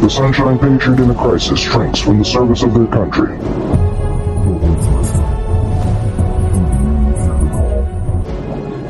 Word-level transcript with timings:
The 0.00 0.08
Sunshine 0.08 0.58
Patriot 0.58 1.00
in 1.00 1.10
a 1.10 1.14
crisis 1.14 1.58
shrinks 1.58 1.98
from 1.98 2.18
the 2.18 2.24
service 2.24 2.62
of 2.62 2.72
their 2.72 2.86
country. 2.86 3.36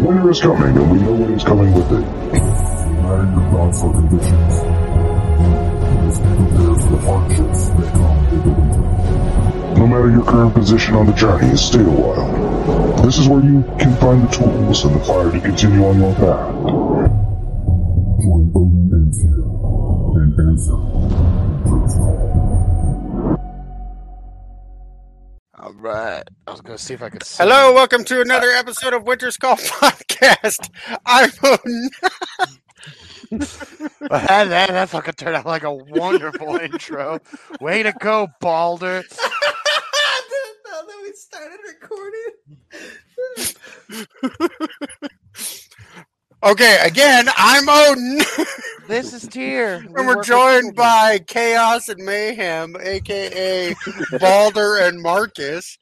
Winter 0.04 0.30
is 0.30 0.40
coming, 0.40 0.76
and 0.76 0.90
we 0.92 0.98
know 1.00 1.12
what 1.12 1.30
is 1.30 1.42
coming 1.42 1.72
with 1.72 1.90
it. 1.92 2.04
Uniting 2.04 3.32
your 3.32 3.50
thoughts 3.50 3.82
or 3.82 3.92
be 3.94 4.06
prepared 4.08 4.52
for 6.82 6.90
the 6.90 6.98
hardships 7.04 7.68
that 7.70 7.92
come. 7.94 8.18
No 9.78 9.86
matter 9.86 10.10
your 10.10 10.24
current 10.24 10.54
position 10.54 10.94
on 10.94 11.06
the 11.06 11.12
journey, 11.14 11.56
stay 11.56 11.80
a 11.80 11.84
while. 11.84 13.02
This 13.02 13.16
is 13.18 13.26
where 13.28 13.42
you 13.42 13.62
can 13.78 13.96
find 13.96 14.22
the 14.22 14.28
tools 14.28 14.84
and 14.84 14.94
the 14.94 15.00
fire 15.04 15.30
to 15.32 15.40
continue 15.40 15.84
on 15.86 15.98
your 15.98 16.14
path. 16.14 16.54
Join 18.20 18.52
Odin 18.54 18.90
and 18.92 19.14
and 20.18 20.34
answer 20.50 20.97
right. 25.78 26.22
I 26.46 26.50
was 26.50 26.60
gonna 26.60 26.78
see 26.78 26.94
if 26.94 27.02
I 27.02 27.10
could. 27.10 27.22
Hello, 27.24 27.72
welcome 27.72 28.04
to 28.04 28.20
another 28.20 28.48
uh, 28.48 28.58
episode 28.58 28.92
of 28.92 29.04
Winter's 29.04 29.36
Call 29.36 29.56
podcast. 29.56 30.70
I'm 31.06 31.30
Odin. 31.42 31.90
that, 33.30 34.48
that, 34.48 34.68
that 34.68 34.88
fucking 34.88 35.14
turned 35.14 35.36
out 35.36 35.46
like 35.46 35.64
a 35.64 35.72
wonderful 35.72 36.56
intro. 36.56 37.20
Way 37.60 37.82
to 37.82 37.92
go, 37.92 38.28
Balder. 38.40 39.02
now 39.12 40.82
that 40.82 41.00
we 41.02 41.12
started 41.12 41.58
recording. 41.66 42.32
Okay, 46.42 46.78
again, 46.84 47.26
I'm 47.36 47.68
Odin, 47.68 48.20
This 48.88 49.12
is 49.12 49.28
Tyr. 49.28 49.84
and 49.96 50.06
we're 50.06 50.22
joined 50.22 50.74
by 50.74 51.18
Chaos 51.26 51.90
and 51.90 52.02
Mayhem, 52.02 52.74
aka 52.80 53.74
Balder 54.18 54.78
and 54.78 55.02
Marcus. 55.02 55.76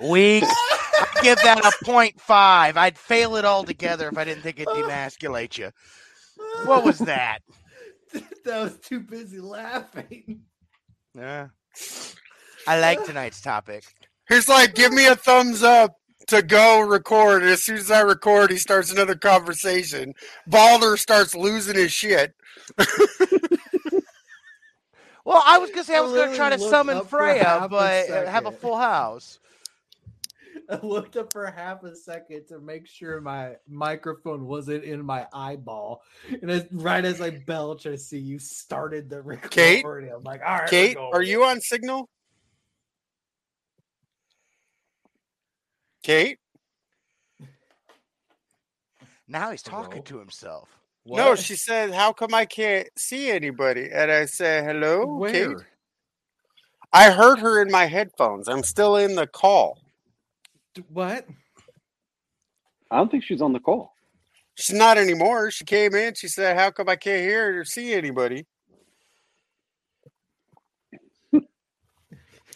weak. 0.00 0.42
I'd 0.42 1.22
give 1.22 1.38
that 1.44 1.64
a 1.64 1.84
point 1.84 2.20
five. 2.20 2.76
I'd 2.76 2.98
fail 2.98 3.36
it 3.36 3.44
altogether 3.44 4.08
if 4.08 4.18
I 4.18 4.24
didn't 4.24 4.42
think 4.42 4.58
it'd 4.58 4.66
uh. 4.66 4.74
demasculate 4.74 5.56
you. 5.56 5.70
What 6.64 6.82
was 6.82 6.98
that? 6.98 7.38
that 8.12 8.60
was 8.60 8.76
too 8.78 8.98
busy 8.98 9.38
laughing. 9.38 10.40
Yeah. 11.14 11.46
I 12.66 12.80
like 12.80 13.04
tonight's 13.04 13.40
topic. 13.40 13.84
He's 14.28 14.48
like, 14.48 14.74
"Give 14.74 14.92
me 14.92 15.06
a 15.06 15.14
thumbs 15.14 15.62
up 15.62 15.94
to 16.28 16.42
go 16.42 16.80
record." 16.80 17.42
And 17.42 17.50
as 17.50 17.62
soon 17.62 17.76
as 17.76 17.90
I 17.90 18.00
record, 18.00 18.50
he 18.50 18.56
starts 18.56 18.92
another 18.92 19.14
conversation. 19.14 20.14
Balder 20.46 20.96
starts 20.96 21.34
losing 21.34 21.76
his 21.76 21.92
shit. 21.92 22.34
Well, 25.24 25.42
I 25.44 25.58
was 25.58 25.70
gonna 25.70 25.84
say 25.84 25.96
I 25.96 26.00
was 26.00 26.12
gonna 26.12 26.36
try 26.36 26.50
to 26.50 26.58
summon 26.58 27.04
Freya, 27.04 27.44
half 27.44 27.62
a 27.64 27.68
but 27.68 28.10
uh, 28.10 28.26
have 28.26 28.46
a 28.46 28.52
full 28.52 28.76
house. 28.76 29.38
I 30.70 30.78
looked 30.82 31.16
up 31.16 31.32
for 31.32 31.46
half 31.46 31.82
a 31.82 31.94
second 31.94 32.46
to 32.48 32.58
make 32.58 32.86
sure 32.86 33.20
my 33.20 33.56
microphone 33.68 34.46
wasn't 34.46 34.84
in 34.84 35.04
my 35.04 35.26
eyeball. 35.32 36.02
And 36.40 36.50
as, 36.50 36.66
right 36.72 37.04
as 37.04 37.20
I 37.20 37.30
belch, 37.30 37.86
I 37.86 37.96
see 37.96 38.18
you 38.18 38.38
started 38.38 39.10
the 39.10 39.20
recording. 39.20 39.50
Kate? 39.50 39.84
I'm 39.84 40.22
like, 40.22 40.40
all 40.46 40.58
right. 40.58 40.68
Kate, 40.68 40.96
we're 40.96 41.22
you 41.22 41.44
on 41.44 41.60
signal? 41.60 42.08
Kate? 46.04 46.38
Now 49.26 49.50
he's 49.50 49.62
talking 49.62 50.02
Hello? 50.02 50.02
to 50.02 50.18
himself. 50.20 50.68
No, 51.06 51.34
she 51.34 51.56
said, 51.56 51.92
"How 51.94 52.12
come 52.12 52.34
I 52.34 52.44
can't 52.44 52.88
see 52.96 53.30
anybody?" 53.30 53.90
And 53.92 54.10
I 54.12 54.26
said, 54.26 54.64
"Hello, 54.64 55.24
Kate." 55.32 55.48
I 56.92 57.10
heard 57.10 57.40
her 57.40 57.60
in 57.62 57.70
my 57.70 57.86
headphones. 57.86 58.48
I'm 58.48 58.62
still 58.62 58.96
in 58.96 59.16
the 59.16 59.26
call. 59.26 59.78
What? 60.88 61.26
I 62.90 62.98
don't 62.98 63.10
think 63.10 63.24
she's 63.24 63.42
on 63.42 63.52
the 63.52 63.60
call. 63.60 63.92
She's 64.56 64.76
not 64.76 64.98
anymore. 64.98 65.50
She 65.50 65.64
came 65.64 65.94
in. 65.94 66.14
She 66.14 66.28
said, 66.28 66.56
"How 66.56 66.70
come 66.70 66.88
I 66.88 66.96
can't 66.96 67.22
hear 67.22 67.60
or 67.60 67.64
see 67.64 67.94
anybody?" 67.94 68.46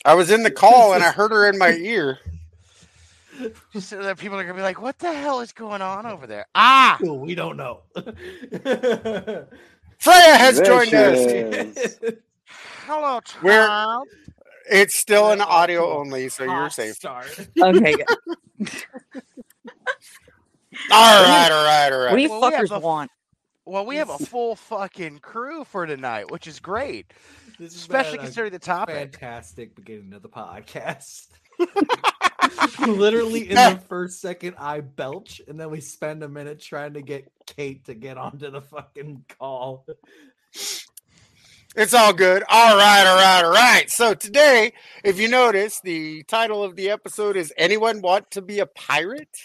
I 0.05 0.15
was 0.15 0.31
in 0.31 0.43
the 0.43 0.51
call 0.51 0.95
and 0.95 1.03
I 1.03 1.13
heard 1.13 1.33
her 1.33 1.49
in 1.49 1.59
my 1.59 1.73
ear. 1.73 2.19
So 3.81 4.03
that 4.03 4.19
people 4.19 4.39
are 4.39 4.43
gonna 4.45 4.55
be 4.55 4.63
like, 4.63 4.81
"What 4.81 4.99
the 4.99 5.13
hell 5.13 5.41
is 5.41 5.53
going 5.53 5.83
on 5.83 6.07
over 6.07 6.27
there?" 6.27 6.47
Ah, 6.55 6.99
Well, 7.01 7.19
we 7.19 7.35
don't 7.35 7.57
know. 7.57 7.83
Freya 9.99 10.37
has 10.37 10.57
There 10.57 10.65
joined 10.67 10.95
us. 10.95 11.19
is. 11.19 11.99
hello, 12.87 13.21
We're- 13.43 14.03
It's 14.71 14.99
still 14.99 15.31
an 15.31 15.39
We're 15.39 15.45
audio 15.47 15.99
only, 15.99 16.29
so 16.29 16.45
you're 16.45 16.71
safe. 16.71 16.95
Start. 16.97 17.27
Okay, 17.63 17.95
good. 17.95 18.07
All 20.93 21.23
right, 21.25 21.49
all 21.51 21.65
right, 21.65 21.91
what 22.11 22.17
do 22.17 22.23
you 22.23 22.29
right. 22.29 22.31
Well, 22.31 22.41
we 22.51 22.55
have 22.55 22.69
fuckers 22.69 22.83
want? 22.83 23.11
Well, 23.65 23.87
we 23.87 23.97
have 23.97 24.11
a 24.11 24.19
full 24.19 24.55
fucking 24.57 25.19
crew 25.19 25.65
for 25.65 25.85
tonight, 25.87 26.31
which 26.31 26.47
is 26.47 26.61
great, 26.61 27.13
This 27.59 27.73
has 27.73 27.81
especially 27.83 28.19
considering 28.19 28.53
the 28.53 28.59
topic. 28.59 28.95
fantastic 28.95 29.75
beginning 29.75 30.13
of 30.15 30.23
the 30.23 30.29
podcast. 30.29 31.27
Literally 32.87 33.51
in 33.51 33.55
the 33.57 33.81
first 33.89 34.21
second, 34.21 34.55
I 34.59 34.81
belch, 34.81 35.41
and 35.49 35.59
then 35.59 35.71
we 35.71 35.81
spend 35.81 36.23
a 36.23 36.29
minute 36.29 36.61
trying 36.61 36.95
to 36.95 37.03
get 37.03 37.31
Kate 37.47 37.85
to 37.87 37.95
get 37.95 38.17
onto 38.19 38.51
the 38.51 38.61
fucking 38.63 39.25
call. 39.39 39.87
It's 41.77 41.95
all 41.95 42.13
good. 42.13 42.43
All 42.49 42.77
right, 42.77 43.07
all 43.07 43.17
right, 43.17 43.45
all 43.45 43.51
right. 43.53 43.91
So 43.91 44.15
today, 44.15 44.73
if 45.05 45.19
you 45.21 45.29
notice, 45.29 45.81
the 45.81 46.23
title 46.25 46.65
of 46.65 46.77
the 46.77 46.91
episode 46.91 47.37
is 47.37 47.53
"Anyone 47.57 48.01
Want 48.01 48.31
to 48.33 48.43
Be 48.43 48.59
a 48.61 48.67
Pirate?" 48.67 49.37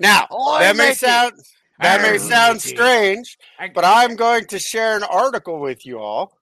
Now, 0.00 0.26
Oi, 0.32 0.58
that 0.60 0.76
may 0.76 0.88
matey. 0.88 0.94
sound 0.94 1.32
that 1.80 2.00
may 2.02 2.18
sound 2.18 2.56
matey. 2.56 2.68
strange, 2.68 3.38
but 3.74 3.84
I'm 3.84 4.16
going 4.16 4.46
to 4.46 4.58
share 4.58 4.96
an 4.96 5.02
article 5.04 5.60
with 5.60 5.84
you 5.86 5.98
all. 5.98 6.36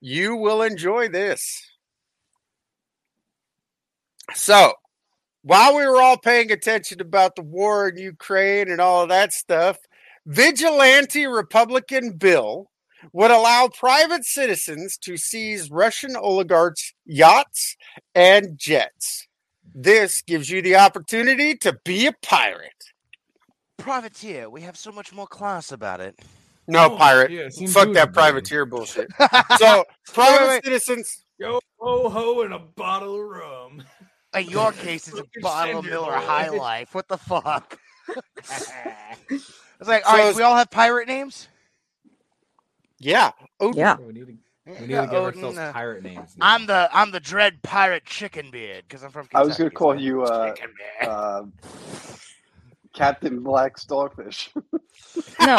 You 0.00 0.36
will 0.36 0.62
enjoy 0.62 1.08
this. 1.08 1.40
So, 4.34 4.72
while 5.44 5.76
we 5.76 5.86
were 5.86 6.00
all 6.02 6.16
paying 6.16 6.50
attention 6.50 7.00
about 7.00 7.36
the 7.36 7.42
war 7.42 7.88
in 7.88 7.96
Ukraine 7.98 8.68
and 8.70 8.80
all 8.80 9.02
of 9.02 9.08
that 9.10 9.32
stuff, 9.32 9.76
vigilante 10.26 11.26
Republican 11.26 12.12
bill 12.16 12.70
would 13.12 13.30
allow 13.30 13.68
private 13.68 14.24
citizens 14.24 14.96
to 14.96 15.16
seize 15.18 15.70
Russian 15.70 16.16
oligarchs' 16.16 16.94
yachts 17.04 17.76
and 18.14 18.58
jets. 18.58 19.28
This 19.74 20.22
gives 20.22 20.48
you 20.48 20.62
the 20.62 20.76
opportunity 20.76 21.54
to 21.56 21.76
be 21.84 22.06
a 22.06 22.12
pirate. 22.22 22.72
Privateer, 23.76 24.48
we 24.48 24.62
have 24.62 24.76
so 24.76 24.90
much 24.92 25.12
more 25.12 25.26
class 25.26 25.70
about 25.72 26.00
it. 26.00 26.18
No, 26.66 26.92
Oh, 26.92 26.96
pirate. 26.96 27.30
yeah, 27.30 27.48
Fuck 27.68 27.92
that 27.92 28.06
man. 28.06 28.12
privateer 28.14 28.64
bullshit. 28.64 29.08
So, 29.58 29.84
private 30.12 30.48
wait. 30.48 30.64
citizens. 30.64 31.24
Yo 31.38 31.60
ho 31.78 32.08
ho 32.08 32.40
and 32.42 32.54
a 32.54 32.58
bottle 32.58 33.16
of 33.20 33.28
rum. 33.28 33.82
In 34.34 34.46
your 34.48 34.72
case, 34.72 35.08
it's 35.08 35.18
a 35.18 35.24
bottle 35.40 35.78
of 35.80 35.84
Miller. 35.84 36.12
High 36.12 36.48
Life. 36.48 36.94
What 36.94 37.08
the 37.08 37.18
fuck? 37.18 37.78
it's 38.38 39.48
like, 39.86 40.04
So 40.04 40.10
all 40.10 40.16
right, 40.18 40.34
we 40.34 40.42
all 40.42 40.56
have 40.56 40.70
pirate 40.70 41.08
names. 41.08 41.48
Yeah. 42.98 43.32
Odin. 43.60 43.78
Yeah. 43.78 43.96
We 43.96 44.12
need 44.12 44.26
to, 44.26 44.32
we 44.66 44.86
Yeah, 44.86 45.02
to 45.02 45.06
give 45.06 45.14
Odin, 45.14 45.24
ourselves 45.44 45.58
uh, 45.58 45.72
pirate 45.72 46.02
names. 46.02 46.34
now. 46.36 46.46
I'm 46.54 46.66
the 46.66 46.88
I'm 46.92 47.10
the 47.10 47.20
dread 47.20 47.62
pirate 47.62 48.04
chicken 48.04 48.50
beard 48.50 48.84
because 48.88 49.02
I'm 49.04 49.10
from. 49.10 49.28
I 49.34 49.42
was 49.44 49.56
gonna 49.56 49.70
call 49.70 49.92
so- 49.92 49.98
you 49.98 50.22
uh, 50.22 50.54
Chicken 50.54 50.70
beard. 51.00 51.10
uh, 51.10 51.42
Captain 52.94 53.40
Black 53.42 53.78
Starfish. 53.78 54.50
No, 55.40 55.56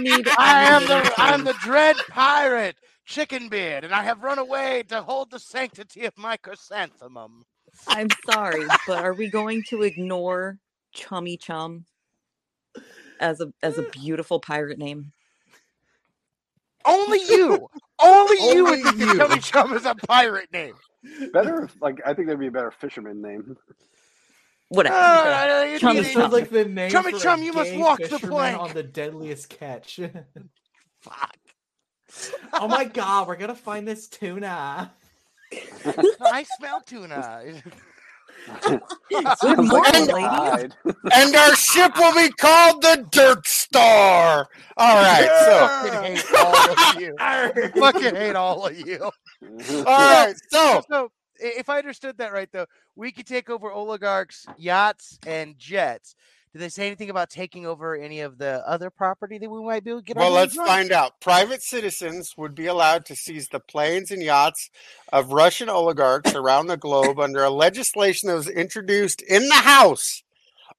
need. 0.00 0.28
I 0.38 0.64
am 0.70 0.86
the 0.86 1.12
I'm 1.18 1.44
the 1.44 1.54
dread 1.62 1.96
pirate 2.08 2.76
chicken 3.04 3.48
beard, 3.48 3.84
and 3.84 3.92
I 3.92 4.02
have 4.02 4.22
run 4.22 4.38
away 4.38 4.84
to 4.88 5.02
hold 5.02 5.30
the 5.30 5.38
sanctity 5.38 6.04
of 6.04 6.16
my 6.16 6.36
chrysanthemum. 6.36 7.44
I'm 7.88 8.08
sorry, 8.30 8.66
but 8.86 9.04
are 9.04 9.14
we 9.14 9.28
going 9.28 9.62
to 9.68 9.82
ignore 9.82 10.58
Chummy 10.92 11.36
Chum 11.36 11.84
as 13.20 13.40
a 13.40 13.52
as 13.62 13.78
a 13.78 13.82
beautiful 13.82 14.40
pirate 14.40 14.78
name? 14.78 15.12
Only 16.84 17.18
you, 17.28 17.68
only 18.02 18.54
you 18.54 18.64
would 18.64 18.80
Only 18.80 18.82
think 18.82 18.98
you. 18.98 19.16
Chummy 19.18 19.40
Chum 19.40 19.72
is 19.74 19.84
a 19.86 19.94
pirate 19.94 20.52
name. 20.52 20.74
Better, 21.32 21.64
if- 21.64 21.80
like 21.80 22.00
I 22.06 22.14
think 22.14 22.26
that'd 22.28 22.40
be 22.40 22.46
a 22.48 22.52
better 22.52 22.70
fisherman 22.70 23.20
name. 23.22 23.56
Whatever. 24.68 24.96
Uh, 24.96 25.64
you 25.64 25.78
Chummy 25.78 26.02
Chum. 26.02 26.12
sounds 26.22 26.32
like 26.32 26.50
the 26.50 26.64
name 26.64 26.90
Chummy 26.90 27.12
Chum, 27.18 27.42
you 27.42 27.52
must 27.52 27.74
walk 27.76 28.00
the 28.00 28.18
plank. 28.18 28.58
on 28.58 28.72
the 28.74 28.82
deadliest 28.82 29.48
catch. 29.48 30.00
Fuck. 31.00 31.36
oh 32.52 32.68
my 32.68 32.84
god, 32.84 33.28
we're 33.28 33.36
gonna 33.36 33.54
find 33.54 33.86
this 33.86 34.08
tuna. 34.08 34.92
I 36.22 36.44
smell 36.58 36.80
tuna. 36.86 37.42
Sounds 38.60 39.68
morning, 39.70 40.10
a 40.10 40.14
lady. 40.14 40.72
And 41.14 41.34
our 41.36 41.54
ship 41.56 41.96
will 41.96 42.14
be 42.14 42.30
called 42.32 42.82
the 42.82 43.06
Dirt 43.10 43.46
star. 43.46 44.46
All 44.76 44.96
right, 44.96 45.28
so 45.44 45.66
fucking 45.90 46.16
hate 46.16 46.24
all 46.36 46.70
of 46.70 47.00
you. 47.00 47.80
fucking 47.80 48.14
hate 48.14 48.36
all 48.36 48.66
of 48.66 48.78
you. 48.86 49.02
all 49.02 49.84
right, 49.84 50.34
so 50.50 50.82
So, 50.88 51.10
if 51.38 51.68
I 51.68 51.78
understood 51.78 52.18
that 52.18 52.32
right, 52.32 52.48
though, 52.52 52.66
we 52.94 53.12
could 53.12 53.26
take 53.26 53.50
over 53.50 53.70
oligarchs' 53.70 54.46
yachts 54.56 55.18
and 55.26 55.58
jets. 55.58 56.14
Did 56.56 56.62
they 56.62 56.68
say 56.70 56.86
anything 56.86 57.10
about 57.10 57.28
taking 57.28 57.66
over 57.66 57.94
any 57.94 58.20
of 58.20 58.38
the 58.38 58.66
other 58.66 58.88
property 58.88 59.36
that 59.36 59.50
we 59.50 59.62
might 59.62 59.84
be 59.84 59.90
able 59.90 60.00
to 60.00 60.06
get? 60.06 60.16
well, 60.16 60.30
let's 60.30 60.56
hands 60.56 60.60
on? 60.60 60.66
find 60.66 60.90
out. 60.90 61.20
Private 61.20 61.62
citizens 61.62 62.32
would 62.38 62.54
be 62.54 62.64
allowed 62.64 63.04
to 63.06 63.14
seize 63.14 63.48
the 63.48 63.60
planes 63.60 64.10
and 64.10 64.22
yachts 64.22 64.70
of 65.12 65.32
Russian 65.32 65.68
oligarchs 65.68 66.34
around 66.34 66.68
the 66.68 66.78
globe 66.78 67.20
under 67.20 67.44
a 67.44 67.50
legislation 67.50 68.28
that 68.28 68.36
was 68.36 68.48
introduced 68.48 69.20
in 69.20 69.46
the 69.48 69.54
House 69.54 70.22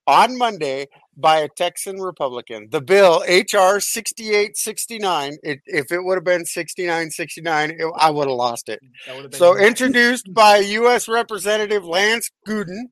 on 0.08 0.36
Monday 0.36 0.88
by 1.16 1.38
a 1.42 1.48
Texan 1.48 2.02
Republican. 2.02 2.70
The 2.72 2.82
bill 2.82 3.20
HR 3.28 3.80
6869, 3.80 5.38
it, 5.44 5.60
if 5.68 5.92
it 5.92 6.04
would 6.04 6.16
have 6.16 6.24
been 6.24 6.46
6969, 6.46 7.70
it, 7.70 7.86
I 7.96 8.10
would 8.10 8.28
have 8.28 8.36
lost 8.36 8.68
it. 8.68 8.80
Been 9.06 9.32
So 9.32 9.56
introduced 9.56 10.34
by 10.34 10.58
U.S. 10.58 11.08
Representative 11.08 11.86
Lance 11.86 12.32
Gooden, 12.48 12.86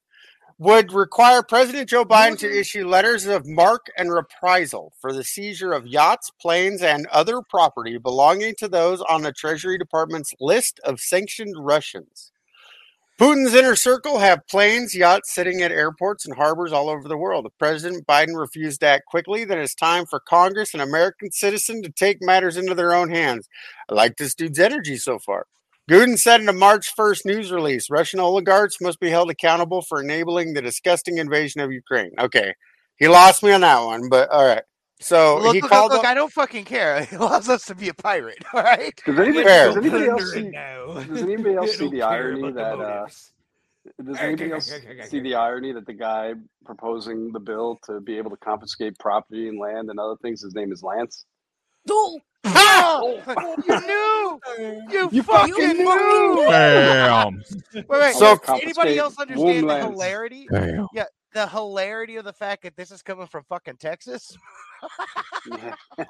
would 0.57 0.93
require 0.93 1.43
President 1.43 1.89
Joe 1.89 2.05
Biden 2.05 2.37
to 2.39 2.59
issue 2.59 2.87
letters 2.87 3.25
of 3.25 3.45
marque 3.45 3.87
and 3.97 4.11
reprisal 4.11 4.93
for 5.01 5.11
the 5.11 5.23
seizure 5.23 5.73
of 5.73 5.85
yachts, 5.85 6.31
planes, 6.39 6.81
and 6.81 7.07
other 7.07 7.41
property 7.41 7.97
belonging 7.97 8.55
to 8.59 8.69
those 8.69 9.01
on 9.01 9.21
the 9.21 9.33
Treasury 9.33 9.77
Department's 9.77 10.33
list 10.39 10.79
of 10.85 11.01
sanctioned 11.01 11.55
Russians. 11.57 12.31
Putin's 13.19 13.53
inner 13.53 13.77
circle 13.77 14.19
have 14.19 14.45
planes, 14.47 14.93
yachts 14.93 15.33
sitting 15.33 15.61
at 15.61 15.71
airports 15.71 16.25
and 16.25 16.35
harbors 16.35 16.73
all 16.73 16.89
over 16.89 17.07
the 17.07 17.17
world. 17.17 17.45
If 17.45 17.57
President 17.57 18.05
Biden 18.05 18.37
refused 18.37 18.81
to 18.81 18.87
act 18.87 19.05
quickly, 19.07 19.45
then 19.45 19.57
it's 19.57 19.75
time 19.75 20.05
for 20.05 20.19
Congress 20.19 20.73
and 20.73 20.81
American 20.81 21.31
citizen 21.31 21.81
to 21.83 21.89
take 21.89 22.17
matters 22.21 22.57
into 22.57 22.75
their 22.75 22.93
own 22.93 23.09
hands. 23.09 23.47
I 23.89 23.93
like 23.93 24.17
this 24.17 24.35
dude's 24.35 24.59
energy 24.59 24.97
so 24.97 25.17
far. 25.19 25.47
Gooden 25.89 26.17
said 26.17 26.41
in 26.41 26.49
a 26.49 26.53
March 26.53 26.95
1st 26.97 27.25
news 27.25 27.51
release 27.51 27.89
Russian 27.89 28.19
oligarchs 28.19 28.81
must 28.81 28.99
be 28.99 29.09
held 29.09 29.29
accountable 29.29 29.83
for 29.83 30.01
enabling 30.01 30.53
the 30.53 30.61
disgusting 30.61 31.19
invasion 31.19 31.61
of 31.61 31.71
Ukraine. 31.71 32.11
Okay. 32.19 32.53
He 32.97 33.07
lost 33.07 33.43
me 33.43 33.51
on 33.51 33.61
that 33.61 33.83
one, 33.83 34.09
but 34.09 34.29
all 34.29 34.45
right. 34.45 34.63
So 34.99 35.37
Look, 35.39 35.53
he 35.53 35.61
look, 35.61 35.69
called 35.69 35.91
look, 35.91 35.99
look, 35.99 36.05
up- 36.05 36.11
I 36.11 36.13
don't 36.15 36.31
fucking 36.31 36.65
care. 36.65 37.05
He 37.09 37.15
allows 37.17 37.49
us 37.49 37.65
to 37.65 37.75
be 37.75 37.89
a 37.89 37.93
pirate, 37.93 38.43
all 38.53 38.63
right? 38.63 38.99
Does 39.05 39.19
anybody, 39.19 39.43
does 39.43 39.77
anybody 39.77 40.07
else 40.07 40.31
see? 40.33 40.51
Does 40.51 41.21
anybody 41.21 41.55
else 41.55 41.77
see 41.77 41.89
the 41.89 42.01
irony 42.01 42.49
about 42.49 42.53
the 42.55 42.61
that 42.61 42.73
uh, 42.73 42.77
motives. 42.77 43.31
does 44.03 44.19
anybody 44.19 44.51
else 44.51 44.71
see 45.09 45.19
the 45.19 45.35
irony 45.35 45.71
that 45.73 45.85
the 45.85 45.93
guy 45.93 46.33
proposing 46.65 47.31
the 47.31 47.39
bill 47.39 47.77
to 47.83 47.99
be 47.99 48.17
able 48.17 48.31
to 48.31 48.37
confiscate 48.37 48.97
property 48.97 49.49
and 49.49 49.59
land 49.59 49.89
and 49.91 49.99
other 49.99 50.15
things, 50.21 50.41
his 50.41 50.55
name 50.55 50.71
is 50.71 50.81
Lance? 50.81 51.25
Oh, 52.45 53.21
Oh, 53.27 53.55
you 53.67 53.81
knew! 53.87 54.91
You, 54.91 55.09
You 55.11 55.23
fucking 55.23 55.53
fucking 55.53 55.77
knew! 55.77 56.45
Damn. 56.47 57.41
Wait, 57.73 57.85
wait. 57.89 58.15
So- 58.15 58.35
does 58.37 58.61
anybody 58.61 58.97
else 58.97 59.17
understand 59.19 59.69
the 59.69 59.79
hilarity? 59.79 60.47
Damn. 60.51 60.87
Yeah, 60.93 61.05
the 61.33 61.47
hilarity 61.47 62.15
of 62.17 62.25
the 62.25 62.33
fact 62.33 62.63
that 62.63 62.75
this 62.77 62.91
is 62.91 63.01
coming 63.01 63.27
from 63.27 63.43
fucking 63.49 63.77
Texas. 63.77 64.35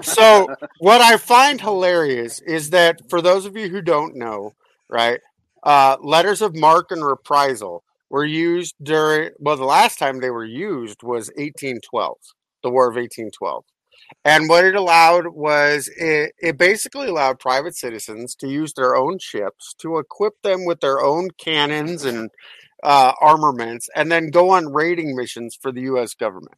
So 0.02 0.48
what 0.80 1.02
I 1.02 1.18
find 1.18 1.60
hilarious 1.62 2.42
is 2.42 2.70
that 2.72 3.10
for 3.10 3.22
those 3.22 3.46
of 3.46 3.56
you 3.56 3.70
who 3.70 3.82
don't 3.82 4.16
know, 4.16 4.54
right, 4.90 5.20
uh, 5.64 5.98
letters 6.02 6.42
of 6.42 6.56
marque 6.56 6.92
and 6.92 7.04
reprisal 7.06 7.84
were 8.10 8.26
used 8.26 8.76
during 8.84 9.30
well, 9.40 9.58
the 9.58 9.66
last 9.66 9.98
time 10.00 10.20
they 10.20 10.30
were 10.30 10.46
used 10.46 11.02
was 11.04 11.28
1812, 11.38 12.18
the 12.64 12.70
War 12.70 12.88
of 12.88 12.96
1812. 12.96 13.64
And 14.24 14.50
what 14.50 14.66
it 14.66 14.76
allowed 14.76 15.28
was 15.28 15.90
it, 15.98 16.34
it 16.40 16.58
basically 16.58 17.08
allowed 17.08 17.40
private 17.40 17.76
citizens 17.76 18.36
to 18.36 18.48
use 18.48 18.74
their 18.74 18.96
own 18.96 19.20
ships 19.20 19.74
to 19.80 19.98
equip 19.98 20.42
them 20.42 20.66
with 20.66 20.80
their 20.82 21.02
own 21.02 21.30
cannons 21.38 22.06
and 22.06 22.30
uh, 22.84 23.14
armaments 23.22 23.88
and 23.96 24.12
then 24.12 24.30
go 24.30 24.52
on 24.52 24.74
raiding 24.74 25.16
missions 25.16 25.58
for 25.60 25.72
the 25.72 25.82
U.S. 25.82 26.14
government 26.14 26.58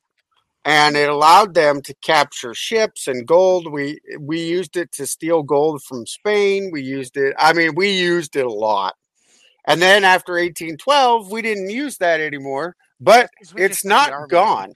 and 0.68 0.98
it 0.98 1.08
allowed 1.08 1.54
them 1.54 1.82
to 1.82 1.96
capture 2.02 2.54
ships 2.54 3.08
and 3.08 3.26
gold. 3.26 3.72
We 3.72 4.00
we 4.20 4.42
used 4.42 4.76
it 4.76 4.92
to 4.94 5.08
steal 5.08 5.42
gold 5.42 5.82
from 5.84 6.06
Spain. 6.06 6.72
We 6.74 6.82
used 6.82 7.16
it. 7.16 7.34
I 7.40 7.54
mean, 7.54 7.74
we 7.74 7.92
used 7.92 8.36
it 8.36 8.46
a 8.46 8.52
lot. 8.52 8.96
And 9.66 9.82
then 9.82 10.04
after 10.04 10.34
1812, 10.34 11.32
we 11.32 11.42
didn't 11.42 11.70
use 11.70 11.98
that 12.00 12.20
anymore. 12.20 12.76
But 13.00 13.30
it's 13.40 13.54
just 13.54 13.82
took 13.84 13.84
the 13.84 13.88
not 13.90 14.30
gone. 14.30 14.74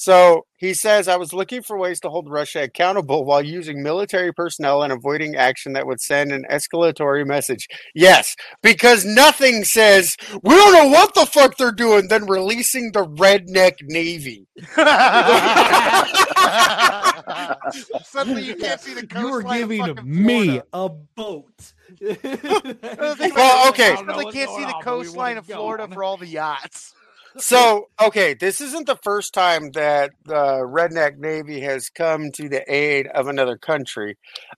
So 0.00 0.46
he 0.56 0.74
says, 0.74 1.08
I 1.08 1.16
was 1.16 1.32
looking 1.32 1.60
for 1.60 1.76
ways 1.76 1.98
to 2.00 2.08
hold 2.08 2.30
Russia 2.30 2.62
accountable 2.62 3.24
while 3.24 3.44
using 3.44 3.82
military 3.82 4.32
personnel 4.32 4.84
and 4.84 4.92
avoiding 4.92 5.34
action 5.34 5.72
that 5.72 5.88
would 5.88 6.00
send 6.00 6.30
an 6.30 6.44
escalatory 6.48 7.26
message. 7.26 7.66
Yes, 7.96 8.36
because 8.62 9.04
nothing 9.04 9.64
says, 9.64 10.16
we 10.44 10.54
don't 10.54 10.72
know 10.72 10.86
what 10.86 11.14
the 11.14 11.26
fuck 11.26 11.56
they're 11.56 11.72
doing, 11.72 12.06
than 12.06 12.26
releasing 12.26 12.92
the 12.92 13.06
redneck 13.06 13.72
navy. 13.82 14.46
Suddenly, 18.04 18.44
you 18.44 18.54
can't 18.54 18.80
see 18.80 18.94
the 18.94 19.04
coastline. 19.04 19.68
You 19.68 19.82
were 19.82 19.90
of 19.90 19.96
giving 19.96 20.26
me 20.26 20.44
Florida. 20.44 20.64
a 20.74 20.88
boat. 20.88 21.72
Well, 23.34 23.68
okay. 23.70 23.96
Suddenly 23.96 24.30
can't 24.30 24.50
see 24.50 24.64
the 24.64 24.78
coastline 24.80 25.38
of 25.38 25.46
Florida 25.46 25.88
for 25.88 26.04
all 26.04 26.16
the 26.16 26.28
yachts. 26.28 26.94
So, 27.36 27.88
okay, 28.00 28.34
this 28.34 28.60
isn't 28.60 28.86
the 28.86 28.98
first 29.02 29.34
time 29.34 29.70
that 29.72 30.12
the 30.24 30.64
redneck 30.66 31.18
navy 31.18 31.60
has 31.60 31.88
come 31.88 32.30
to 32.32 32.48
the 32.48 32.64
aid 32.72 33.06
of 33.08 33.28
another 33.28 33.56
country. 33.56 34.16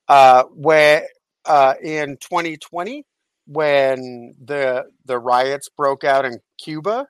Uh, 0.08 0.44
where 0.54 1.06
uh, 1.44 1.74
in 1.82 2.16
2020, 2.18 3.04
when 3.46 4.34
the 4.44 4.84
the 5.04 5.18
riots 5.18 5.68
broke 5.76 6.04
out 6.04 6.24
in 6.24 6.38
Cuba, 6.62 7.06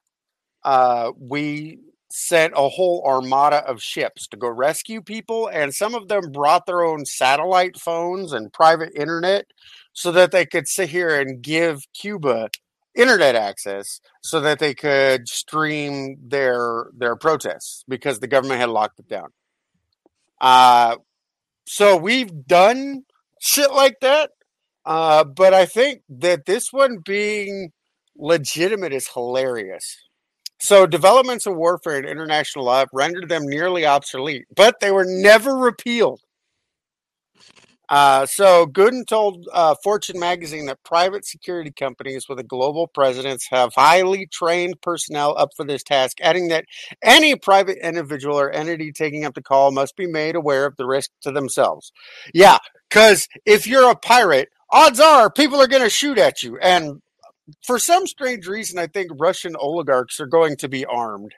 uh, 0.64 1.12
we 1.18 1.78
sent 2.12 2.52
a 2.56 2.68
whole 2.68 3.02
armada 3.06 3.58
of 3.68 3.82
ships 3.82 4.26
to 4.28 4.36
go 4.36 4.48
rescue 4.48 5.02
people, 5.02 5.48
and 5.48 5.74
some 5.74 5.94
of 5.94 6.08
them 6.08 6.32
brought 6.32 6.66
their 6.66 6.82
own 6.82 7.04
satellite 7.04 7.78
phones 7.78 8.32
and 8.32 8.52
private 8.52 8.90
internet 8.96 9.46
so 9.92 10.12
that 10.12 10.32
they 10.32 10.46
could 10.46 10.66
sit 10.68 10.88
here 10.90 11.20
and 11.20 11.42
give 11.42 11.86
Cuba 11.94 12.48
internet 12.94 13.34
access 13.34 14.00
so 14.22 14.40
that 14.40 14.58
they 14.58 14.74
could 14.74 15.28
stream 15.28 16.16
their 16.22 16.86
their 16.96 17.16
protests 17.16 17.84
because 17.88 18.20
the 18.20 18.26
government 18.26 18.60
had 18.60 18.68
locked 18.70 18.98
it 18.98 19.08
down. 19.08 19.28
Uh 20.40 20.96
so 21.66 21.96
we've 21.96 22.46
done 22.46 23.04
shit 23.40 23.72
like 23.72 24.00
that. 24.00 24.30
Uh 24.84 25.24
but 25.24 25.54
I 25.54 25.66
think 25.66 26.02
that 26.08 26.46
this 26.46 26.72
one 26.72 26.98
being 27.04 27.70
legitimate 28.16 28.92
is 28.92 29.08
hilarious. 29.08 29.96
So 30.60 30.86
developments 30.86 31.46
of 31.46 31.56
warfare 31.56 31.96
and 31.96 32.06
international 32.06 32.66
law 32.66 32.84
rendered 32.92 33.28
them 33.30 33.44
nearly 33.46 33.86
obsolete, 33.86 34.44
but 34.54 34.80
they 34.80 34.90
were 34.92 35.06
never 35.06 35.56
repealed. 35.56 36.20
Uh, 37.90 38.24
so 38.24 38.66
Gooden 38.66 39.04
told 39.04 39.48
uh, 39.52 39.74
Fortune 39.82 40.18
magazine 40.18 40.66
that 40.66 40.82
private 40.84 41.26
security 41.26 41.72
companies 41.72 42.28
with 42.28 42.38
a 42.38 42.44
global 42.44 42.86
presence 42.86 43.48
have 43.50 43.74
highly 43.74 44.26
trained 44.26 44.80
personnel 44.80 45.36
up 45.36 45.50
for 45.56 45.64
this 45.64 45.82
task, 45.82 46.18
adding 46.22 46.48
that 46.48 46.66
any 47.02 47.34
private 47.34 47.78
individual 47.82 48.38
or 48.38 48.50
entity 48.50 48.92
taking 48.92 49.24
up 49.24 49.34
the 49.34 49.42
call 49.42 49.72
must 49.72 49.96
be 49.96 50.06
made 50.06 50.36
aware 50.36 50.66
of 50.66 50.76
the 50.76 50.86
risk 50.86 51.10
to 51.22 51.32
themselves. 51.32 51.90
Yeah, 52.32 52.58
because 52.88 53.28
if 53.44 53.66
you're 53.66 53.90
a 53.90 53.96
pirate, 53.96 54.50
odds 54.70 55.00
are 55.00 55.28
people 55.28 55.60
are 55.60 55.68
going 55.68 55.82
to 55.82 55.90
shoot 55.90 56.16
at 56.16 56.44
you. 56.44 56.58
And 56.58 57.02
for 57.66 57.80
some 57.80 58.06
strange 58.06 58.46
reason, 58.46 58.78
I 58.78 58.86
think 58.86 59.10
Russian 59.18 59.56
oligarchs 59.56 60.20
are 60.20 60.26
going 60.26 60.56
to 60.58 60.68
be 60.68 60.84
armed. 60.86 61.34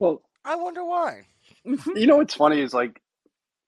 Well, 0.00 0.22
I 0.44 0.56
wonder 0.56 0.84
why. 0.84 1.22
you 1.64 2.06
know 2.06 2.16
what's 2.16 2.34
funny 2.34 2.60
is 2.60 2.74
like 2.74 3.00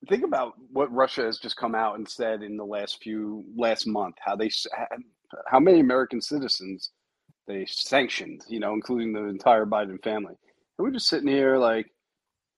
think 0.07 0.23
about 0.23 0.53
what 0.71 0.91
Russia 0.93 1.23
has 1.23 1.39
just 1.39 1.57
come 1.57 1.75
out 1.75 1.97
and 1.97 2.07
said 2.07 2.41
in 2.41 2.55
the 2.55 2.65
last 2.65 3.01
few 3.01 3.43
last 3.57 3.85
month 3.87 4.15
how 4.19 4.35
they 4.35 4.49
how 5.47 5.59
many 5.59 5.79
American 5.79 6.21
citizens 6.21 6.91
they 7.47 7.65
sanctioned, 7.67 8.43
you 8.47 8.59
know, 8.59 8.73
including 8.73 9.11
the 9.11 9.23
entire 9.25 9.65
Biden 9.65 10.01
family. 10.03 10.35
And 10.77 10.85
we're 10.85 10.91
just 10.91 11.07
sitting 11.07 11.27
here 11.27 11.57
like, 11.57 11.87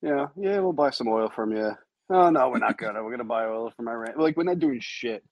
yeah, 0.01 0.27
yeah, 0.36 0.60
we'll 0.60 0.74
buy 0.74 0.89
some 0.91 1.07
oil 1.07 1.31
from 1.33 1.55
you. 1.55 1.71
Oh 2.10 2.29
no, 2.29 2.50
we're 2.50 2.60
not 2.60 2.77
gonna. 2.77 3.03
We're 3.03 3.12
gonna 3.12 3.24
buy 3.24 3.45
oil 3.45 3.71
from 3.75 3.88
Iran. 3.88 4.13
Like 4.17 4.36
we're 4.36 4.43
not 4.43 4.60
doing 4.60 4.79
shit. 4.81 5.24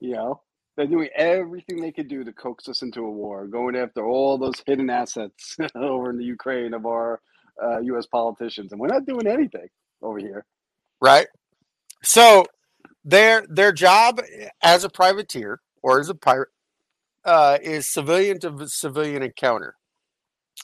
You 0.00 0.12
know, 0.14 0.42
they're 0.76 0.86
doing 0.86 1.08
everything 1.16 1.80
they 1.80 1.92
could 1.92 2.08
do 2.08 2.24
to 2.24 2.32
coax 2.32 2.68
us 2.68 2.82
into 2.82 3.00
a 3.00 3.10
war, 3.10 3.46
going 3.46 3.76
after 3.76 4.06
all 4.06 4.36
those 4.36 4.62
hidden 4.66 4.90
assets 4.90 5.56
over 5.74 6.10
in 6.10 6.18
the 6.18 6.24
Ukraine 6.24 6.74
of 6.74 6.84
our 6.86 7.20
uh, 7.62 7.80
U.S. 7.80 8.06
politicians, 8.06 8.72
and 8.72 8.80
we're 8.80 8.88
not 8.88 9.06
doing 9.06 9.26
anything 9.26 9.68
over 10.02 10.18
here. 10.18 10.44
Right? 11.00 11.26
So 12.02 12.44
their 13.04 13.44
their 13.48 13.72
job 13.72 14.20
as 14.62 14.84
a 14.84 14.90
privateer 14.90 15.60
or 15.82 16.00
as 16.00 16.08
a 16.08 16.14
pirate 16.14 16.48
uh, 17.24 17.58
is 17.62 17.92
civilian 17.92 18.38
to 18.40 18.68
civilian 18.68 19.22
encounter. 19.22 19.74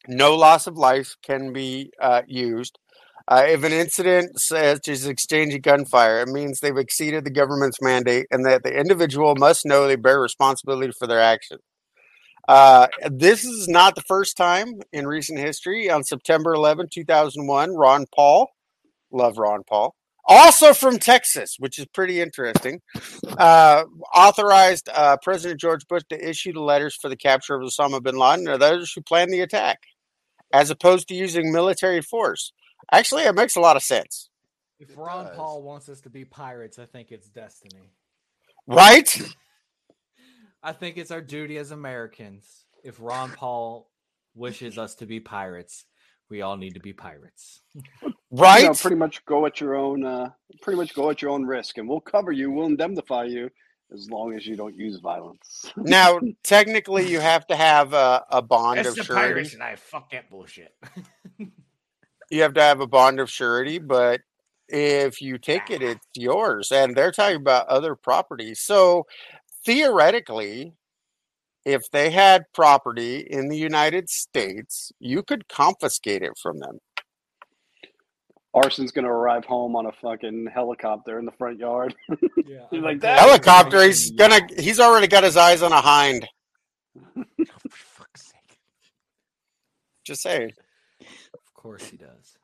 No 0.08 0.34
loss 0.34 0.66
of 0.66 0.76
life 0.76 1.16
can 1.22 1.52
be 1.52 1.90
uh, 2.00 2.22
used. 2.26 2.78
Uh, 3.28 3.44
if 3.48 3.64
an 3.64 3.72
incident 3.72 4.38
such 4.38 4.88
as 4.88 5.06
exchanging 5.06 5.60
gunfire, 5.60 6.20
it 6.20 6.28
means 6.28 6.60
they've 6.60 6.76
exceeded 6.76 7.24
the 7.24 7.30
government's 7.30 7.82
mandate 7.82 8.26
and 8.30 8.46
that 8.46 8.62
the 8.62 8.72
individual 8.72 9.34
must 9.36 9.66
know 9.66 9.86
they 9.86 9.96
bear 9.96 10.20
responsibility 10.20 10.92
for 10.96 11.08
their 11.08 11.20
actions. 11.20 11.60
Uh, 12.46 12.86
this 13.10 13.44
is 13.44 13.66
not 13.66 13.96
the 13.96 14.02
first 14.02 14.36
time 14.36 14.74
in 14.92 15.08
recent 15.08 15.40
history. 15.40 15.90
On 15.90 16.04
September 16.04 16.54
11, 16.54 16.86
2001, 16.92 17.74
Ron 17.74 18.06
Paul, 18.14 18.48
love 19.10 19.38
Ron 19.38 19.64
Paul, 19.68 19.96
also 20.26 20.72
from 20.74 20.98
Texas, 20.98 21.56
which 21.58 21.78
is 21.78 21.86
pretty 21.86 22.20
interesting, 22.20 22.80
uh, 23.38 23.84
authorized 24.14 24.88
uh, 24.92 25.16
President 25.22 25.60
George 25.60 25.86
Bush 25.88 26.02
to 26.10 26.28
issue 26.28 26.52
the 26.52 26.60
letters 26.60 26.94
for 26.94 27.08
the 27.08 27.16
capture 27.16 27.54
of 27.54 27.62
Osama 27.62 28.02
bin 28.02 28.16
Laden 28.18 28.48
or 28.48 28.58
those 28.58 28.92
who 28.92 29.00
planned 29.02 29.32
the 29.32 29.40
attack, 29.40 29.80
as 30.52 30.70
opposed 30.70 31.08
to 31.08 31.14
using 31.14 31.52
military 31.52 32.00
force. 32.02 32.52
Actually, 32.92 33.22
it 33.24 33.34
makes 33.34 33.56
a 33.56 33.60
lot 33.60 33.76
of 33.76 33.82
sense, 33.82 34.28
If 34.78 34.90
It 34.90 34.96
Ron 34.96 35.26
does. 35.26 35.36
Paul 35.36 35.62
wants 35.62 35.88
us 35.88 36.00
to 36.02 36.10
be 36.10 36.24
pirates, 36.24 36.78
I 36.78 36.86
think 36.86 37.10
it's 37.12 37.28
destiny. 37.28 37.90
right? 38.66 39.34
I 40.62 40.72
think 40.72 40.96
it's 40.96 41.10
our 41.10 41.20
duty 41.20 41.58
as 41.58 41.70
Americans. 41.70 42.64
If 42.84 42.96
Ron 43.00 43.30
Paul 43.32 43.88
wishes 44.34 44.78
us 44.78 44.94
to 44.96 45.06
be 45.06 45.20
pirates, 45.20 45.84
we 46.28 46.42
all 46.42 46.56
need 46.56 46.74
to 46.74 46.80
be 46.80 46.92
pirates. 46.92 47.62
Right? 48.30 48.62
You 48.62 48.68
know, 48.68 48.74
pretty 48.74 48.96
much 48.96 49.24
go 49.24 49.46
at 49.46 49.60
your 49.60 49.74
own. 49.74 50.04
Uh, 50.04 50.30
pretty 50.60 50.76
much 50.76 50.94
go 50.94 51.10
at 51.10 51.22
your 51.22 51.30
own 51.30 51.44
risk, 51.44 51.78
and 51.78 51.88
we'll 51.88 52.00
cover 52.00 52.32
you. 52.32 52.50
We'll 52.50 52.66
indemnify 52.66 53.24
you 53.24 53.50
as 53.92 54.10
long 54.10 54.34
as 54.34 54.46
you 54.46 54.56
don't 54.56 54.76
use 54.76 54.98
violence. 54.98 55.70
now, 55.76 56.18
technically, 56.42 57.08
you 57.08 57.20
have 57.20 57.46
to 57.48 57.56
have 57.56 57.92
a, 57.92 58.24
a 58.30 58.42
bond 58.42 58.80
of 58.80 58.94
surety. 58.94 59.12
Pirates 59.12 59.54
and 59.54 59.62
I 59.62 59.76
fuck 59.76 60.10
that 60.10 60.28
bullshit. 60.30 60.74
you 62.30 62.42
have 62.42 62.54
to 62.54 62.62
have 62.62 62.80
a 62.80 62.86
bond 62.86 63.20
of 63.20 63.30
surety, 63.30 63.78
but 63.78 64.20
if 64.68 65.22
you 65.22 65.38
take 65.38 65.70
it, 65.70 65.82
it's 65.82 66.06
yours. 66.14 66.72
And 66.72 66.96
they're 66.96 67.12
talking 67.12 67.36
about 67.36 67.68
other 67.68 67.94
properties. 67.94 68.60
So 68.60 69.06
theoretically, 69.64 70.74
if 71.66 71.90
they 71.90 72.10
had 72.10 72.44
property 72.54 73.18
in 73.18 73.48
the 73.48 73.56
United 73.56 74.08
States, 74.08 74.92
you 75.00 75.24
could 75.24 75.48
confiscate 75.48 76.22
it 76.22 76.32
from 76.40 76.60
them. 76.60 76.78
Arson's 78.54 78.92
gonna 78.92 79.12
arrive 79.12 79.44
home 79.44 79.76
on 79.76 79.84
a 79.84 79.92
fucking 80.00 80.46
helicopter 80.54 81.18
in 81.18 81.26
the 81.26 81.32
front 81.32 81.58
yard. 81.58 81.94
yeah, 82.46 82.60
You're 82.70 82.82
like 82.82 83.00
that? 83.00 83.18
Helicopter, 83.18 83.82
he's 83.82 84.12
gonna 84.12 84.40
he's 84.56 84.80
already 84.80 85.08
got 85.08 85.24
his 85.24 85.36
eyes 85.36 85.60
on 85.60 85.72
a 85.72 85.80
hind. 85.80 86.26
Oh, 87.18 87.22
for 87.68 87.68
fuck's 87.68 88.26
sake. 88.28 88.58
Just 90.04 90.22
saying. 90.22 90.52
Of 91.02 91.54
course 91.54 91.84
he 91.86 91.96
does. 91.98 92.36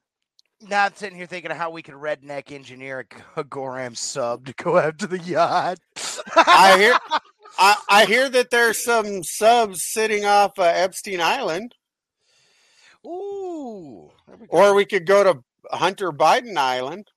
Now 0.68 0.84
I'm 0.84 0.94
sitting 0.94 1.16
here 1.16 1.26
thinking 1.26 1.50
of 1.50 1.56
how 1.56 1.70
we 1.70 1.82
could 1.82 1.94
redneck 1.94 2.52
engineer 2.52 3.06
a 3.36 3.44
Goram 3.44 3.94
sub 3.94 4.46
to 4.46 4.52
go 4.54 4.76
after 4.78 5.06
the 5.06 5.18
yacht. 5.18 5.78
I 6.36 6.76
hear 6.78 7.20
I, 7.58 7.76
I 7.88 8.04
hear 8.06 8.28
that 8.30 8.50
there's 8.50 8.82
some 8.82 9.22
subs 9.22 9.82
sitting 9.84 10.24
off 10.24 10.58
uh, 10.58 10.62
Epstein 10.64 11.20
Island, 11.20 11.74
Ooh. 13.06 14.10
we 14.40 14.46
or 14.48 14.74
we 14.74 14.84
could 14.84 15.06
go 15.06 15.22
to 15.24 15.42
Hunter 15.70 16.12
Biden 16.12 16.56
Island 16.56 17.08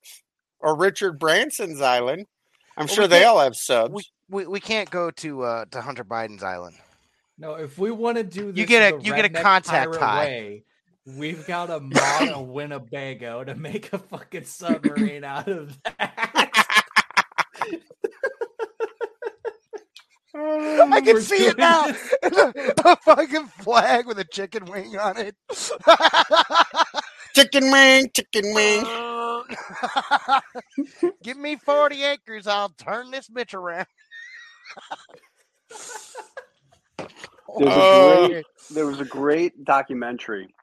or 0.60 0.76
Richard 0.78 1.20
Branson's 1.20 1.82
Island. 1.82 2.26
I'm 2.78 2.88
Well, 2.88 2.96
sure 2.96 3.08
they 3.08 3.24
all 3.24 3.40
have 3.40 3.56
subs. 3.56 3.94
we, 3.94 4.04
we 4.30 4.48
we 4.48 4.60
can't 4.60 4.90
go 4.90 5.10
to 5.12 5.44
uh 5.44 5.66
to 5.72 5.82
Hunter 5.82 6.04
Biden's 6.04 6.44
island. 6.44 6.76
No, 7.38 7.56
if 7.56 7.78
we 7.78 7.92
want 7.92 8.18
to 8.18 8.24
do 8.24 8.52
this, 8.52 8.60
you 8.60 8.66
get 8.66 8.94
a- 8.94 8.98
you 9.02 9.14
get 9.16 9.26
a 9.26 9.30
contact 9.30 9.92
pirate 9.92 10.00
high. 10.02 10.26
way, 10.26 10.64
we've 11.06 11.46
got 11.48 11.68
to 11.68 11.80
mod 11.80 12.30
a 12.30 12.42
Winnebago 12.42 13.44
to 13.44 13.56
make 13.56 13.92
a 13.94 14.00
fucking 14.00 14.46
submarine 14.46 15.24
out 15.24 15.48
of 15.48 15.78
that. 15.84 16.52
Oh 20.38 20.90
I 20.92 21.00
can 21.02 21.22
see 21.22 21.46
it 21.48 21.58
now. 21.58 21.86
a 22.24 22.98
fucking 23.04 23.48
flag 23.62 24.06
with 24.06 24.20
a 24.20 24.26
chicken 24.26 24.66
wing 24.66 24.98
on 24.98 25.16
it. 25.18 25.36
chicken 27.36 27.72
wing, 27.72 28.10
chicken 28.14 28.54
wing. 28.54 28.86
Give 31.24 31.38
me 31.38 31.56
40 31.56 32.04
acres. 32.04 32.48
I'll 32.48 32.70
turn 32.70 33.12
this 33.12 33.30
bitch 33.30 33.54
around. 33.54 33.88
There's 37.58 37.78
a 37.78 37.80
Oh. 37.80 38.28
great, 38.28 38.46
there 38.72 38.86
was 38.88 39.00
a 39.00 39.06
great 39.06 39.64
documentary 39.64 40.54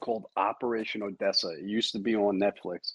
called 0.00 0.26
Operation 0.36 1.02
Odessa. 1.02 1.48
It 1.50 1.64
used 1.64 1.92
to 1.92 1.98
be 1.98 2.14
on 2.16 2.38
Netflix. 2.38 2.92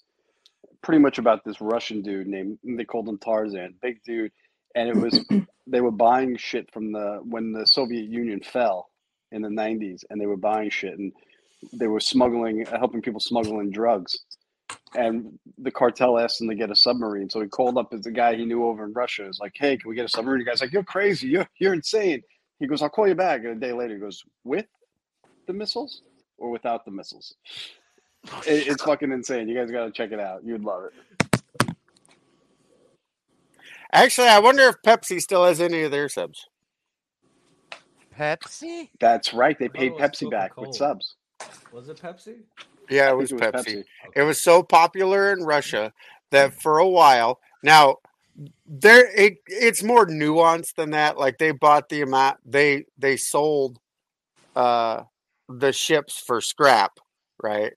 Pretty 0.82 0.98
much 1.00 1.18
about 1.18 1.44
this 1.44 1.60
Russian 1.60 2.02
dude 2.02 2.26
named 2.26 2.58
they 2.64 2.84
called 2.84 3.08
him 3.08 3.18
Tarzan, 3.18 3.74
big 3.82 4.02
dude, 4.04 4.32
and 4.74 4.88
it 4.88 4.96
was 4.96 5.24
they 5.66 5.80
were 5.80 5.90
buying 5.90 6.36
shit 6.36 6.72
from 6.72 6.92
the 6.92 7.20
when 7.22 7.52
the 7.52 7.66
Soviet 7.66 8.08
Union 8.08 8.40
fell 8.40 8.88
in 9.30 9.42
the 9.42 9.48
90s 9.48 10.04
and 10.10 10.20
they 10.20 10.26
were 10.26 10.36
buying 10.36 10.70
shit 10.70 10.98
and 10.98 11.12
they 11.72 11.86
were 11.86 12.00
smuggling 12.00 12.66
helping 12.66 13.02
people 13.02 13.20
smuggle 13.20 13.60
in 13.60 13.70
drugs. 13.70 14.18
And 14.94 15.38
the 15.58 15.70
cartel 15.70 16.18
asked 16.18 16.40
him 16.40 16.48
to 16.48 16.54
get 16.54 16.70
a 16.70 16.76
submarine. 16.76 17.30
So 17.30 17.40
he 17.40 17.48
called 17.48 17.78
up 17.78 17.90
the 17.90 18.10
guy 18.10 18.34
he 18.34 18.44
knew 18.44 18.64
over 18.66 18.84
in 18.84 18.92
Russia. 18.92 19.24
He's 19.26 19.38
like, 19.38 19.52
Hey, 19.54 19.76
can 19.76 19.88
we 19.88 19.96
get 19.96 20.04
a 20.04 20.08
submarine? 20.08 20.40
The 20.40 20.50
guy's 20.50 20.60
like, 20.60 20.72
You're 20.72 20.84
crazy, 20.84 21.28
you're 21.28 21.48
you're 21.58 21.74
insane. 21.74 22.22
He 22.58 22.66
goes, 22.66 22.80
I'll 22.80 22.90
call 22.90 23.08
you 23.08 23.14
back. 23.14 23.40
And 23.40 23.48
a 23.48 23.54
day 23.54 23.72
later, 23.72 23.94
he 23.94 24.00
goes, 24.00 24.22
with 24.44 24.66
the 25.46 25.52
missiles 25.52 26.02
or 26.38 26.50
without 26.50 26.84
the 26.84 26.92
missiles? 26.92 27.34
Oh, 28.30 28.40
it, 28.46 28.68
it's 28.68 28.84
fucking 28.84 29.10
insane. 29.10 29.48
You 29.48 29.56
guys 29.56 29.70
got 29.70 29.86
to 29.86 29.90
check 29.90 30.12
it 30.12 30.20
out. 30.20 30.44
You'd 30.44 30.62
love 30.62 30.84
it. 30.84 30.92
Actually, 33.92 34.28
I 34.28 34.38
wonder 34.38 34.62
if 34.64 34.76
Pepsi 34.84 35.20
still 35.20 35.44
has 35.44 35.60
any 35.60 35.82
of 35.82 35.90
their 35.90 36.08
subs. 36.08 36.46
Pepsi? 38.18 38.90
That's 39.00 39.34
right. 39.34 39.58
They 39.58 39.68
paid 39.68 39.88
it 39.88 39.92
was 39.94 40.10
Pepsi 40.10 40.30
back 40.30 40.56
with 40.60 40.74
subs. 40.74 41.16
Was 41.72 41.88
it 41.88 42.00
Pepsi? 42.00 42.36
Yeah, 42.90 43.10
it 43.10 43.16
was, 43.16 43.30
it 43.32 43.34
was 43.34 43.42
Pepsi. 43.42 43.76
Pepsi. 43.76 43.84
It 44.16 44.22
was 44.22 44.40
so 44.40 44.62
popular 44.62 45.32
in 45.32 45.44
Russia 45.44 45.92
that 46.30 46.54
for 46.54 46.78
a 46.78 46.88
while 46.88 47.40
now 47.62 47.96
there 48.66 49.10
it 49.14 49.34
it's 49.46 49.82
more 49.82 50.06
nuanced 50.06 50.74
than 50.76 50.90
that. 50.90 51.18
Like 51.18 51.38
they 51.38 51.50
bought 51.50 51.88
the 51.88 52.02
amount 52.02 52.38
they 52.44 52.86
they 52.98 53.16
sold 53.16 53.78
uh 54.56 55.02
the 55.48 55.72
ships 55.72 56.18
for 56.18 56.40
scrap, 56.40 56.92
right? 57.42 57.72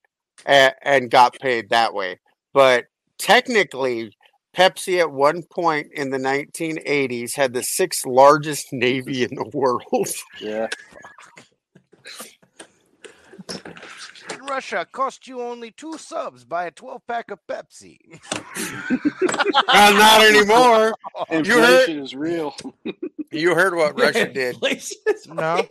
And, 0.45 0.74
and 0.84 1.12
got 1.12 1.39
paid 1.39 1.69
that 1.69 1.93
way. 1.93 2.19
But 2.53 2.86
technically 3.17 4.15
Pepsi 4.56 5.00
at 5.00 5.12
one 5.12 5.44
point 5.44 5.88
in 5.94 6.10
the 6.12 6.18
1980s 6.18 7.36
had 7.36 7.54
the 7.54 7.64
sixth 7.64 8.06
largest 8.06 8.68
navy 8.72 9.24
in 9.24 9.36
the 9.36 9.50
world. 9.54 10.08
Yeah. 10.40 10.68
In 14.32 14.40
Russia, 14.46 14.88
cost 14.92 15.28
you 15.28 15.42
only 15.42 15.72
two 15.72 15.98
subs. 15.98 16.46
Buy 16.46 16.66
a 16.66 16.72
12 16.72 17.02
pack 17.08 17.32
of 17.32 17.40
Pepsi. 17.48 17.98
Uh, 19.68 19.92
not 19.98 20.22
anymore. 20.24 20.94
You 21.32 21.60
heard- 21.60 21.90
Inflation 21.90 22.00
is 22.04 22.16
real. 22.16 22.56
You 23.32 23.54
heard 23.54 23.76
what 23.76 24.00
Russia 24.00 24.32
did. 24.32 24.56
No. 25.28 25.68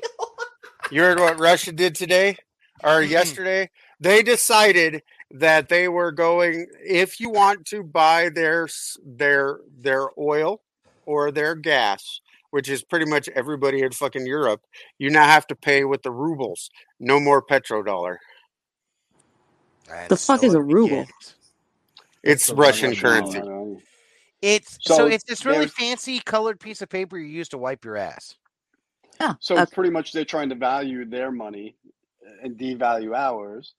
You 0.90 1.00
heard 1.00 1.18
what 1.18 1.38
Russia 1.40 1.72
did 1.72 1.94
today 1.94 2.36
or 2.82 3.00
yesterday? 3.00 3.70
They 4.00 4.22
decided 4.22 5.02
that 5.34 5.68
they 5.68 5.88
were 5.88 6.12
going 6.12 6.66
if 6.80 7.18
you 7.18 7.28
want 7.28 7.66
to 7.66 7.82
buy 7.82 8.28
their 8.28 8.68
their 9.04 9.58
their 9.78 10.08
oil 10.18 10.62
or 11.06 11.30
their 11.32 11.54
gas, 11.56 12.20
which 12.50 12.68
is 12.68 12.82
pretty 12.84 13.04
much 13.04 13.28
everybody 13.30 13.82
in 13.82 13.90
fucking 13.90 14.26
Europe, 14.26 14.62
you 14.98 15.10
now 15.10 15.26
have 15.26 15.46
to 15.48 15.56
pay 15.56 15.84
with 15.84 16.02
the 16.02 16.12
rubles. 16.12 16.70
No 17.00 17.18
more 17.18 17.44
petrodollar. 17.44 18.16
And 19.92 20.08
The 20.08 20.16
fuck 20.16 20.42
is 20.44 20.54
a 20.54 20.62
ruble? 20.62 21.00
begins. 21.00 21.34
It's 22.22 22.46
the 22.46 22.54
Russian 22.54 22.90
Russian 22.90 23.02
currency. 23.02 23.40
dollar. 23.40 23.76
It's 24.40 24.78
so, 24.82 24.96
So 24.96 25.06
it's 25.06 25.24
this 25.24 25.44
really 25.44 25.66
fancy 25.66 26.20
colored 26.20 26.60
piece 26.60 26.80
of 26.80 26.88
paper 26.88 27.18
you 27.18 27.26
use 27.26 27.48
to 27.50 27.58
wipe 27.58 27.84
your 27.84 27.96
ass. 27.96 28.36
Oh, 29.20 29.34
So 29.40 29.58
okay. 29.58 29.74
pretty 29.74 29.90
much 29.90 30.12
they're 30.12 30.24
trying 30.24 30.48
to 30.50 30.54
value 30.54 31.04
their 31.04 31.32
money 31.32 31.76
and 32.42 32.56
devalue 32.56 33.16
ours. 33.16 33.74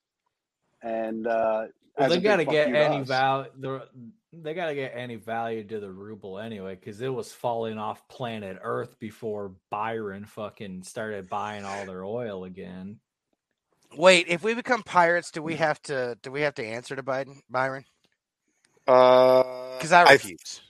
And 0.85 1.27
uh, 1.27 1.67
Well, 1.97 2.09
they 2.09 2.17
a 2.17 2.21
got 2.21 2.37
to 2.37 2.45
get 2.45 2.73
any 2.73 3.01
us. 3.01 3.07
value. 3.07 3.51
The, 3.59 3.87
they 4.33 4.53
got 4.53 4.67
to 4.67 4.75
get 4.75 4.93
any 4.95 5.15
value 5.15 5.63
to 5.65 5.79
the 5.81 5.91
ruble 5.91 6.39
anyway, 6.39 6.75
because 6.75 7.01
it 7.01 7.13
was 7.13 7.33
falling 7.33 7.77
off 7.79 8.07
planet 8.09 8.59
Earth 8.61 8.99
before 8.99 9.53
Byron 9.71 10.25
fucking 10.25 10.83
started 10.83 11.29
buying 11.29 11.65
all 11.65 11.85
their 11.85 12.03
oil 12.05 12.45
again. 12.45 12.99
Wait, 13.97 14.27
if 14.29 14.43
we 14.43 14.53
become 14.53 14.83
pirates, 14.83 15.31
do 15.31 15.41
we 15.43 15.55
have 15.55 15.81
to 15.83 16.17
do 16.23 16.31
we 16.31 16.41
have 16.41 16.55
to 16.55 16.65
answer 16.65 16.95
to 16.95 17.03
Biden, 17.03 17.41
Byron? 17.49 17.85
Uh, 18.87 19.77
Because 19.77 19.93
I 19.93 20.03
I, 20.05 20.13
refuse. 20.13 20.61
I 20.61 20.64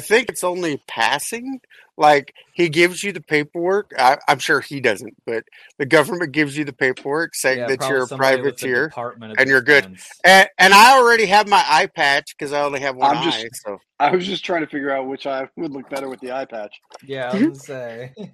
think 0.00 0.28
it's 0.28 0.44
only 0.44 0.82
passing. 0.86 1.60
Like 1.96 2.32
he 2.52 2.68
gives 2.68 3.02
you 3.02 3.12
the 3.12 3.20
paperwork. 3.20 3.92
I, 3.98 4.18
I'm 4.28 4.38
sure 4.38 4.60
he 4.60 4.80
doesn't, 4.80 5.16
but 5.26 5.44
the 5.78 5.86
government 5.86 6.30
gives 6.30 6.56
you 6.56 6.64
the 6.64 6.72
paperwork 6.72 7.34
saying 7.34 7.58
Yeah, 7.58 7.66
that 7.66 7.88
you're 7.88 8.04
a 8.04 8.06
somebody 8.06 8.40
with 8.40 8.58
the 8.58 8.68
privateer, 8.68 8.92
and 9.36 9.48
you're 9.50 9.62
good. 9.62 9.98
And, 10.24 10.48
and 10.58 10.74
I 10.74 10.96
already 10.96 11.26
have 11.26 11.48
my 11.48 11.64
eye 11.66 11.86
patch 11.86 12.36
because 12.38 12.52
I 12.52 12.62
only 12.62 12.80
have 12.80 12.94
one 12.94 13.16
I'm 13.16 13.24
just- 13.24 13.44
eye. 13.44 13.48
So 13.52 13.78
I 14.00 14.12
was 14.12 14.26
just 14.26 14.44
trying 14.44 14.60
to 14.60 14.68
figure 14.68 14.92
out 14.92 15.08
which 15.08 15.26
eye 15.26 15.48
would 15.56 15.72
look 15.72 15.90
better 15.90 16.08
with 16.08 16.20
the 16.20 16.30
eye 16.30 16.44
patch. 16.44 16.80
Yeah, 17.02 17.30
I 17.30 17.34
was 17.34 17.42
mm-hmm. 17.42 17.54
say. 17.54 18.12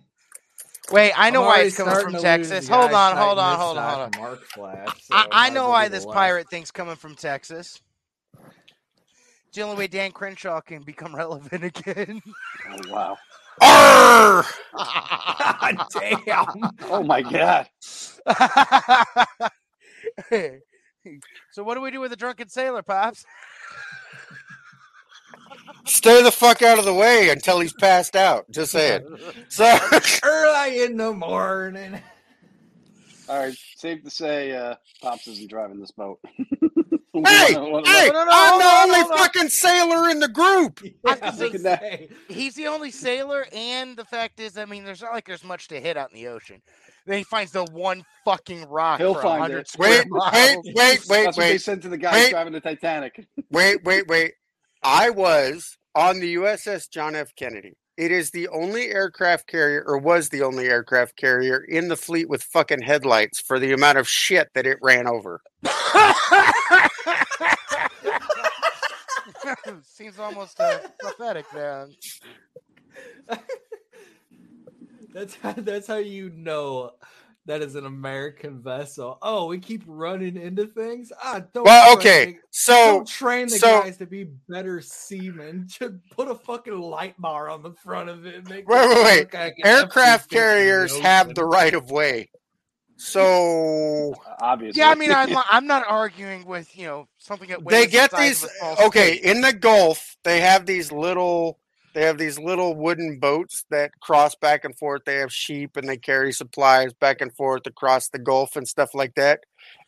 Wait, 0.90 1.12
I 1.16 1.30
know 1.30 1.40
why 1.40 1.46
already 1.46 1.68
it's 1.68 1.76
coming 1.78 1.98
from 1.98 2.12
Texas. 2.20 2.68
Hold 2.68 2.92
on, 2.92 3.16
hold 3.16 3.38
on, 3.38 3.58
hold 3.58 3.78
on, 3.78 3.82
side 3.82 3.94
hold 3.94 4.00
on. 4.02 4.12
from 4.12 4.22
Arc 4.22 4.44
Flash, 4.44 5.04
so 5.04 5.14
I, 5.14 5.26
I 5.32 5.50
know 5.50 5.70
why 5.70 5.88
this 5.88 6.04
left. 6.04 6.14
pirate 6.14 6.50
thing's 6.50 6.70
coming 6.70 6.96
from 6.96 7.14
Texas. 7.14 7.80
It's 9.54 9.60
the 9.60 9.66
only 9.66 9.76
way 9.76 9.86
Dan 9.86 10.10
Crenshaw 10.10 10.60
can 10.60 10.82
become 10.82 11.14
relevant 11.14 11.62
again. 11.62 12.20
Oh 12.68 12.76
wow! 12.90 13.16
Arr! 13.62 14.44
Damn. 15.92 16.72
Oh 16.90 17.04
my 17.04 17.22
god! 17.22 17.68
so 21.52 21.62
what 21.62 21.76
do 21.76 21.80
we 21.80 21.92
do 21.92 22.00
with 22.00 22.10
the 22.10 22.16
drunken 22.16 22.48
sailor, 22.48 22.82
pops? 22.82 23.24
stay 25.84 26.20
the 26.24 26.32
fuck 26.32 26.60
out 26.62 26.80
of 26.80 26.84
the 26.84 26.92
way 26.92 27.28
until 27.28 27.60
he's 27.60 27.74
passed 27.74 28.16
out. 28.16 28.50
Just 28.50 28.72
saying. 28.72 29.06
So 29.50 29.78
Early 30.24 30.82
in 30.82 30.96
the 30.96 31.12
morning. 31.12 32.00
All 33.28 33.38
right, 33.38 33.56
safe 33.76 34.02
to 34.02 34.10
say, 34.10 34.50
uh, 34.50 34.74
Pops 35.00 35.28
isn't 35.28 35.48
driving 35.48 35.78
this 35.78 35.92
boat. 35.92 36.18
Hey, 37.14 37.54
Wanna- 37.54 37.68
wanna- 37.70 37.88
hey, 37.88 38.08
no, 38.12 38.24
no, 38.24 38.30
I'm 38.32 38.48
hold 38.50 38.62
the 38.62 38.66
on, 38.66 38.82
only 38.88 39.00
hold 39.00 39.12
on. 39.12 39.18
fucking 39.18 39.48
sailor 39.48 40.10
in 40.10 40.18
the 40.20 40.28
group. 40.28 40.80
Yeah, 40.82 40.90
was 41.04 41.18
gonna 41.20 41.36
let's 41.36 41.62
say- 41.62 41.62
say. 41.62 42.08
He's 42.28 42.54
the 42.54 42.66
only 42.66 42.90
sailor, 42.90 43.46
and 43.52 43.96
the 43.96 44.04
fact 44.04 44.40
is, 44.40 44.58
I 44.58 44.64
mean, 44.64 44.84
there's 44.84 45.02
not 45.02 45.12
like 45.12 45.26
there's 45.26 45.44
much 45.44 45.68
to 45.68 45.80
hit 45.80 45.96
out 45.96 46.10
in 46.12 46.16
the 46.20 46.28
ocean. 46.28 46.60
Then 47.06 47.18
he 47.18 47.24
finds 47.24 47.52
the 47.52 47.64
one 47.64 48.02
fucking 48.24 48.64
rock 48.66 48.98
He'll 48.98 49.14
for 49.14 49.22
find 49.22 49.52
it. 49.52 49.68
square 49.68 50.04
Wait, 50.04 50.06
wait, 50.10 50.58
wait, 50.64 50.74
wait, 50.74 50.74
That's 51.24 51.36
what 51.36 51.36
they 51.36 51.50
wait, 51.52 51.60
said 51.60 51.82
to 51.82 51.88
the 51.90 51.98
guy 51.98 52.12
wait. 52.12 52.30
driving 52.30 52.52
the 52.54 52.60
Titanic. 52.60 53.26
wait, 53.50 53.84
wait, 53.84 54.06
wait. 54.08 54.32
I 54.82 55.10
was 55.10 55.76
on 55.94 56.20
the 56.20 56.34
USS 56.36 56.88
John 56.90 57.14
F. 57.14 57.28
Kennedy. 57.36 57.74
It 57.96 58.10
is 58.10 58.30
the 58.32 58.48
only 58.48 58.86
aircraft 58.88 59.46
carrier, 59.46 59.84
or 59.86 59.98
was 59.98 60.30
the 60.30 60.42
only 60.42 60.66
aircraft 60.66 61.16
carrier 61.16 61.58
in 61.68 61.86
the 61.88 61.96
fleet 61.96 62.28
with 62.28 62.42
fucking 62.42 62.82
headlights 62.82 63.40
for 63.40 63.60
the 63.60 63.72
amount 63.72 63.98
of 63.98 64.08
shit 64.08 64.48
that 64.54 64.66
it 64.66 64.78
ran 64.82 65.06
over. 65.06 65.40
Seems 69.82 70.18
almost 70.18 70.58
uh, 70.60 70.78
pathetic, 71.02 71.46
man. 71.54 71.90
That's 75.12 75.36
how, 75.36 75.52
that's 75.52 75.86
how 75.86 75.98
you 75.98 76.30
know 76.30 76.90
that 77.46 77.62
is 77.62 77.76
an 77.76 77.86
American 77.86 78.60
vessel. 78.60 79.16
Oh, 79.22 79.46
we 79.46 79.60
keep 79.60 79.84
running 79.86 80.36
into 80.36 80.66
things. 80.66 81.12
Ah, 81.22 81.40
don't. 81.52 81.62
Well, 81.64 81.84
train 81.94 81.98
okay, 81.98 82.24
the- 82.32 82.38
so 82.50 82.72
don't 82.74 83.06
train 83.06 83.46
the 83.46 83.58
so- 83.58 83.82
guys 83.82 83.96
to 83.98 84.06
be 84.06 84.24
better 84.48 84.80
seamen. 84.80 85.64
Just 85.68 85.94
put 86.10 86.26
a 86.26 86.34
fucking 86.34 86.76
light 86.76 87.14
bar 87.20 87.48
on 87.48 87.62
the 87.62 87.70
front 87.74 88.08
of 88.08 88.26
it. 88.26 88.48
Make 88.48 88.68
Wait, 88.68 88.88
wait, 88.88 89.04
wait. 89.04 89.18
look 89.20 89.34
like 89.34 89.54
an 89.58 89.66
aircraft 89.66 90.32
F-250 90.32 90.32
in 90.32 90.34
the 90.34 90.34
carriers 90.34 90.98
have 90.98 91.34
the 91.36 91.44
right 91.44 91.74
of 91.74 91.92
way. 91.92 92.28
So 92.96 94.14
Obviously. 94.40 94.80
Yeah, 94.80 94.90
I 94.90 94.94
mean, 94.94 95.10
I'm 95.12 95.30
not, 95.30 95.46
I'm 95.50 95.66
not 95.66 95.84
arguing 95.88 96.46
with 96.46 96.76
you 96.76 96.86
know 96.86 97.08
something 97.18 97.48
that 97.48 97.58
they 97.68 97.82
weighs 97.82 97.86
the 97.86 97.90
get 97.90 98.10
these 98.16 98.42
of 98.44 98.50
a 98.50 98.52
small 98.58 98.86
okay 98.86 99.16
state. 99.18 99.30
in 99.30 99.40
the 99.40 99.52
gulf 99.52 100.16
they 100.24 100.40
have 100.40 100.66
these 100.66 100.92
little 100.92 101.58
they 101.94 102.02
have 102.02 102.18
these 102.18 102.38
little 102.38 102.74
wooden 102.74 103.18
boats 103.20 103.64
that 103.70 103.92
cross 104.00 104.34
back 104.36 104.64
and 104.64 104.76
forth 104.78 105.02
they 105.06 105.16
have 105.16 105.32
sheep 105.32 105.76
and 105.76 105.88
they 105.88 105.96
carry 105.96 106.32
supplies 106.32 106.92
back 106.92 107.20
and 107.20 107.34
forth 107.36 107.66
across 107.66 108.08
the 108.08 108.18
gulf 108.18 108.56
and 108.56 108.68
stuff 108.68 108.90
like 108.94 109.14
that 109.14 109.40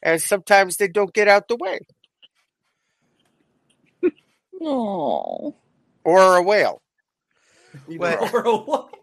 and 0.02 0.20
sometimes 0.20 0.76
they 0.76 0.88
don't 0.88 1.12
get 1.14 1.28
out 1.28 1.48
the 1.48 1.56
way 1.56 1.78
Oh. 4.60 5.54
or 6.04 6.36
a 6.36 6.42
whale 6.42 6.82
Either 7.88 8.18
or. 8.18 8.46
Or 8.46 8.64
what? 8.64 8.94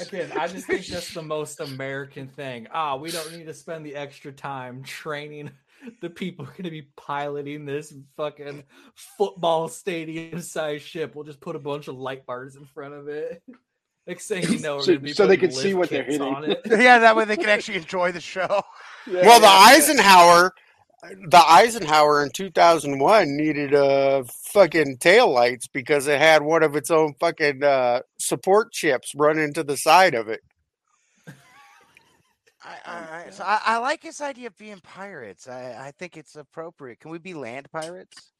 Again, 0.00 0.32
I 0.38 0.48
just 0.48 0.66
think 0.66 0.86
that's 0.86 1.12
the 1.14 1.22
most 1.22 1.60
American 1.60 2.28
thing. 2.28 2.66
Ah, 2.72 2.96
we 2.96 3.10
don't 3.10 3.32
need 3.36 3.46
to 3.46 3.54
spend 3.54 3.84
the 3.84 3.94
extra 3.94 4.32
time 4.32 4.82
training 4.82 5.50
the 6.00 6.10
people 6.10 6.44
going 6.44 6.64
to 6.64 6.70
be 6.70 6.88
piloting 6.96 7.64
this 7.64 7.92
fucking 8.16 8.64
football 8.94 9.68
stadium 9.68 10.40
size 10.40 10.82
ship. 10.82 11.14
We'll 11.14 11.24
just 11.24 11.40
put 11.40 11.56
a 11.56 11.60
bunch 11.60 11.88
of 11.88 11.96
light 11.96 12.26
bars 12.26 12.56
in 12.56 12.64
front 12.64 12.94
of 12.94 13.08
it. 13.08 13.42
Next 14.06 14.28
thing 14.28 14.42
you 14.42 14.58
know, 14.58 14.76
we're 14.76 14.82
So- 14.82 14.98
be 14.98 15.12
so 15.14 15.26
they 15.26 15.38
can 15.38 15.50
see 15.50 15.72
what 15.72 15.88
they're 15.88 16.02
hitting. 16.04 16.20
on 16.20 16.44
it. 16.44 16.60
yeah, 16.66 16.98
that 16.98 17.16
way 17.16 17.24
they 17.24 17.36
can 17.38 17.48
actually 17.48 17.78
enjoy 17.78 18.12
the 18.12 18.20
show. 18.20 18.62
Yeah, 19.06 19.22
well 19.22 19.40
the 19.40 19.46
yeah, 19.46 19.70
yeah. 19.70 19.76
eisenhower 19.76 20.54
the 21.28 21.42
eisenhower 21.48 22.22
in 22.22 22.30
2001 22.30 23.36
needed 23.36 23.74
uh 23.74 24.22
fucking 24.52 24.96
tail 24.98 25.30
lights 25.32 25.66
because 25.68 26.06
it 26.06 26.18
had 26.20 26.42
one 26.42 26.62
of 26.62 26.76
its 26.76 26.90
own 26.90 27.14
fucking 27.20 27.62
uh 27.62 28.00
support 28.18 28.72
chips 28.72 29.12
run 29.14 29.38
into 29.38 29.62
the 29.64 29.76
side 29.76 30.14
of 30.14 30.28
it 30.28 30.40
I, 32.62 32.76
I, 32.86 33.26
I- 33.26 33.30
so 33.30 33.44
I, 33.44 33.60
I 33.66 33.78
like 33.78 34.02
his 34.02 34.20
idea 34.20 34.46
of 34.46 34.56
being 34.56 34.80
pirates. 34.80 35.48
I, 35.48 35.76
I 35.88 35.92
think 35.98 36.16
it's 36.16 36.34
appropriate. 36.36 37.00
Can 37.00 37.10
we 37.10 37.18
be 37.18 37.34
land 37.34 37.68
pirates? 37.70 38.32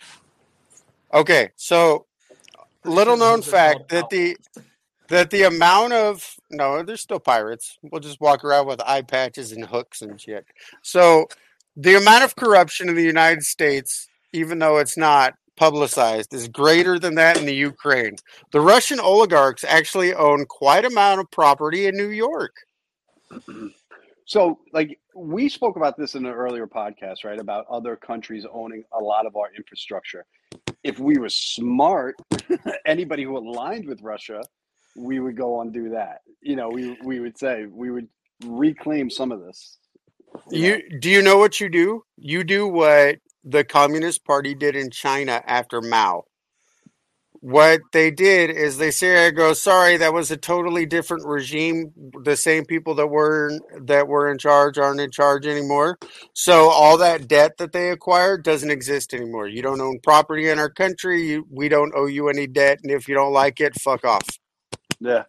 Okay, 1.12 1.50
so 1.56 2.06
little 2.84 3.16
known 3.16 3.42
Those 3.42 3.48
are 3.48 3.52
called 3.52 3.82
fact 3.82 3.88
that 3.90 4.10
the 4.10 4.36
that 5.08 5.30
the 5.30 5.42
amount 5.42 5.92
of 5.92 6.24
no, 6.50 6.82
they're 6.82 6.96
still 6.96 7.20
pirates. 7.20 7.76
We'll 7.82 8.00
just 8.00 8.20
walk 8.20 8.44
around 8.44 8.66
with 8.66 8.80
eye 8.80 9.02
patches 9.02 9.52
and 9.52 9.64
hooks 9.66 10.00
and 10.02 10.18
shit. 10.20 10.46
So 10.82 11.26
the 11.76 11.96
amount 11.96 12.24
of 12.24 12.36
corruption 12.36 12.88
in 12.88 12.94
the 12.94 13.04
United 13.04 13.42
States, 13.42 14.06
even 14.32 14.58
though 14.58 14.78
it's 14.78 14.96
not 14.96 15.34
publicized, 15.56 16.32
is 16.34 16.48
greater 16.48 16.98
than 16.98 17.14
that 17.16 17.38
in 17.38 17.46
the 17.46 17.54
Ukraine. 17.54 18.16
The 18.52 18.60
Russian 18.60 19.00
oligarchs 19.00 19.64
actually 19.64 20.14
own 20.14 20.46
quite 20.46 20.84
amount 20.84 21.20
of 21.20 21.30
property 21.30 21.86
in 21.86 21.96
New 21.96 22.10
York. 22.10 22.54
So, 24.26 24.58
like, 24.72 24.98
we 25.14 25.48
spoke 25.48 25.76
about 25.76 25.98
this 25.98 26.14
in 26.14 26.24
an 26.24 26.32
earlier 26.32 26.66
podcast, 26.66 27.24
right? 27.24 27.38
About 27.38 27.66
other 27.70 27.94
countries 27.94 28.46
owning 28.50 28.84
a 28.98 28.98
lot 28.98 29.26
of 29.26 29.36
our 29.36 29.50
infrastructure. 29.54 30.24
If 30.82 30.98
we 30.98 31.18
were 31.18 31.28
smart, 31.28 32.16
anybody 32.86 33.24
who 33.24 33.36
aligned 33.36 33.86
with 33.86 34.00
Russia, 34.00 34.40
we 34.96 35.20
would 35.20 35.36
go 35.36 35.56
on 35.56 35.72
do 35.72 35.90
that. 35.90 36.22
You 36.40 36.56
know, 36.56 36.68
we 36.68 36.96
we 37.04 37.20
would 37.20 37.36
say 37.38 37.66
we 37.66 37.90
would 37.90 38.08
reclaim 38.46 39.10
some 39.10 39.30
of 39.30 39.40
this. 39.40 39.78
You 40.50 40.82
do 41.00 41.08
you 41.08 41.22
know 41.22 41.38
what 41.38 41.60
you 41.60 41.68
do? 41.68 42.04
You 42.16 42.44
do 42.44 42.66
what 42.66 43.18
the 43.44 43.64
Communist 43.64 44.24
Party 44.24 44.54
did 44.54 44.76
in 44.76 44.90
China 44.90 45.42
after 45.46 45.80
Mao. 45.80 46.24
What 47.40 47.82
they 47.92 48.10
did 48.10 48.48
is 48.48 48.78
they 48.78 48.90
say, 48.90 49.26
"I 49.26 49.30
go, 49.30 49.52
sorry, 49.52 49.98
that 49.98 50.14
was 50.14 50.30
a 50.30 50.36
totally 50.36 50.86
different 50.86 51.26
regime. 51.26 51.92
The 52.22 52.36
same 52.36 52.64
people 52.64 52.94
that 52.94 53.08
were 53.08 53.58
that 53.82 54.08
were 54.08 54.30
in 54.30 54.38
charge 54.38 54.78
aren't 54.78 55.00
in 55.00 55.10
charge 55.10 55.46
anymore. 55.46 55.98
So 56.32 56.70
all 56.70 56.96
that 56.98 57.28
debt 57.28 57.58
that 57.58 57.72
they 57.72 57.90
acquired 57.90 58.44
doesn't 58.44 58.70
exist 58.70 59.12
anymore. 59.12 59.46
You 59.46 59.60
don't 59.60 59.80
own 59.80 59.98
property 60.02 60.48
in 60.48 60.58
our 60.58 60.70
country. 60.70 61.22
You, 61.22 61.46
we 61.50 61.68
don't 61.68 61.92
owe 61.94 62.06
you 62.06 62.28
any 62.28 62.46
debt, 62.46 62.78
and 62.82 62.90
if 62.90 63.08
you 63.08 63.14
don't 63.14 63.32
like 63.32 63.60
it, 63.60 63.78
fuck 63.78 64.04
off." 64.06 64.26
yeah. 65.00 65.24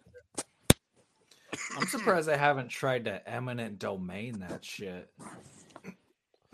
I'm 1.76 1.86
surprised 1.88 2.28
they 2.28 2.36
haven't 2.38 2.68
tried 2.68 3.04
to 3.06 3.28
eminent 3.28 3.78
domain 3.78 4.38
that 4.48 4.64
shit. 4.64 5.10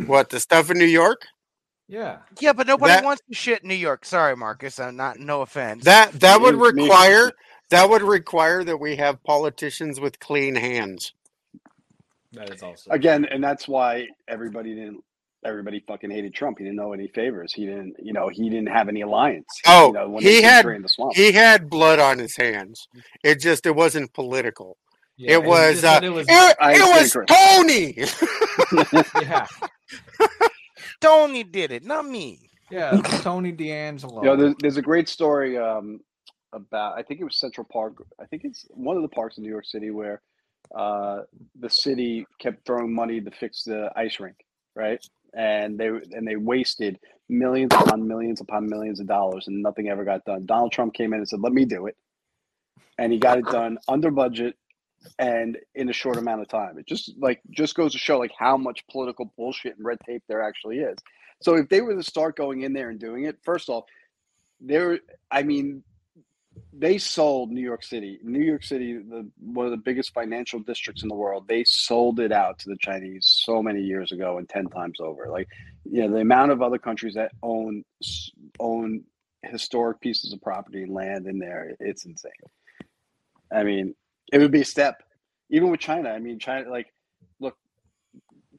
What 0.07 0.31
the 0.31 0.41
stuff 0.41 0.71
in 0.71 0.79
New 0.79 0.85
York? 0.85 1.23
Yeah. 1.88 2.19
Yeah, 2.41 2.53
but 2.53 2.67
nobody 2.67 2.95
That- 2.95 3.05
wants 3.05 3.23
to 3.29 3.35
shit 3.35 3.62
in 3.62 3.69
New 3.69 3.75
York. 3.75 4.05
Sorry, 4.05 4.35
Marcus. 4.37 4.79
I'm 4.81 4.97
not. 4.97 5.19
No 5.19 5.43
offense. 5.43 5.85
That 5.85 6.12
that 6.21 6.41
would 6.41 6.57
Me- 6.57 6.73
me- 6.73 6.83
require 6.85 7.33
that 7.71 7.88
would 7.88 8.03
require 8.03 8.65
that 8.65 8.77
we 8.79 8.97
have 8.97 9.23
politicians 9.25 10.01
with 10.01 10.19
clean 10.19 10.55
hands. 10.55 11.12
That 12.33 12.51
is 12.51 12.62
also 12.62 12.91
Again, 12.91 13.27
and 13.27 13.43
that's 13.45 13.69
why 13.69 14.07
everybody 14.29 14.75
didn't. 14.75 15.05
Everybody 15.45 15.81
fucking 15.88 16.11
hated 16.11 16.35
Trump. 16.35 16.59
He 16.59 16.65
didn't 16.65 16.77
know 16.77 16.93
any 16.93 17.09
favors. 17.09 17.53
He 17.53 17.67
didn't. 17.67 17.97
You 18.01 18.12
know, 18.12 18.29
he 18.29 18.49
didn't 18.49 18.69
have 18.69 18.88
any 18.88 19.01
alliance. 19.03 19.49
Oh, 19.67 19.88
you 19.88 19.93
know, 19.95 20.09
when 20.09 20.23
he 20.23 20.41
had- 20.41 20.65
the 20.65 20.88
swamp. 20.88 21.15
He 21.17 21.33
had 21.33 21.69
blood 21.69 21.99
on 21.99 22.19
his 22.19 22.37
hands. 22.37 22.87
It 23.25 23.41
just 23.41 23.67
it 23.67 23.75
wasn't 23.75 24.12
political. 24.15 24.77
Yeah, 25.22 25.35
it 25.35 25.44
was 25.44 25.85
uh, 25.85 26.00
it 26.02 26.08
was 26.08 26.26
it, 26.28 26.56
it 26.61 27.14
was 27.14 27.16
Tony. 27.26 27.94
yeah. 29.22 29.46
Tony 31.00 31.44
did 31.44 31.72
it, 31.72 31.85
not 31.85 32.06
me. 32.06 32.50
Yeah, 32.70 33.00
Tony 33.20 33.52
D'Angelo. 33.52 34.22
You 34.22 34.28
know, 34.30 34.37
there's, 34.37 34.54
there's 34.61 34.76
a 34.78 34.82
great 34.82 35.08
story 35.08 35.58
um, 35.58 36.00
about. 36.52 36.98
I 36.98 37.02
think 37.02 37.20
it 37.20 37.24
was 37.24 37.38
Central 37.38 37.66
Park. 37.70 37.94
I 38.20 38.24
think 38.26 38.44
it's 38.44 38.66
one 38.70 38.96
of 38.96 39.02
the 39.02 39.08
parks 39.08 39.37
in 39.37 39.44
New 39.44 39.50
York 39.50 39.66
City 39.66 39.90
where 39.90 40.22
uh, 40.74 41.20
the 41.58 41.68
city 41.68 42.26
kept 42.40 42.64
throwing 42.66 42.94
money 42.94 43.20
to 43.20 43.30
fix 43.30 43.64
the 43.64 43.90
ice 43.96 44.18
rink, 44.20 44.37
right? 44.74 45.04
and 45.35 45.78
they 45.78 45.88
and 45.88 46.26
they 46.26 46.37
wasted 46.37 46.98
millions 47.28 47.72
upon 47.74 48.06
millions 48.06 48.40
upon 48.40 48.68
millions 48.68 49.00
of 49.00 49.06
dollars, 49.06 49.46
and 49.46 49.62
nothing 49.62 49.88
ever 49.88 50.04
got 50.04 50.24
done. 50.24 50.44
Donald 50.46 50.72
Trump 50.72 50.94
came 50.94 51.12
in 51.12 51.20
and 51.20 51.28
said, 51.28 51.40
"Let 51.40 51.52
me 51.52 51.64
do 51.64 51.87
it," 51.87 51.96
and 52.98 53.12
he 53.12 53.18
got 53.18 53.38
it 53.38 53.46
done 53.46 53.78
under 53.88 54.11
budget 54.11 54.56
and 55.19 55.59
in 55.75 55.88
a 55.88 55.93
short 55.93 56.17
amount 56.17 56.41
of 56.41 56.49
time. 56.49 56.79
It 56.79 56.87
just 56.87 57.12
like 57.19 57.41
just 57.51 57.75
goes 57.75 57.93
to 57.93 57.99
show 57.99 58.19
like 58.19 58.33
how 58.38 58.57
much 58.57 58.87
political 58.91 59.33
bullshit 59.37 59.77
and 59.77 59.85
red 59.85 59.99
tape 60.07 60.23
there 60.29 60.43
actually 60.43 60.79
is. 60.79 60.99
So 61.41 61.57
if 61.57 61.69
they 61.69 61.81
were 61.81 61.95
to 61.95 62.03
start 62.03 62.37
going 62.37 62.62
in 62.62 62.73
there 62.73 62.91
and 62.91 62.99
doing 62.99 63.25
it, 63.25 63.38
first 63.43 63.69
off, 63.69 63.85
there 64.61 65.01
I 65.31 65.43
mean 65.43 65.83
they 66.73 66.99
sold 66.99 67.51
New 67.51 67.62
York 67.62 67.83
City. 67.83 68.19
New 68.23 68.43
York 68.43 68.62
City, 68.62 68.99
the 68.99 69.29
one 69.41 69.67
of 69.67 69.71
the 69.71 69.79
biggest 69.79 70.12
financial 70.12 70.61
districts 70.61 71.03
in 71.03 71.09
the 71.09 71.15
world, 71.15 71.47
they 71.49 71.65
sold 71.65 72.21
it 72.21 72.33
out 72.33 72.59
to 72.61 72.69
the 72.69 72.77
Chinese 72.79 73.41
so 73.45 73.62
many 73.62 73.81
years 73.81 74.12
ago 74.12 74.38
and 74.38 74.49
10 74.49 74.67
times 74.67 75.01
over. 75.01 75.29
Like, 75.31 75.49
you 75.85 76.03
know, 76.03 76.15
the 76.15 76.21
amount 76.21 76.53
of 76.53 76.62
other 76.62 76.79
countries 76.79 77.15
that 77.15 77.33
own 77.43 77.85
own 78.61 79.05
historic 79.45 80.01
pieces 80.01 80.33
of 80.33 80.41
property 80.41 80.83
and 80.83 80.93
land 80.93 81.27
in 81.27 81.38
there, 81.38 81.75
it's 81.81 82.05
insane. 82.05 82.33
I 83.53 83.65
mean, 83.65 83.95
it 84.33 84.38
would 84.38 84.53
be 84.53 84.62
a 84.62 84.66
step. 84.66 85.03
Even 85.51 85.71
with 85.71 85.81
China, 85.81 86.11
I 86.11 86.21
mean, 86.21 86.38
China, 86.40 86.71
like, 86.71 86.88
look, 87.40 87.57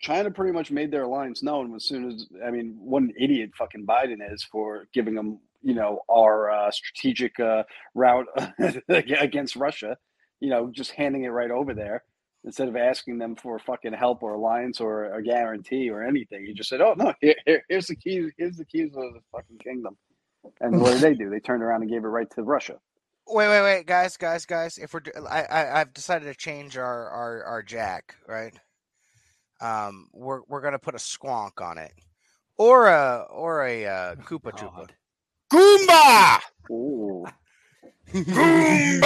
China 0.02 0.32
pretty 0.32 0.54
much 0.54 0.72
made 0.72 0.92
their 0.92 1.04
alliance 1.04 1.44
known 1.44 1.76
as 1.76 1.86
soon 1.86 2.12
as, 2.12 2.28
I 2.46 2.52
mean, 2.52 2.78
what 2.80 3.04
an 3.04 3.14
idiot 3.20 3.52
fucking 3.58 3.86
Biden 3.88 4.20
is 4.34 4.44
for 4.44 4.88
giving 4.94 5.16
them, 5.16 5.40
you 5.64 5.76
know, 5.76 6.02
our 6.10 6.52
uh, 6.52 6.72
strategic 6.72 7.40
uh, 7.40 7.64
route 7.96 8.28
against 8.90 9.56
Russia, 9.56 9.98
you 10.42 10.50
know, 10.50 10.72
just 10.72 10.92
handing 10.92 11.24
it 11.26 11.30
right 11.30 11.52
over 11.52 11.74
there 11.74 12.04
instead 12.46 12.70
of 12.70 12.76
asking 12.78 13.20
them 13.20 13.36
for 13.36 13.60
fucking 13.60 13.94
help 13.94 14.24
or 14.24 14.36
alliance 14.36 14.82
or 14.82 15.14
a 15.14 15.24
guarantee 15.24 15.90
or 15.90 16.04
anything. 16.04 16.46
He 16.46 16.54
just 16.54 16.70
said, 16.70 16.82
"Oh 16.82 16.96
no, 16.98 17.14
here, 17.22 17.36
here- 17.46 17.64
here's 17.70 17.88
the 17.88 17.96
keys. 17.96 18.32
Here's 18.38 18.58
the 18.58 18.66
keys 18.66 18.92
of 18.96 19.14
the 19.14 19.22
fucking 19.32 19.60
kingdom." 19.60 19.98
And 20.62 20.82
what 20.82 20.94
did 20.94 21.02
they 21.02 21.14
do? 21.16 21.30
They 21.30 21.40
turned 21.40 21.64
around 21.64 21.84
and 21.84 21.92
gave 21.92 22.04
it 22.04 22.08
right 22.08 22.30
to 22.32 22.44
Russia. 22.44 22.78
Wait, 23.28 23.48
wait, 23.48 23.62
wait, 23.62 23.86
guys, 23.86 24.18
guys, 24.18 24.46
guys. 24.46 24.78
If 24.78 24.94
we're, 24.94 25.02
I, 25.30 25.44
I, 25.44 25.80
I've 25.80 25.94
decided 25.94 26.26
to 26.26 26.36
change 26.36 26.78
our, 26.78 27.10
our, 27.10 27.44
our 27.44 27.64
jack, 27.64 28.16
right? 28.28 28.54
Um, 29.62 30.08
we're, 30.12 30.42
we're 30.48 30.62
gonna 30.62 30.80
put 30.80 30.94
a 30.94 30.98
squonk 30.98 31.62
on 31.62 31.78
it, 31.78 31.94
or 32.58 32.88
a, 32.88 33.26
or 33.30 33.66
a 33.66 33.86
uh, 33.86 34.16
Koopa 34.16 34.52
Troopa. 34.52 34.90
Goomba! 35.52 36.40
Ooh. 36.72 37.26
Goomba! 38.12 39.04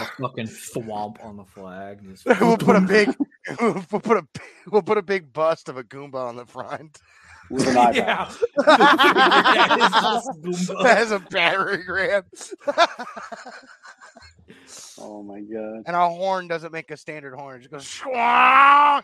A 0.00 0.10
fucking 0.20 0.46
thwomp 0.46 1.24
on 1.24 1.36
the 1.36 1.44
flag. 1.44 2.00
Just 2.04 2.26
we'll 2.40 2.56
put 2.56 2.76
a 2.76 2.80
big, 2.88 3.14
we'll 3.60 4.00
put 4.00 4.16
a, 4.16 4.26
we'll 4.70 4.82
put 4.82 4.98
a 4.98 5.02
big 5.02 5.32
bust 5.32 5.68
of 5.68 5.76
a 5.76 5.84
Goomba 5.84 6.16
on 6.16 6.36
the 6.36 6.46
front. 6.46 6.98
With 7.50 7.66
an 7.68 7.76
eyebrow. 7.76 7.92
yeah. 7.94 8.30
Yeah, 8.66 9.76
it's 9.78 10.00
just 10.00 10.68
Goomba. 10.68 10.82
That 10.84 10.96
has 10.98 11.10
a 11.12 11.18
battering 11.18 11.82
ram, 11.88 12.22
Oh 14.98 15.22
my 15.22 15.40
god. 15.40 15.82
and 15.86 15.96
our 15.96 16.08
horn 16.10 16.46
doesn't 16.48 16.72
make 16.72 16.90
a 16.90 16.96
standard 16.96 17.34
horn. 17.34 17.56
It 17.62 17.70
just 17.70 17.72
goes. 17.72 17.84
"Squonk!" 18.14 19.02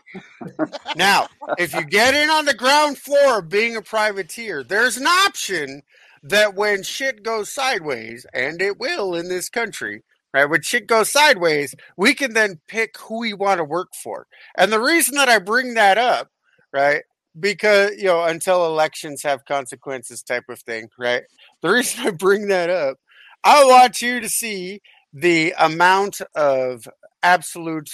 Now, 0.95 1.27
if 1.57 1.73
you 1.73 1.83
get 1.83 2.13
in 2.15 2.29
on 2.29 2.45
the 2.45 2.53
ground 2.53 2.97
floor 2.97 3.39
of 3.39 3.49
being 3.49 3.75
a 3.75 3.81
privateer, 3.81 4.63
there's 4.63 4.97
an 4.97 5.07
option 5.07 5.81
that 6.23 6.55
when 6.55 6.83
shit 6.83 7.23
goes 7.23 7.51
sideways, 7.51 8.25
and 8.33 8.61
it 8.61 8.79
will 8.79 9.15
in 9.15 9.27
this 9.29 9.49
country, 9.49 10.03
right? 10.33 10.45
When 10.45 10.61
shit 10.61 10.87
goes 10.87 11.11
sideways, 11.11 11.75
we 11.97 12.13
can 12.13 12.33
then 12.33 12.59
pick 12.67 12.97
who 12.97 13.19
we 13.19 13.33
want 13.33 13.57
to 13.59 13.63
work 13.63 13.89
for. 14.01 14.27
And 14.57 14.71
the 14.71 14.79
reason 14.81 15.15
that 15.15 15.29
I 15.29 15.39
bring 15.39 15.73
that 15.75 15.97
up, 15.97 16.29
right? 16.73 17.03
Because, 17.37 17.91
you 17.97 18.05
know, 18.05 18.23
until 18.23 18.65
elections 18.65 19.23
have 19.23 19.45
consequences 19.45 20.21
type 20.21 20.45
of 20.49 20.59
thing, 20.61 20.89
right? 20.97 21.23
The 21.61 21.69
reason 21.69 21.99
I 22.07 22.11
bring 22.11 22.47
that 22.47 22.69
up, 22.69 22.97
I 23.43 23.63
want 23.65 24.01
you 24.01 24.19
to 24.19 24.29
see 24.29 24.81
the 25.13 25.53
amount 25.57 26.21
of 26.35 26.87
absolute 27.23 27.89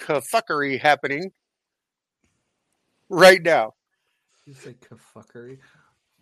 fuckery 0.00 0.80
happening 0.80 1.32
right 3.08 3.42
now. 3.42 3.74
You 4.46 4.54
say 4.54 4.76
fuckery. 5.14 5.58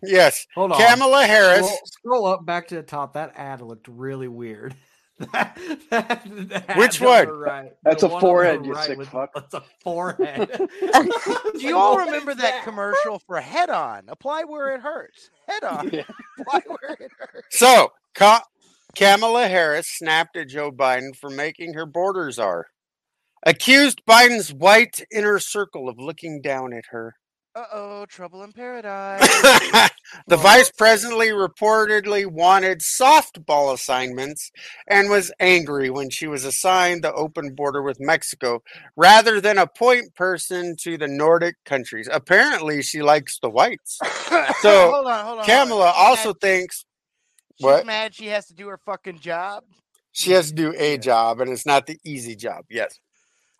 Yes, 0.01 0.45
Hold 0.55 0.73
on. 0.73 0.79
Kamala 0.79 1.25
Harris. 1.25 1.65
Scroll, 1.65 1.79
scroll 1.85 2.27
up 2.27 2.45
back 2.45 2.67
to 2.67 2.75
the 2.75 2.83
top. 2.83 3.13
That 3.13 3.33
ad 3.35 3.61
looked 3.61 3.87
really 3.87 4.27
weird. 4.27 4.75
That- 5.17 5.57
that- 5.91 6.23
the 6.25 6.63
Which 6.77 6.99
one? 6.99 7.27
Right. 7.29 7.71
That's 7.83 8.01
The 8.01 8.07
a 8.07 8.09
one 8.09 8.15
on 8.15 8.21
forehead, 8.21 8.65
you 8.65 8.73
right 8.73 8.85
sick 8.85 8.97
with- 8.97 9.09
fuck. 9.09 9.31
That's 9.33 9.53
a 9.53 9.63
forehead. 9.81 10.49
Do 10.81 11.59
you 11.59 11.77
all 11.77 11.97
remember 11.97 12.35
that 12.35 12.63
commercial 12.63 13.19
for 13.25 13.39
Head 13.39 13.69
On? 13.69 14.03
Apply 14.09 14.43
where 14.43 14.75
it 14.75 14.81
hurts. 14.81 15.29
Head 15.47 15.63
On. 15.63 15.89
Yeah. 15.91 16.03
Apply 16.41 16.61
where 16.67 16.97
it 16.99 17.11
hurts. 17.17 17.47
So, 17.57 17.93
Ka- 18.13 18.43
Kamala 18.95 19.47
Harris 19.47 19.87
snapped 19.87 20.35
at 20.37 20.49
Joe 20.49 20.71
Biden 20.71 21.15
for 21.15 21.29
making 21.29 21.73
her 21.75 21.85
borders 21.85 22.37
are 22.37 22.67
accused 23.43 24.01
Biden's 24.05 24.51
white 24.53 25.05
inner 25.13 25.39
circle 25.39 25.87
of 25.87 25.97
looking 25.99 26.41
down 26.41 26.73
at 26.73 26.85
her. 26.89 27.13
Uh 27.55 27.63
oh, 27.71 28.05
trouble 28.07 28.43
in 28.43 28.51
paradise. 28.53 29.21
the 30.27 30.35
vice 30.35 30.69
president 30.71 31.21
reportedly 31.21 32.25
wanted 32.25 32.79
softball 32.81 33.73
assignments 33.73 34.51
and 34.87 35.09
was 35.09 35.31
angry 35.39 35.89
when 35.89 36.09
she 36.09 36.27
was 36.27 36.43
assigned 36.43 37.01
the 37.01 37.13
open 37.13 37.55
border 37.55 37.81
with 37.81 37.97
Mexico 38.01 38.61
rather 38.97 39.39
than 39.39 39.57
a 39.57 39.67
point 39.67 40.13
person 40.15 40.75
to 40.81 40.97
the 40.97 41.07
Nordic 41.07 41.55
countries. 41.65 42.09
Apparently, 42.11 42.81
she 42.81 43.01
likes 43.01 43.39
the 43.39 43.49
whites. 43.49 43.99
So, 44.61 44.91
hold 44.91 45.07
on, 45.07 45.25
hold 45.25 45.39
on. 45.39 45.45
Kamala 45.45 45.93
also 45.95 46.29
mad- 46.29 46.41
thinks 46.41 46.85
she's 47.57 47.63
what? 47.65 47.85
mad 47.85 48.13
she 48.13 48.27
has 48.27 48.45
to 48.47 48.53
do 48.53 48.67
her 48.67 48.77
fucking 48.85 49.19
job. 49.19 49.63
she 50.11 50.31
has 50.31 50.49
to 50.49 50.53
do 50.55 50.73
a 50.77 50.97
job 50.97 51.39
and 51.39 51.49
it's 51.51 51.65
not 51.65 51.85
the 51.87 51.97
easy 52.03 52.35
job. 52.35 52.65
Yes. 52.69 52.99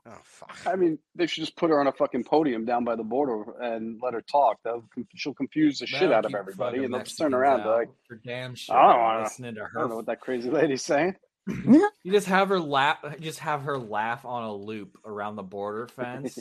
Oh 0.07 0.17
fuck. 0.23 0.55
I 0.67 0.75
mean, 0.75 0.99
they 1.15 1.25
should 1.25 1.41
just 1.43 1.55
put 1.55 1.71
her 1.71 1.79
on 1.79 1.87
a 1.87 1.91
fucking 1.91 2.25
podium 2.25 2.63
down 2.65 2.83
by 2.83 2.95
the 2.95 3.03
border 3.03 3.43
and 3.59 3.99
let 4.03 4.13
her 4.13 4.21
talk. 4.21 4.59
That'll, 4.63 4.83
she'll 5.15 5.33
confuse 5.33 5.79
the 5.79 5.87
shit 5.87 6.01
That'll 6.01 6.15
out 6.15 6.25
of 6.25 6.35
everybody, 6.35 6.83
and 6.83 6.93
they'll 6.93 7.01
just 7.03 7.17
turn 7.17 7.33
around 7.33 7.61
and 7.61 7.69
out 7.69 7.75
like, 7.77 7.89
for 8.07 8.15
damn 8.23 8.53
sure. 8.53 8.75
I 8.77 8.91
don't 8.93 9.01
wanna- 9.01 9.23
listening 9.23 9.55
to 9.55 9.61
I 9.61 9.65
her. 9.65 9.79
don't 9.79 9.89
know 9.89 9.95
what 9.95 10.05
that 10.05 10.21
crazy 10.21 10.49
lady's 10.51 10.83
saying. 10.83 11.15
You 12.03 12.11
just 12.11 12.27
have 12.27 12.49
her 12.49 12.59
laugh. 12.59 12.99
Just 13.19 13.39
have 13.39 13.63
her 13.63 13.79
laugh 13.79 14.25
on 14.25 14.43
a 14.43 14.53
loop 14.53 14.95
around 15.05 15.37
the 15.37 15.43
border 15.43 15.87
fence. 15.95 16.37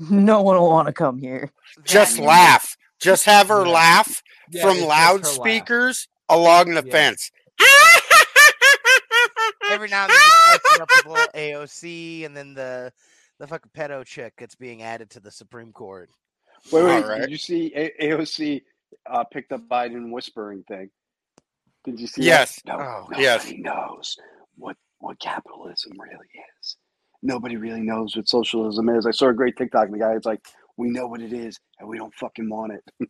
no 0.00 0.40
one 0.42 0.56
will 0.56 0.70
want 0.70 0.86
to 0.88 0.92
come 0.94 1.18
here. 1.18 1.50
Just 1.84 2.16
That- 2.16 2.22
laugh. 2.22 2.76
Just 2.98 3.26
have 3.26 3.48
her 3.48 3.66
Yeah. 3.66 3.72
laugh 3.72 4.22
Yeah, 4.50 4.62
from 4.62 4.76
it's 4.78 4.86
laugh. 4.86 5.12
loudspeakers 5.12 6.08
along 6.30 6.72
the 6.74 6.82
Yeah. 6.84 6.92
fence. 6.92 7.30
Every 9.70 9.88
now 9.88 10.04
and 10.04 10.12
then 10.12 10.58
she 10.76 10.80
posting 10.80 10.82
up 10.82 11.06
a 11.06 11.08
little 11.08 11.32
AOC, 11.64 12.26
and 12.26 12.36
then 12.36 12.54
the 12.54 12.92
the 13.38 13.46
fucking 13.46 13.70
pedo 13.76 14.04
chick 14.04 14.34
that's 14.38 14.54
being 14.54 14.82
added 14.82 15.10
to 15.10 15.20
the 15.20 15.30
Supreme 15.30 15.72
Court. 15.72 16.08
Wait, 16.72 16.84
wait, 16.84 17.02
Alright. 17.04 17.20
did 17.22 17.30
you 17.30 17.36
see 17.36 17.72
A- 17.74 17.92
AOC 18.02 18.62
uh, 19.10 19.24
picked 19.24 19.52
up 19.52 19.68
Biden 19.68 20.10
whispering 20.10 20.62
thing? 20.68 20.90
Did 21.84 22.00
you 22.00 22.06
see? 22.06 22.22
that? 22.22 22.26
Yes. 22.26 22.60
No, 22.66 22.74
Oh, 22.80 23.02
nobody 23.10 23.22
yes. 23.22 23.52
knows 23.58 24.16
what 24.56 24.76
what 24.98 25.18
capitalism 25.20 25.92
really 25.98 26.26
is. 26.60 26.76
Nobody 27.22 27.56
really 27.56 27.82
knows 27.82 28.16
what 28.16 28.28
socialism 28.28 28.88
is. 28.88 29.06
I 29.06 29.10
saw 29.10 29.28
a 29.28 29.34
great 29.34 29.56
TikTok. 29.56 29.86
And 29.86 29.94
the 29.94 29.98
guy 29.98 30.14
was 30.14 30.24
like, 30.24 30.40
"We 30.76 30.88
know 30.90 31.06
what 31.06 31.20
it 31.20 31.32
is, 31.32 31.58
and 31.78 31.88
we 31.88 31.98
don't 31.98 32.14
fucking 32.14 32.48
want 32.48 32.72
it." 32.72 33.08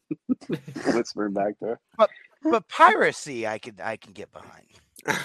whispering 0.94 1.32
back 1.32 1.54
there. 1.60 1.80
But 1.96 2.10
But 2.42 2.68
piracy, 2.68 3.46
I 3.46 3.58
can 3.58 3.76
I 3.82 3.96
can 3.96 4.12
get 4.12 4.32
behind. 4.32 4.66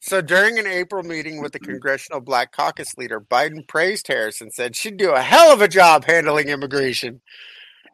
So 0.00 0.20
during 0.20 0.58
an 0.58 0.66
April 0.66 1.02
meeting 1.02 1.42
with 1.42 1.52
the 1.52 1.58
Congressional 1.58 2.20
Black 2.20 2.52
Caucus 2.52 2.96
leader, 2.96 3.20
Biden 3.20 3.66
praised 3.66 4.06
Harris 4.06 4.40
and 4.40 4.52
said 4.52 4.76
she'd 4.76 4.96
do 4.96 5.10
a 5.10 5.20
hell 5.20 5.52
of 5.52 5.60
a 5.60 5.68
job 5.68 6.04
handling 6.04 6.48
immigration. 6.48 7.20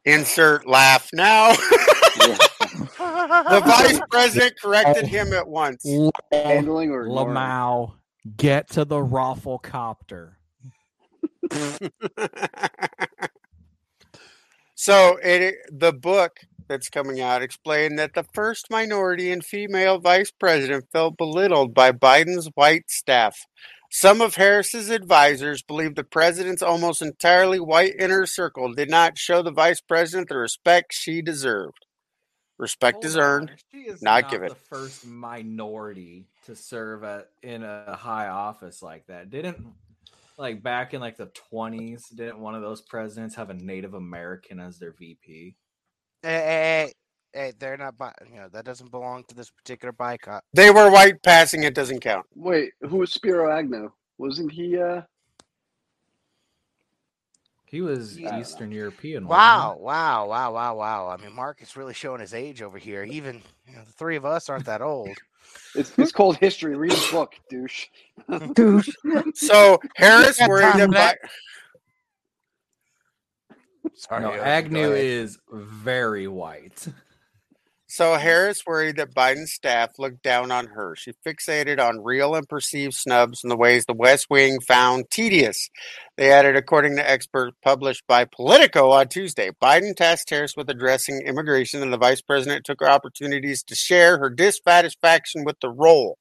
Insert 0.04 0.66
laugh 0.66 1.08
now. 1.12 1.54
The 3.14 3.62
vice 3.64 4.00
president 4.10 4.54
corrected 4.60 5.06
him 5.06 5.32
at 5.32 5.46
once. 5.48 5.86
Handling 6.32 6.90
or? 6.90 7.06
Lamau, 7.06 7.94
get 8.36 8.68
to 8.70 8.84
the 8.84 9.02
raffle 9.02 9.58
copter. 9.58 10.38
so 14.74 15.18
it 15.22 15.56
the 15.70 15.92
book 15.92 16.38
that's 16.74 16.88
coming 16.88 17.20
out 17.20 17.40
explained 17.40 17.98
that 18.00 18.14
the 18.14 18.24
first 18.34 18.66
minority 18.68 19.30
and 19.30 19.44
female 19.44 20.00
vice 20.00 20.32
president 20.32 20.84
felt 20.92 21.16
belittled 21.16 21.72
by 21.72 21.92
Biden's 21.92 22.50
white 22.56 22.90
staff. 22.90 23.36
Some 23.92 24.20
of 24.20 24.34
Harris's 24.34 24.90
advisors 24.90 25.62
believe 25.62 25.94
the 25.94 26.02
president's 26.02 26.62
almost 26.62 27.00
entirely 27.00 27.60
white 27.60 27.94
inner 27.96 28.26
circle 28.26 28.72
did 28.74 28.90
not 28.90 29.16
show 29.16 29.40
the 29.40 29.52
vice 29.52 29.80
president 29.80 30.28
the 30.28 30.36
respect 30.36 30.92
she 30.92 31.22
deserved. 31.22 31.86
Respect 32.58 33.04
is 33.04 33.14
Hold 33.14 33.24
on, 33.24 33.30
earned. 33.30 33.50
She 33.70 33.78
is 33.82 34.02
not 34.02 34.22
not 34.22 34.30
given. 34.32 34.48
the 34.48 34.56
first 34.56 35.06
minority 35.06 36.26
to 36.46 36.56
serve 36.56 37.04
at, 37.04 37.28
in 37.44 37.62
a 37.62 37.94
high 37.94 38.26
office 38.26 38.82
like 38.82 39.06
that. 39.06 39.30
Didn't 39.30 39.64
like 40.36 40.60
back 40.60 40.92
in 40.92 41.00
like 41.00 41.16
the 41.16 41.26
twenties, 41.26 42.08
didn't 42.08 42.40
one 42.40 42.56
of 42.56 42.62
those 42.62 42.80
presidents 42.80 43.36
have 43.36 43.50
a 43.50 43.54
Native 43.54 43.94
American 43.94 44.58
as 44.58 44.78
their 44.80 44.92
VP? 44.92 45.54
Hey, 46.24 46.30
hey, 46.30 46.92
hey, 47.34 47.38
hey, 47.38 47.52
they're 47.58 47.76
not. 47.76 47.98
Bi- 47.98 48.14
you 48.30 48.36
know 48.36 48.48
that 48.48 48.64
doesn't 48.64 48.90
belong 48.90 49.24
to 49.28 49.34
this 49.34 49.50
particular 49.50 49.92
boycott. 49.92 50.38
Uh 50.38 50.40
they 50.54 50.70
were 50.70 50.90
white 50.90 51.22
passing, 51.22 51.64
it 51.64 51.74
doesn't 51.74 52.00
count. 52.00 52.24
Wait, 52.34 52.72
who 52.80 52.96
was 52.96 53.12
Spiro 53.12 53.52
Agnew? 53.52 53.90
Wasn't 54.16 54.50
he? 54.50 54.78
uh 54.80 55.02
He 57.66 57.82
was 57.82 58.18
Yeah. 58.18 58.30
Uh, 58.30 58.40
Eastern 58.40 58.72
European. 58.72 59.26
wasn't 59.26 59.32
Wow, 59.32 59.76
wow, 59.78 60.26
wow, 60.28 60.52
wow, 60.54 60.76
wow. 60.76 61.08
I 61.08 61.22
mean, 61.22 61.34
Mark 61.34 61.60
is 61.60 61.76
really 61.76 61.92
showing 61.92 62.20
his 62.20 62.32
age 62.32 62.62
over 62.62 62.78
here. 62.78 63.04
Even 63.04 63.42
you 63.68 63.76
know, 63.76 63.82
the 63.84 63.92
three 63.92 64.16
of 64.16 64.24
us 64.24 64.48
aren't 64.48 64.64
that 64.64 64.80
old. 64.80 65.18
It's, 65.76 65.92
it's 65.98 66.12
called 66.12 66.36
history. 66.36 66.76
Read 66.76 66.92
the 66.92 67.12
book, 67.12 67.34
douche. 67.50 67.86
Douche. 68.54 68.88
So 69.34 69.80
Harris 69.96 70.38
got 70.38 70.48
worried 70.48 70.62
time 70.62 70.78
for 70.78 70.84
about 70.84 70.92
that. 70.92 71.18
he? 71.20 71.28
Sorry, 73.96 74.22
No, 74.22 74.32
Agnew 74.32 74.92
is 74.92 75.38
very 75.50 76.26
white. 76.26 76.88
So 77.86 78.14
Harris 78.14 78.66
worried 78.66 78.96
that 78.96 79.14
Biden's 79.14 79.52
staff 79.52 80.00
looked 80.00 80.20
down 80.20 80.50
on 80.50 80.66
her. 80.66 80.96
She 80.96 81.12
fixated 81.24 81.78
on 81.78 82.02
real 82.02 82.34
and 82.34 82.48
perceived 82.48 82.94
snubs 82.94 83.44
and 83.44 83.52
the 83.52 83.56
ways 83.56 83.84
the 83.84 83.94
West 83.94 84.26
Wing 84.28 84.58
found 84.58 85.10
tedious. 85.12 85.70
They 86.16 86.32
added, 86.32 86.56
according 86.56 86.96
to 86.96 87.08
experts 87.08 87.56
published 87.62 88.02
by 88.08 88.24
Politico 88.24 88.90
on 88.90 89.06
Tuesday, 89.06 89.52
Biden 89.62 89.94
tasked 89.94 90.30
Harris 90.30 90.56
with 90.56 90.68
addressing 90.68 91.22
immigration, 91.24 91.82
and 91.82 91.92
the 91.92 91.96
vice 91.96 92.20
president 92.20 92.64
took 92.64 92.80
her 92.80 92.90
opportunities 92.90 93.62
to 93.62 93.76
share 93.76 94.18
her 94.18 94.28
dissatisfaction 94.28 95.44
with 95.44 95.60
the 95.60 95.70
role. 95.70 96.18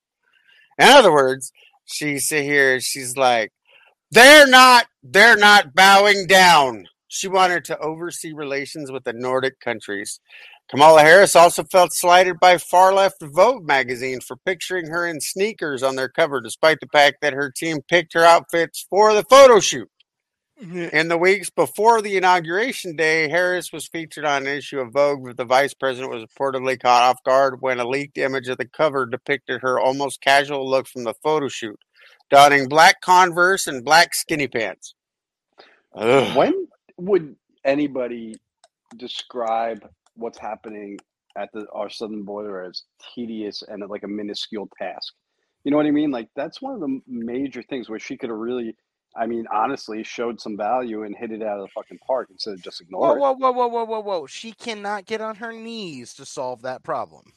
In 0.78 0.90
other 0.90 1.12
words, 1.12 1.52
she 1.86 2.20
sit 2.20 2.44
here, 2.44 2.80
she's 2.82 3.18
like, 3.18 3.52
they're 4.12 4.46
not, 4.46 4.86
they're 5.02 5.38
not 5.38 5.74
bowing 5.74 6.28
down. 6.28 6.86
She 7.13 7.28
wanted 7.28 7.63
to 7.65 7.78
oversee 7.78 8.34
relations 8.34 8.91
with 8.91 9.04
the 9.04 9.13
Nordic 9.13 9.60
countries. 9.60 10.19
Kamala 10.67 11.02
Harris 11.02 11.36
also 11.36 11.63
felt 11.63 11.93
slighted 11.93 12.39
by 12.39 12.58
far 12.58 12.91
left 12.91 13.21
Vogue 13.21 13.67
magazine 13.67 14.19
for 14.19 14.36
picturing 14.36 14.88
her 14.88 15.06
in 15.06 15.21
sneakers 15.21 15.84
on 15.84 15.95
their 15.95 16.10
cover, 16.10 16.41
despite 16.41 16.80
the 16.80 16.88
fact 16.88 17.17
that 17.21 17.34
her 17.34 17.52
team 17.52 17.82
picked 17.88 18.13
her 18.13 18.26
outfits 18.26 18.88
for 18.89 19.13
the 19.13 19.23
photo 19.26 19.60
shoot. 19.60 19.88
In 20.60 21.08
the 21.08 21.17
weeks 21.17 21.52
before 21.52 22.02
the 22.02 22.17
inauguration 22.17 22.95
day, 22.95 23.30
Harris 23.30 23.71
was 23.71 23.88
featured 23.88 24.26
on 24.26 24.47
an 24.47 24.58
issue 24.58 24.80
of 24.80 24.93
Vogue, 24.93 25.23
but 25.23 25.38
the 25.38 25.45
vice 25.45 25.76
president 25.76 26.12
was 26.12 26.23
reportedly 26.23 26.80
caught 26.80 27.04
off 27.04 27.23
guard 27.23 27.62
when 27.62 27.80
a 27.80 27.88
leaked 27.88 28.17
image 28.17 28.47
of 28.47 28.58
the 28.58 28.67
cover 28.67 29.06
depicted 29.06 29.62
her 29.62 29.80
almost 29.80 30.21
casual 30.21 30.67
look 30.67 30.88
from 30.88 31.04
the 31.04 31.13
photo 31.21 31.47
shoot, 31.47 31.80
donning 32.32 32.67
black 32.67 33.02
Converse 33.02 33.67
and 33.67 33.86
black 33.86 34.15
skinny 34.15 34.47
pants. 34.47 34.95
Ugh. 35.95 36.36
When 36.36 36.67
would 36.98 37.36
anybody 37.66 38.36
describe 38.98 39.88
what's 40.16 40.38
happening 40.38 40.98
at 41.38 41.50
the 41.54 41.66
our 41.74 41.90
southern 41.90 42.24
border 42.24 42.64
as 42.64 42.84
tedious 43.16 43.64
and 43.68 43.84
like 43.90 44.04
a 44.04 44.08
minuscule 44.08 44.70
task? 44.78 45.14
You 45.64 45.72
know 45.72 45.78
what 45.78 45.86
I 45.86 45.92
mean? 45.92 46.12
Like 46.12 46.30
that's 46.36 46.62
one 46.62 46.74
of 46.74 46.80
the 46.82 47.00
major 47.08 47.64
things 47.64 47.90
where 47.90 48.00
she 48.00 48.18
could 48.18 48.30
have 48.30 48.38
really, 48.38 48.76
I 49.16 49.26
mean, 49.28 49.46
honestly, 49.52 50.04
showed 50.04 50.42
some 50.42 50.58
value 50.58 51.04
and 51.04 51.16
hit 51.16 51.32
it 51.32 51.42
out 51.42 51.60
of 51.60 51.66
the 51.68 51.72
fucking 51.74 52.00
park 52.06 52.30
instead 52.32 52.54
of 52.56 52.62
just 52.62 52.82
Whoa, 52.90 53.14
ignore 53.14 53.18
it. 53.18 53.22
whoa, 53.22 53.34
whoa, 53.34 53.52
whoa, 53.52 53.68
whoa, 53.68 53.84
whoa, 53.86 54.00
whoa! 54.02 54.26
She 54.28 54.52
cannot 54.52 55.06
get 55.06 55.22
on 55.22 55.36
her 55.38 55.54
knees 55.54 56.14
to 56.16 56.26
solve 56.26 56.62
that 56.64 56.84
problem. 56.84 57.34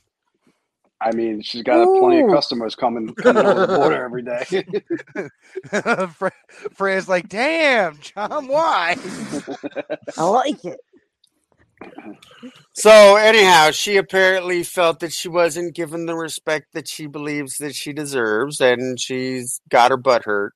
I 1.00 1.12
mean, 1.12 1.42
she's 1.42 1.62
got 1.62 1.85
plenty 1.98 2.20
of 2.20 2.30
customers 2.30 2.74
coming 2.74 3.14
coming 3.14 3.44
over 3.44 3.66
the 3.66 3.76
border 3.76 4.04
every 4.04 4.22
day. 4.22 6.09
Fre- 6.14 6.28
Freya's 6.74 7.09
like, 7.09 7.28
"Damn, 7.28 7.98
John, 7.98 8.48
why?" 8.48 8.96
I 10.16 10.24
like 10.24 10.64
it. 10.64 10.80
So 12.72 13.16
anyhow, 13.16 13.70
she 13.72 13.96
apparently 13.96 14.62
felt 14.62 15.00
that 15.00 15.12
she 15.12 15.28
wasn't 15.28 15.74
given 15.74 16.06
the 16.06 16.14
respect 16.14 16.72
that 16.72 16.88
she 16.88 17.06
believes 17.06 17.59
that 17.59 17.74
she 17.74 17.92
deserves, 17.92 18.61
and 18.61 18.98
she's 19.00 19.61
got 19.68 19.90
her 19.90 19.96
butt 19.96 20.24
hurt. 20.24 20.54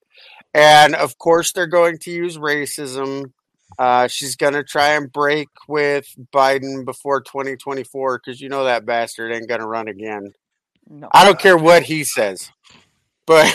And 0.55 0.95
of 0.95 1.19
course, 1.19 1.53
they're 1.53 1.67
going 1.67 1.99
to 1.99 2.11
use 2.11 2.39
racism. 2.39 3.33
Uh, 3.79 4.09
she's 4.09 4.37
going 4.37 4.53
to 4.55 4.65
try 4.65 4.95
and 4.95 5.13
break 5.13 5.49
with 5.69 6.07
Biden 6.33 6.85
before 6.85 7.21
2024 7.21 8.19
because 8.25 8.41
you 8.41 8.49
know 8.49 8.65
that 8.65 8.85
bastard 8.87 9.33
ain't 9.33 9.49
going 9.49 9.61
to 9.61 9.67
run 9.67 9.89
again. 9.89 10.33
No. 10.89 11.09
I 11.13 11.25
don't 11.25 11.39
care 11.39 11.57
what 11.57 11.83
he 11.85 12.05
says, 12.05 12.51
but 13.27 13.47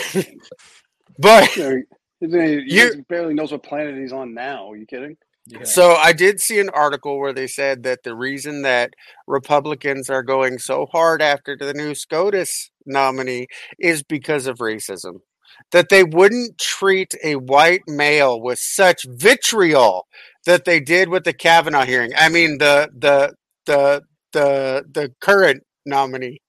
but 1.18 1.54
You 1.56 1.84
he, 2.20 2.28
he 2.28 2.64
You- 2.76 3.04
barely 3.08 3.34
knows 3.34 3.52
what 3.52 3.62
planet 3.62 3.96
he's 3.96 4.12
on 4.12 4.32
now. 4.34 4.70
Are 4.70 4.76
you 4.76 4.86
kidding? 4.86 5.16
Yeah. 5.48 5.62
So 5.62 5.94
I 5.94 6.12
did 6.12 6.40
see 6.40 6.58
an 6.58 6.70
article 6.70 7.20
where 7.20 7.32
they 7.32 7.46
said 7.46 7.84
that 7.84 8.02
the 8.02 8.16
reason 8.16 8.62
that 8.62 8.94
Republicans 9.28 10.10
are 10.10 10.24
going 10.24 10.58
so 10.58 10.86
hard 10.86 11.22
after 11.22 11.56
the 11.56 11.72
new 11.72 11.94
SCOTUS 11.94 12.70
nominee 12.84 13.46
is 13.78 14.02
because 14.02 14.48
of 14.48 14.58
racism. 14.58 15.20
That 15.72 15.88
they 15.88 16.04
wouldn't 16.04 16.58
treat 16.58 17.14
a 17.24 17.36
white 17.36 17.82
male 17.86 18.40
with 18.40 18.58
such 18.58 19.04
vitriol 19.08 20.06
that 20.44 20.64
they 20.64 20.80
did 20.80 21.08
with 21.08 21.24
the 21.24 21.32
Kavanaugh 21.32 21.84
hearing. 21.84 22.12
I 22.16 22.28
mean 22.28 22.58
the 22.58 22.88
the 22.96 23.34
the 23.66 24.02
the 24.32 24.84
the 24.90 25.12
current 25.20 25.64
nominee. 25.84 26.40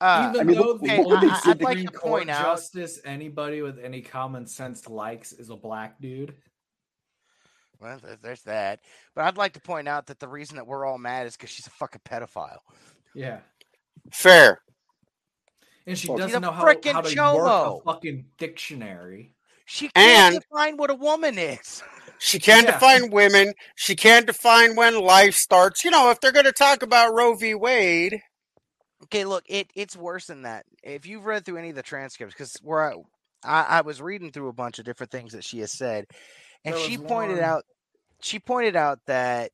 Uh, 0.00 0.28
Even 0.34 0.40
I 0.40 0.44
mean, 0.44 0.56
though 0.56 0.62
look- 0.64 0.82
the 0.82 0.88
hey, 0.88 1.04
I- 1.08 1.40
I'd 1.46 1.62
like 1.62 1.78
to 1.78 1.86
Court 1.90 2.02
point 2.20 2.30
out- 2.30 2.44
justice 2.44 3.00
anybody 3.04 3.62
with 3.62 3.78
any 3.78 4.02
common 4.02 4.46
sense 4.46 4.86
likes 4.88 5.32
is 5.32 5.48
a 5.48 5.56
black 5.56 5.98
dude. 6.00 6.34
well, 7.80 7.98
there's 8.22 8.42
that. 8.42 8.80
But 9.14 9.24
I'd 9.24 9.38
like 9.38 9.54
to 9.54 9.60
point 9.60 9.88
out 9.88 10.06
that 10.06 10.18
the 10.18 10.28
reason 10.28 10.56
that 10.56 10.66
we're 10.66 10.84
all 10.84 10.98
mad 10.98 11.26
is 11.26 11.36
because 11.36 11.50
she's 11.50 11.66
a 11.66 11.70
fucking 11.70 12.02
pedophile. 12.04 12.58
Yeah. 13.14 13.38
Fair. 14.12 14.60
And 15.86 15.96
she 15.98 16.08
doesn't 16.08 16.36
a 16.36 16.40
know 16.40 16.50
how, 16.52 16.64
how 16.66 16.72
to 16.72 17.14
chomo. 17.14 17.74
work 17.74 17.82
a 17.82 17.84
fucking 17.92 18.26
dictionary. 18.38 19.34
She 19.66 19.88
can't 19.88 20.34
And- 20.34 20.42
define 20.42 20.76
what 20.76 20.90
a 20.90 20.94
woman 20.94 21.38
is. 21.38 21.82
She 22.18 22.38
can't 22.38 22.66
Yeah. 22.66 22.72
define 22.72 23.10
women. 23.10 23.52
She 23.74 23.94
can't 23.94 24.26
define 24.26 24.74
when 24.74 24.98
life 25.00 25.34
starts. 25.34 25.84
You 25.84 25.90
know, 25.90 26.10
if 26.10 26.20
they're 26.20 26.32
going 26.32 26.46
to 26.46 26.52
talk 26.52 26.82
about 26.82 27.12
Roe 27.14 27.34
v. 27.34 27.54
Wade, 27.54 28.20
Okay, 29.04 29.24
look, 29.26 29.44
it 29.46 29.70
it's 29.74 29.94
worse 29.94 30.26
than 30.26 30.42
that. 30.42 30.64
If 30.82 31.04
you've 31.06 31.26
read 31.26 31.44
through 31.44 31.58
any 31.58 31.68
of 31.70 31.76
the 31.76 31.82
transcripts, 31.82 32.34
because 32.34 32.56
where 32.62 32.90
I, 32.90 32.94
I 33.44 33.62
I 33.62 33.80
was 33.82 34.00
reading 34.00 34.32
through 34.32 34.48
a 34.48 34.52
bunch 34.54 34.78
of 34.78 34.86
different 34.86 35.12
things 35.12 35.32
that 35.32 35.44
she 35.44 35.58
has 35.60 35.70
said, 35.76 36.06
and 36.64 36.74
There 36.74 36.82
she 36.82 36.96
pointed 36.96 37.36
one- 37.36 37.44
out 37.44 37.64
she 38.20 38.38
pointed 38.38 38.74
out 38.74 38.98
that 39.06 39.52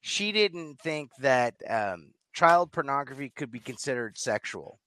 she 0.00 0.32
didn't 0.32 0.80
think 0.80 1.10
that 1.18 1.54
um, 1.68 2.12
child 2.32 2.72
pornography 2.72 3.28
could 3.28 3.50
be 3.52 3.60
considered 3.60 4.16
sexual. 4.16 4.80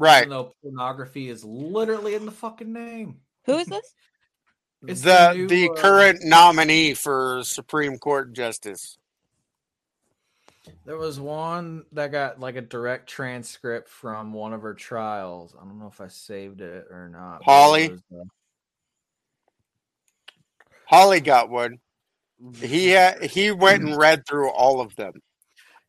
Right? 0.00 0.22
Even 0.22 0.30
though 0.30 0.54
pornography 0.62 1.28
is 1.28 1.44
literally 1.44 2.14
in 2.14 2.24
the 2.24 2.32
fucking 2.32 2.72
name. 2.72 3.20
Who 3.44 3.58
is 3.58 3.68
this? 3.68 3.94
It's 4.88 5.02
the 5.02 5.34
new, 5.34 5.46
the 5.46 5.68
uh, 5.68 5.74
current 5.74 6.20
nominee 6.22 6.94
for 6.94 7.42
Supreme 7.44 7.98
Court 7.98 8.32
justice. 8.32 8.96
There 10.86 10.96
was 10.96 11.20
one 11.20 11.84
that 11.92 12.10
got 12.12 12.40
like 12.40 12.56
a 12.56 12.62
direct 12.62 13.06
transcript 13.06 13.90
from 13.90 14.32
one 14.32 14.54
of 14.54 14.62
her 14.62 14.72
trials. 14.72 15.54
I 15.54 15.64
don't 15.64 15.78
know 15.78 15.88
if 15.88 16.00
I 16.00 16.08
saved 16.08 16.62
it 16.62 16.86
or 16.90 17.10
not. 17.10 17.44
Holly? 17.44 17.90
was, 17.90 18.00
uh, 18.10 18.24
Holly 20.86 21.20
got 21.20 21.50
one. 21.50 21.78
He 22.54 22.96
uh, 22.96 23.20
he 23.20 23.50
went 23.50 23.82
and 23.82 23.98
read 23.98 24.26
through 24.26 24.48
all 24.48 24.80
of 24.80 24.96
them. 24.96 25.12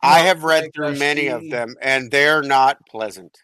I 0.02 0.20
have 0.20 0.44
read 0.44 0.64
like, 0.64 0.74
through 0.76 0.98
many 0.98 1.28
of 1.28 1.50
them, 1.50 1.76
and 1.82 2.12
they're 2.12 2.44
not 2.44 2.86
pleasant. 2.88 3.38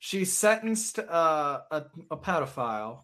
She 0.00 0.24
sentenced 0.24 0.98
uh, 0.98 1.60
a, 1.70 1.84
a 2.10 2.16
pedophile 2.16 3.02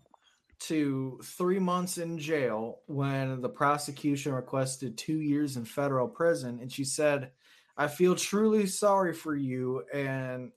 to 0.60 1.20
three 1.22 1.58
months 1.58 1.98
in 1.98 2.18
jail 2.18 2.80
when 2.86 3.42
the 3.42 3.48
prosecution 3.50 4.32
requested 4.32 4.96
two 4.96 5.20
years 5.20 5.56
in 5.58 5.66
federal 5.66 6.08
prison. 6.08 6.58
And 6.60 6.72
she 6.72 6.84
said, 6.84 7.30
I 7.76 7.88
feel 7.88 8.14
truly 8.16 8.66
sorry 8.66 9.12
for 9.12 9.36
you. 9.36 9.84
And 9.92 10.52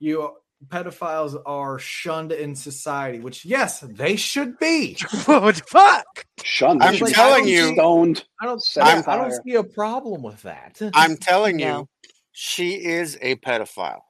you 0.00 0.32
pedophiles 0.66 1.40
are 1.46 1.78
shunned 1.78 2.32
in 2.32 2.56
society, 2.56 3.20
which, 3.20 3.44
yes, 3.44 3.78
they 3.78 4.16
should 4.16 4.58
be. 4.58 4.96
what 5.26 5.54
the 5.54 5.62
fuck? 5.68 6.24
Shunned. 6.42 6.82
I'm 6.82 6.90
They 6.90 6.98
should 6.98 7.06
be 7.06 7.12
telling 7.12 7.42
fucking 7.44 7.54
you- 7.54 7.74
stoned. 7.74 8.24
I 8.42 8.46
don't, 8.46 8.60
Set 8.60 8.84
yeah, 8.84 8.96
on 8.96 9.04
I 9.06 9.16
don't 9.16 9.40
see 9.44 9.54
a 9.54 9.62
problem 9.62 10.24
with 10.24 10.42
that. 10.42 10.80
I'm 10.94 11.16
telling 11.16 11.58
No. 11.58 11.78
you, 11.78 11.88
she 12.32 12.72
is 12.84 13.16
a 13.22 13.36
pedophile. 13.36 14.00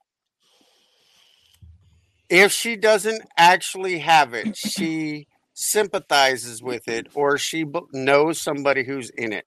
If 2.29 2.51
she 2.51 2.75
doesn't 2.75 3.23
actually 3.37 3.99
have 3.99 4.33
it, 4.33 4.55
she 4.55 5.27
sympathizes 5.53 6.61
with 6.61 6.87
it, 6.87 7.07
or 7.15 7.37
she 7.37 7.65
knows 7.91 8.39
somebody 8.41 8.83
who's 8.83 9.09
in 9.09 9.33
it. 9.33 9.45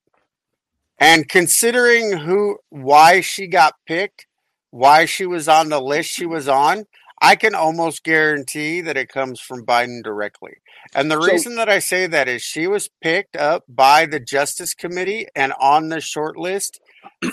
And 0.99 1.29
considering 1.29 2.19
who, 2.19 2.59
why 2.69 3.21
she 3.21 3.47
got 3.47 3.75
picked, 3.87 4.27
why 4.71 5.05
she 5.07 5.27
was 5.27 5.49
on 5.49 5.69
the 5.69 5.81
list 5.81 6.11
she 6.11 6.27
was 6.27 6.49
on, 6.49 6.85
I 7.21 7.37
can 7.37 7.55
almost 7.55 8.03
guarantee 8.03 8.81
that 8.81 8.97
it 8.97 9.09
comes 9.09 9.41
from 9.41 9.65
Biden 9.65 10.03
directly. 10.03 10.55
And 10.95 11.11
the 11.11 11.21
So- 11.23 11.33
reason 11.33 11.55
that 11.57 11.69
I 11.69 11.79
say 11.79 12.07
that 12.09 12.29
is 12.29 12.43
she 12.43 12.67
was 12.67 12.91
picked 13.01 13.37
up 13.37 13.65
by 13.69 14.07
the 14.07 14.21
Justice 14.21 14.75
Committee 14.75 15.29
and 15.35 15.53
on 15.61 15.89
the 15.89 16.01
short 16.01 16.37
list 16.37 16.81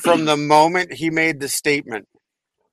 from 0.01 0.25
the 0.25 0.37
moment 0.37 0.93
he 0.93 1.09
made 1.09 1.39
the 1.39 1.49
statement 1.49 2.07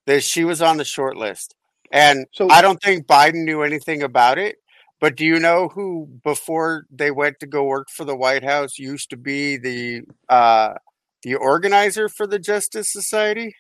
that 0.05 0.23
she 0.23 0.45
was 0.45 0.61
on 0.63 0.77
the 0.77 0.85
short 0.85 1.17
list. 1.17 1.56
And 1.91 2.27
So- 2.33 2.49
I 2.51 2.63
don't 2.63 2.83
think 2.83 3.07
Biden 3.07 3.45
knew 3.45 3.63
anything 3.63 4.03
about 4.03 4.39
it. 4.39 4.57
But 4.99 5.15
do 5.15 5.27
you 5.27 5.39
know 5.39 5.69
who, 5.69 6.09
before 6.25 6.87
they 6.91 7.11
went 7.11 7.39
to 7.41 7.47
go 7.47 7.65
work 7.65 7.89
for 7.95 8.05
the 8.05 8.17
White 8.17 8.43
House, 8.43 8.79
used 8.79 9.11
to 9.11 9.17
be 9.19 9.59
the 9.59 10.03
uh, 10.31 10.75
the 11.23 11.35
organizer 11.35 12.09
for 12.09 12.27
the 12.27 12.39
Justice 12.39 12.91
Society? 12.91 13.55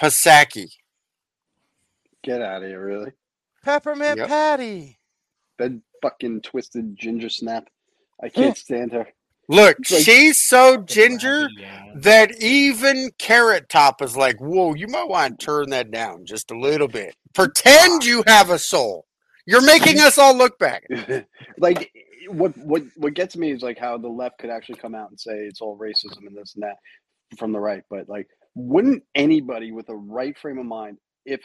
Psaki. 0.00 0.66
Get 2.22 2.42
out 2.42 2.62
of 2.62 2.68
here, 2.68 2.84
really. 2.84 3.10
Peppermint 3.64 4.18
Yep. 4.18 4.28
Patty. 4.28 4.98
That 5.58 5.72
fucking 6.00 6.42
twisted 6.42 6.96
ginger 6.96 7.28
snap. 7.28 7.68
I 8.22 8.28
can't 8.28 8.56
stand 8.56 8.92
her. 8.92 9.08
Look, 9.50 9.78
like- 9.90 10.02
she's 10.02 10.42
so 10.46 10.76
ginger 10.78 11.48
that 11.96 12.40
even 12.40 13.10
Carrot 13.18 13.68
Top 13.68 14.00
is 14.00 14.16
like, 14.16 14.40
"Whoa, 14.40 14.74
you 14.74 14.86
might 14.86 15.08
want 15.08 15.40
to 15.40 15.44
turn 15.44 15.70
that 15.70 15.90
down 15.90 16.24
just 16.24 16.52
a 16.52 16.58
little 16.58 16.86
bit. 16.86 17.16
Pretend 17.34 18.04
you 18.04 18.22
have 18.28 18.50
a 18.50 18.60
soul. 18.60 19.06
You're 19.46 19.64
making 19.66 19.98
us 19.98 20.18
all 20.18 20.36
look 20.36 20.56
bad." 20.58 20.82
like 21.58 21.90
what 22.28 22.56
what 22.58 22.84
what 22.96 23.14
gets 23.14 23.36
me 23.36 23.50
is 23.50 23.62
like 23.62 23.78
how 23.78 23.98
the 23.98 24.08
left 24.08 24.38
could 24.38 24.50
actually 24.50 24.78
come 24.78 24.94
out 24.94 25.10
and 25.10 25.18
say 25.18 25.32
it's 25.32 25.60
all 25.60 25.76
racism 25.76 26.26
and 26.26 26.36
this 26.36 26.54
and 26.54 26.62
that 26.62 26.76
from 27.38 27.52
the 27.52 27.58
right 27.60 27.82
but 27.90 28.08
like 28.08 28.28
wouldn't 28.54 29.02
anybody 29.14 29.72
with 29.72 29.88
a 29.88 29.94
right 29.94 30.38
frame 30.38 30.58
of 30.58 30.66
mind 30.66 30.98
if 31.24 31.44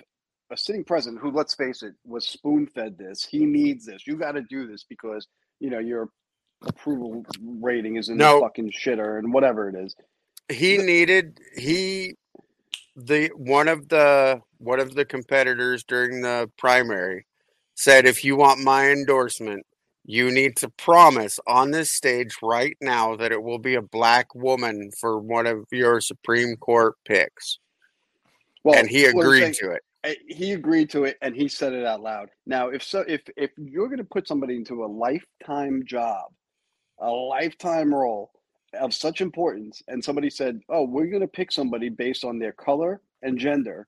a 0.52 0.58
sitting 0.58 0.84
president 0.84 1.22
who 1.22 1.32
let's 1.32 1.56
face 1.56 1.82
it 1.82 1.94
was 2.06 2.28
spoon 2.28 2.68
fed 2.68 2.98
this 2.98 3.24
he 3.24 3.46
needs 3.46 3.86
this 3.86 4.06
you 4.06 4.16
got 4.16 4.34
to 4.34 4.44
do 4.44 4.68
this 4.68 4.86
because 4.88 5.28
you 5.60 5.70
know 5.70 5.80
your 5.80 6.10
approval 6.64 7.26
rating 7.62 7.96
is 7.98 8.10
in 8.10 8.18
No. 8.18 8.36
the 8.36 8.42
fucking 8.42 8.72
shitter 8.72 9.20
and 9.20 9.34
whatever 9.34 9.70
it 9.70 9.76
is 9.76 9.96
He 10.50 10.78
needed 10.78 11.40
he 11.58 12.16
the 12.96 13.28
one 13.36 13.68
of 13.68 13.90
the 13.90 14.42
one 14.58 14.80
of 14.80 14.96
the 14.96 15.06
competitors 15.06 15.84
during 15.84 16.22
the 16.22 16.50
primary 16.58 17.26
said 17.76 18.06
if 18.06 18.24
you 18.24 18.36
want 18.36 18.62
my 18.62 18.90
endorsement 18.90 19.66
you 20.06 20.32
need 20.32 20.56
to 20.58 20.70
promise 20.70 21.40
on 21.48 21.72
this 21.72 21.92
stage 21.92 22.36
right 22.42 22.78
now 22.80 23.16
that 23.16 23.32
it 23.32 23.42
will 23.42 23.58
be 23.60 23.76
a 23.76 23.82
black 23.82 24.34
woman 24.36 24.92
for 25.00 25.20
one 25.20 25.48
of 25.48 25.66
your 25.72 26.00
Supreme 26.00 26.56
Court 26.58 26.94
picks. 27.06 27.58
well 28.64 28.78
and 28.80 28.88
he 28.90 29.06
agreed 29.06 29.42
saying- 29.42 29.54
to 29.60 29.72
it. 29.72 29.82
Uh, 30.04 30.12
he 30.28 30.52
agreed 30.54 30.88
to 30.92 31.04
it 31.06 31.18
and 31.24 31.36
he 31.36 31.48
said 31.48 31.74
it 31.74 31.84
out 31.84 32.00
loud 32.00 32.30
now 32.46 32.70
if 32.70 32.84
so 32.84 33.04
if 33.08 33.22
if 33.36 33.50
you're 33.58 33.88
going 33.88 33.98
to 33.98 34.04
put 34.04 34.28
somebody 34.28 34.56
into 34.56 34.86
a 34.86 34.88
lifetime 34.88 35.84
job 35.84 36.26
a 37.00 37.10
lifetime 37.10 37.94
role 37.94 38.32
of 38.74 38.94
such 38.94 39.22
importance 39.22 39.82
and 39.88 40.04
somebody 40.04 40.30
said 40.30 40.60
oh 40.70 40.84
we're 40.84 41.08
going 41.08 41.22
to 41.22 41.28
pick 41.28 41.52
somebody 41.52 41.90
based 41.90 42.24
on 42.26 42.40
their 42.40 42.52
color 42.52 43.02
and 43.22 43.38
gender 43.40 43.88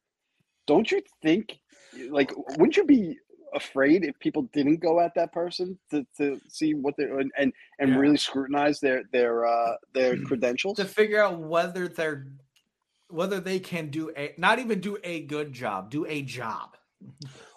don't 0.66 0.92
you 0.92 1.02
think 1.22 1.60
like 2.10 2.32
wouldn't 2.58 2.78
you 2.78 2.86
be 2.86 3.18
afraid 3.54 4.04
if 4.04 4.18
people 4.20 4.44
didn't 4.54 4.78
go 4.78 5.00
at 5.00 5.14
that 5.16 5.32
person 5.34 5.78
to, 5.90 6.06
to 6.18 6.40
see 6.50 6.74
what 6.74 6.96
they're 6.98 7.20
and 7.20 7.32
and, 7.38 7.54
and 7.80 7.92
Yeah. 7.92 7.98
really 7.98 8.18
scrutinize 8.18 8.80
their 8.80 9.04
their 9.12 9.46
uh 9.46 9.76
their 9.94 10.18
credentials 10.26 10.78
to 10.78 10.86
figure 10.86 11.22
out 11.22 11.40
whether 11.40 11.88
they're 11.88 12.28
whether 13.10 13.40
they 13.40 13.60
can 13.60 13.90
do 13.90 14.12
a 14.18 14.34
not 14.38 14.60
even 14.60 14.80
do 14.80 14.98
a 15.04 15.22
good 15.24 15.54
job, 15.54 15.90
do 15.90 16.06
a 16.06 16.22
job. 16.22 16.76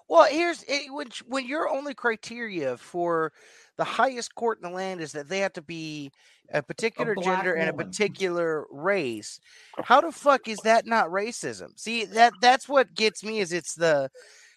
Well, 0.08 0.24
here's 0.24 0.64
it, 0.64 0.92
when 0.92 1.08
when 1.26 1.46
your 1.46 1.68
only 1.68 1.94
criteria 1.94 2.76
for 2.76 3.32
the 3.80 3.84
highest 3.84 4.34
court 4.34 4.58
in 4.62 4.70
the 4.70 4.76
land 4.76 5.00
is 5.00 5.12
that 5.12 5.26
they 5.30 5.38
have 5.38 5.54
to 5.54 5.62
be 5.62 6.10
a 6.52 6.62
particular 6.62 7.14
black 7.14 7.24
gender 7.24 7.54
and 7.54 7.70
a 7.70 7.72
particular 7.72 8.66
race. 8.70 9.40
How 9.82 10.02
the 10.02 10.12
fuck 10.12 10.48
is 10.48 10.58
that 10.64 10.84
not 10.84 11.08
racism? 11.08 11.68
See 11.76 12.04
that 12.04 12.34
that's 12.42 12.68
what 12.68 12.92
gets 12.94 13.24
me 13.24 13.38
is 13.38 13.54
it's 13.54 13.74
the 13.74 14.10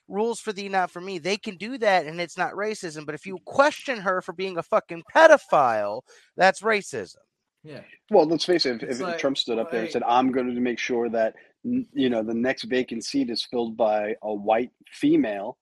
rules 0.09 0.41
for 0.41 0.51
thee, 0.51 0.67
not 0.67 0.91
for 0.91 0.99
me. 0.99 1.19
They 1.19 1.37
can 1.37 1.55
do 1.55 1.77
that 1.77 2.05
and 2.05 2.19
it's 2.19 2.37
not 2.37 2.51
racism. 2.51 3.05
But 3.05 3.15
if 3.15 3.25
you 3.25 3.37
question 3.45 3.97
her 4.01 4.21
for 4.21 4.33
being 4.33 4.57
a 4.57 4.63
fucking 4.63 5.03
pedophile, 5.15 6.01
that's 6.35 6.59
racism. 6.59 7.15
Yeah. 7.63 7.79
Well, 8.11 8.25
let's 8.25 8.43
face 8.43 8.65
it. 8.65 8.83
If, 8.83 8.83
It's 8.83 8.99
if 8.99 9.07
like, 9.07 9.19
Trump 9.19 9.37
stood 9.37 9.57
up 9.57 9.71
there 9.71 9.83
and 9.83 9.91
said, 9.91 10.03
"I'm 10.05 10.33
going 10.33 10.53
to 10.53 10.59
make 10.59 10.79
sure 10.79 11.07
that 11.07 11.35
you 11.63 12.09
know 12.09 12.23
the 12.23 12.33
next 12.33 12.63
vacant 12.63 13.05
seat 13.05 13.29
is 13.29 13.45
filled 13.45 13.77
by 13.77 14.17
a 14.21 14.33
white 14.33 14.71
female," 14.91 15.57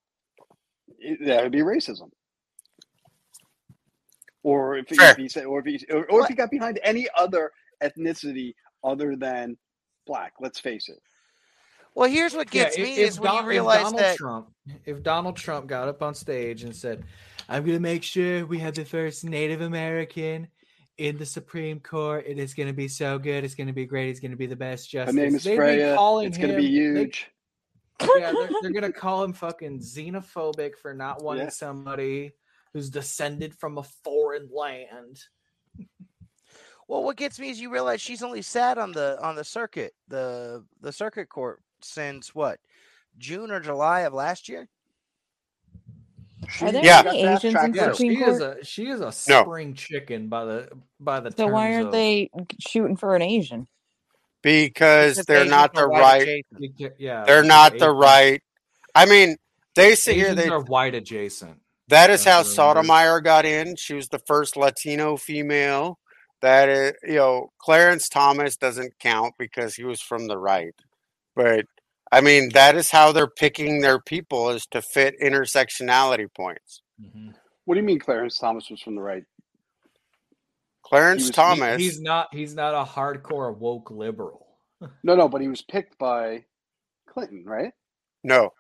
it, 0.98 1.24
that 1.28 1.44
would 1.44 1.52
be 1.52 1.60
racism. 1.60 2.10
Or 4.44 4.78
if, 4.78 4.90
he- 4.90 4.96
if 5.00 5.18
he 5.18 5.30
said, 5.30 5.46
or 5.46 5.60
if 5.60 5.66
he, 5.66 5.86
or, 5.92 6.06
or 6.10 6.22
if 6.22 6.28
he 6.28 6.34
got 6.34 6.50
behind 6.52 6.80
any 6.84 7.08
other 7.18 7.52
ethnicity 7.84 8.56
other 8.84 9.16
than 9.16 9.58
black. 10.08 10.34
Let's 10.40 10.60
face 10.60 10.90
it. 10.90 11.00
Well, 11.94 12.10
here's 12.10 12.34
what 12.34 12.50
gets 12.50 12.78
if- 12.78 12.84
me 12.84 12.94
if 12.94 13.10
is 13.10 13.20
when 13.20 13.28
Don- 13.28 13.36
you 13.36 13.42
if 13.42 13.48
realize 13.48 13.84
Donald 13.84 14.00
that 14.00 14.18
Trump, 14.18 14.52
if 14.86 15.04
Donald 15.04 15.36
Trump 15.38 15.68
got 15.68 15.88
up 15.88 16.02
on 16.02 16.16
stage 16.16 16.64
and 16.64 16.76
said, 16.76 17.04
"I'm 17.50 17.64
going 17.64 17.76
to 17.78 17.82
make 17.82 18.04
sure 18.04 18.46
we 18.46 18.60
have 18.60 18.74
the 18.76 18.86
first 18.86 19.24
Native 19.26 19.62
American 19.62 20.48
in 20.98 21.18
the 21.18 21.26
Supreme 21.26 21.80
Court. 21.80 22.24
It 22.28 22.40
is 22.40 22.54
going 22.54 22.68
to 22.68 22.74
be 22.74 22.88
so 22.88 23.20
good. 23.20 23.44
It's 23.44 23.56
going 23.56 23.68
to 23.68 23.74
be 23.74 23.86
great. 23.86 24.08
He's 24.08 24.20
going 24.20 24.32
to 24.32 24.38
be 24.38 24.46
the 24.48 24.56
best 24.56 24.92
Her 24.94 25.00
justice." 25.06 25.16
name 25.16 25.36
is 25.36 25.44
They'd 25.44 25.52
be 25.52 25.58
Freya. 25.58 25.96
calling 25.96 26.28
It's 26.28 26.38
going 26.38 26.52
to 26.52 26.58
be 26.58 26.68
him- 26.78 26.94
they- 26.96 27.00
huge. 27.02 27.28
yeah, 28.18 28.32
they're, 28.32 28.50
they're 28.64 28.72
gonna 28.72 28.92
call 28.92 29.24
him 29.24 29.32
fucking 29.34 29.80
xenophobic 29.80 30.76
for 30.82 30.92
not 30.94 31.22
wanting 31.24 31.44
Yeah. 31.44 31.50
somebody 31.50 32.32
who's 32.74 32.90
descended 32.90 33.56
from 33.56 33.78
a 33.78 33.84
foreign 34.04 34.50
land. 34.54 35.20
Well, 36.88 37.04
what 37.04 37.18
gets 37.18 37.40
me 37.40 37.50
is 37.50 37.60
you 37.60 37.72
realize 37.72 38.02
she's 38.02 38.24
only 38.24 38.42
sat 38.42 38.78
on 38.78 38.92
the 38.92 39.18
on 39.22 39.36
the 39.36 39.44
circuit, 39.44 39.94
the 40.08 40.66
the 40.82 40.92
circuit 40.92 41.30
court 41.30 41.62
since 41.82 42.36
what, 42.36 42.60
June 43.18 43.52
or 43.52 43.60
July 43.60 44.02
of 44.02 44.14
last 44.14 44.50
year. 44.50 44.68
Are 46.60 46.72
there 46.72 46.84
Yeah. 46.84 47.04
any 47.08 47.20
Asians 47.24 47.56
in 47.64 47.74
Yeah, 47.74 47.86
through. 47.86 47.94
Supreme 47.96 48.18
she 48.18 48.24
is 48.24 48.42
a 48.42 48.66
she 48.66 48.88
is 48.90 49.00
a 49.00 49.06
No. 49.30 49.44
spring 49.44 49.74
chicken 49.74 50.28
by 50.28 50.44
the 50.46 50.70
by 51.00 51.20
the. 51.20 51.32
So 51.32 51.48
why 51.48 51.74
aren't 51.74 51.88
of- 51.88 51.92
they 51.94 52.30
shooting 52.60 52.98
for 52.98 53.16
an 53.16 53.22
Asian? 53.22 53.68
Because 54.42 55.14
Because 55.18 55.26
they're 55.28 55.38
Asians 55.38 55.52
not 55.52 55.74
the 55.74 55.88
right. 55.88 56.22
adjacent. 56.24 57.00
Yeah, 57.00 57.24
They're 57.26 57.44
because 57.44 57.48
not 57.48 57.78
the 57.78 57.92
right. 57.92 58.42
I 58.96 59.06
mean, 59.06 59.38
they 59.76 59.96
sit 59.96 60.16
here. 60.16 60.34
They 60.34 60.50
are 60.50 60.62
white 60.62 60.96
adjacent. 60.96 61.62
That 61.92 62.10
is 62.10 62.24
how 62.26 62.38
That's 62.38 62.48
what 62.58 62.78
it 62.78 62.80
is. 62.80 62.88
Sotomayor 62.88 63.22
got 63.22 63.46
in. 63.46 63.76
She 63.76 63.94
was 63.94 64.08
the 64.08 64.20
first 64.26 64.58
Latino 64.58 65.18
female. 65.18 66.00
That 66.42 66.70
is, 66.70 66.94
you 67.04 67.16
know, 67.16 67.50
Clarence 67.60 68.10
Thomas 68.10 68.58
doesn't 68.58 68.98
count 69.00 69.34
because 69.38 69.76
he 69.76 69.84
was 69.84 70.02
from 70.02 70.28
the 70.28 70.38
right. 70.38 70.74
But 71.36 71.66
I 72.12 72.22
mean, 72.22 72.50
that 72.54 72.76
is 72.76 72.90
how 72.92 73.12
they're 73.12 73.28
picking 73.28 73.82
their 73.82 74.00
people 74.00 74.50
is 74.50 74.66
to 74.72 74.82
fit 74.82 75.16
intersectionality 75.22 76.34
points. 76.34 76.82
Mhm. 77.02 77.36
What 77.66 77.76
do 77.76 77.80
you 77.82 77.86
mean 77.86 78.00
Clarence 78.00 78.40
Thomas 78.40 78.70
was 78.70 78.82
from 78.82 78.96
the 78.96 79.02
right? 79.02 79.24
Clarence 80.84 81.24
He 81.24 81.28
was- 81.28 81.36
he- 81.36 81.42
He- 81.42 81.60
Thomas, 81.60 81.82
he's 81.82 82.02
not 82.02 82.34
he's 82.34 82.56
not 82.56 82.74
a 82.74 82.84
hardcore 82.90 83.56
woke 83.56 83.92
liberal. 83.92 84.48
No, 85.04 85.16
no, 85.16 85.30
but 85.30 85.42
he 85.42 85.48
was 85.48 85.62
picked 85.62 85.98
by 86.00 86.46
Clinton, 87.08 87.44
right? 87.46 87.74
no, 88.24 88.52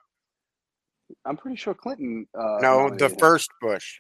I'm 1.25 1.37
pretty 1.37 1.57
sure 1.57 1.73
Clinton. 1.73 2.27
Uh, 2.37 2.57
no, 2.59 2.59
the 2.59 2.77
nominated 2.83 3.11
him. 3.11 3.17
first 3.19 3.49
Bush. 3.61 3.99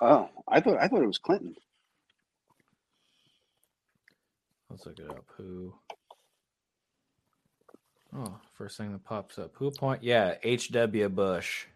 Oh, 0.00 0.28
I 0.48 0.60
thought 0.60 0.78
I 0.80 0.88
thought 0.88 1.02
it 1.02 1.06
was 1.06 1.18
Clinton. 1.18 1.54
Let's 4.70 4.86
look 4.86 4.98
it 4.98 5.10
up. 5.10 5.24
Who? 5.36 5.74
Oh, 8.16 8.36
first 8.56 8.76
thing 8.78 8.92
that 8.92 9.04
pops 9.04 9.38
up. 9.38 9.52
Who 9.54 9.66
appoint? 9.68 10.02
Yeah, 10.02 10.34
H.W. 10.42 11.08
Bush. 11.08 11.66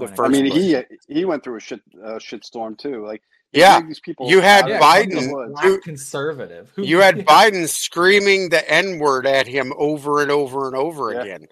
The 0.00 0.08
first 0.08 0.20
I 0.20 0.28
mean, 0.28 0.48
Bush. 0.48 0.54
he 0.58 0.82
he 1.08 1.24
went 1.24 1.44
through 1.44 1.56
a 1.56 1.60
shit 1.60 1.80
uh, 2.02 2.12
shitstorm 2.18 2.78
too. 2.78 3.04
Like 3.04 3.22
Yeah, 3.52 3.82
these 3.82 4.00
people. 4.00 4.28
you 4.30 4.40
had 4.40 4.66
Yeah, 4.68 4.80
Biden- 4.80 5.12
he's 5.14 5.26
a 5.28 5.32
woods. 5.34 5.52
black 5.52 5.64
Who- 5.64 5.80
conservative. 5.80 6.72
Who- 6.74 6.84
You 6.84 7.00
had. 7.00 7.18
Biden 7.26 7.68
screaming 7.68 8.48
the 8.48 8.66
N 8.70 8.98
word 8.98 9.26
at 9.26 9.46
him 9.46 9.72
over 9.76 10.22
and 10.22 10.30
over 10.30 10.66
and 10.66 10.76
over 10.76 11.12
Yeah. 11.12 11.20
again. 11.22 11.48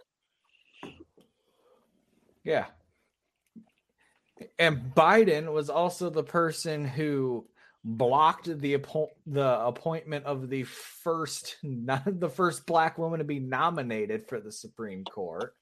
Yeah. 2.44 2.66
And 4.58 4.94
Biden 4.94 5.52
was 5.52 5.70
also 5.70 6.10
the 6.10 6.24
person 6.24 6.84
who 6.84 7.46
blocked 7.84 8.46
the 8.60 8.78
appo- 8.78 9.10
the 9.26 9.60
appointment 9.60 10.24
of 10.24 10.48
the 10.48 10.62
first 10.64 11.56
not 11.62 12.20
the 12.20 12.28
first 12.28 12.66
black 12.66 12.98
woman 12.98 13.18
to 13.18 13.24
be 13.24 13.40
nominated 13.40 14.26
for 14.26 14.40
the 14.40 14.52
Supreme 14.52 15.04
Court. 15.04 15.54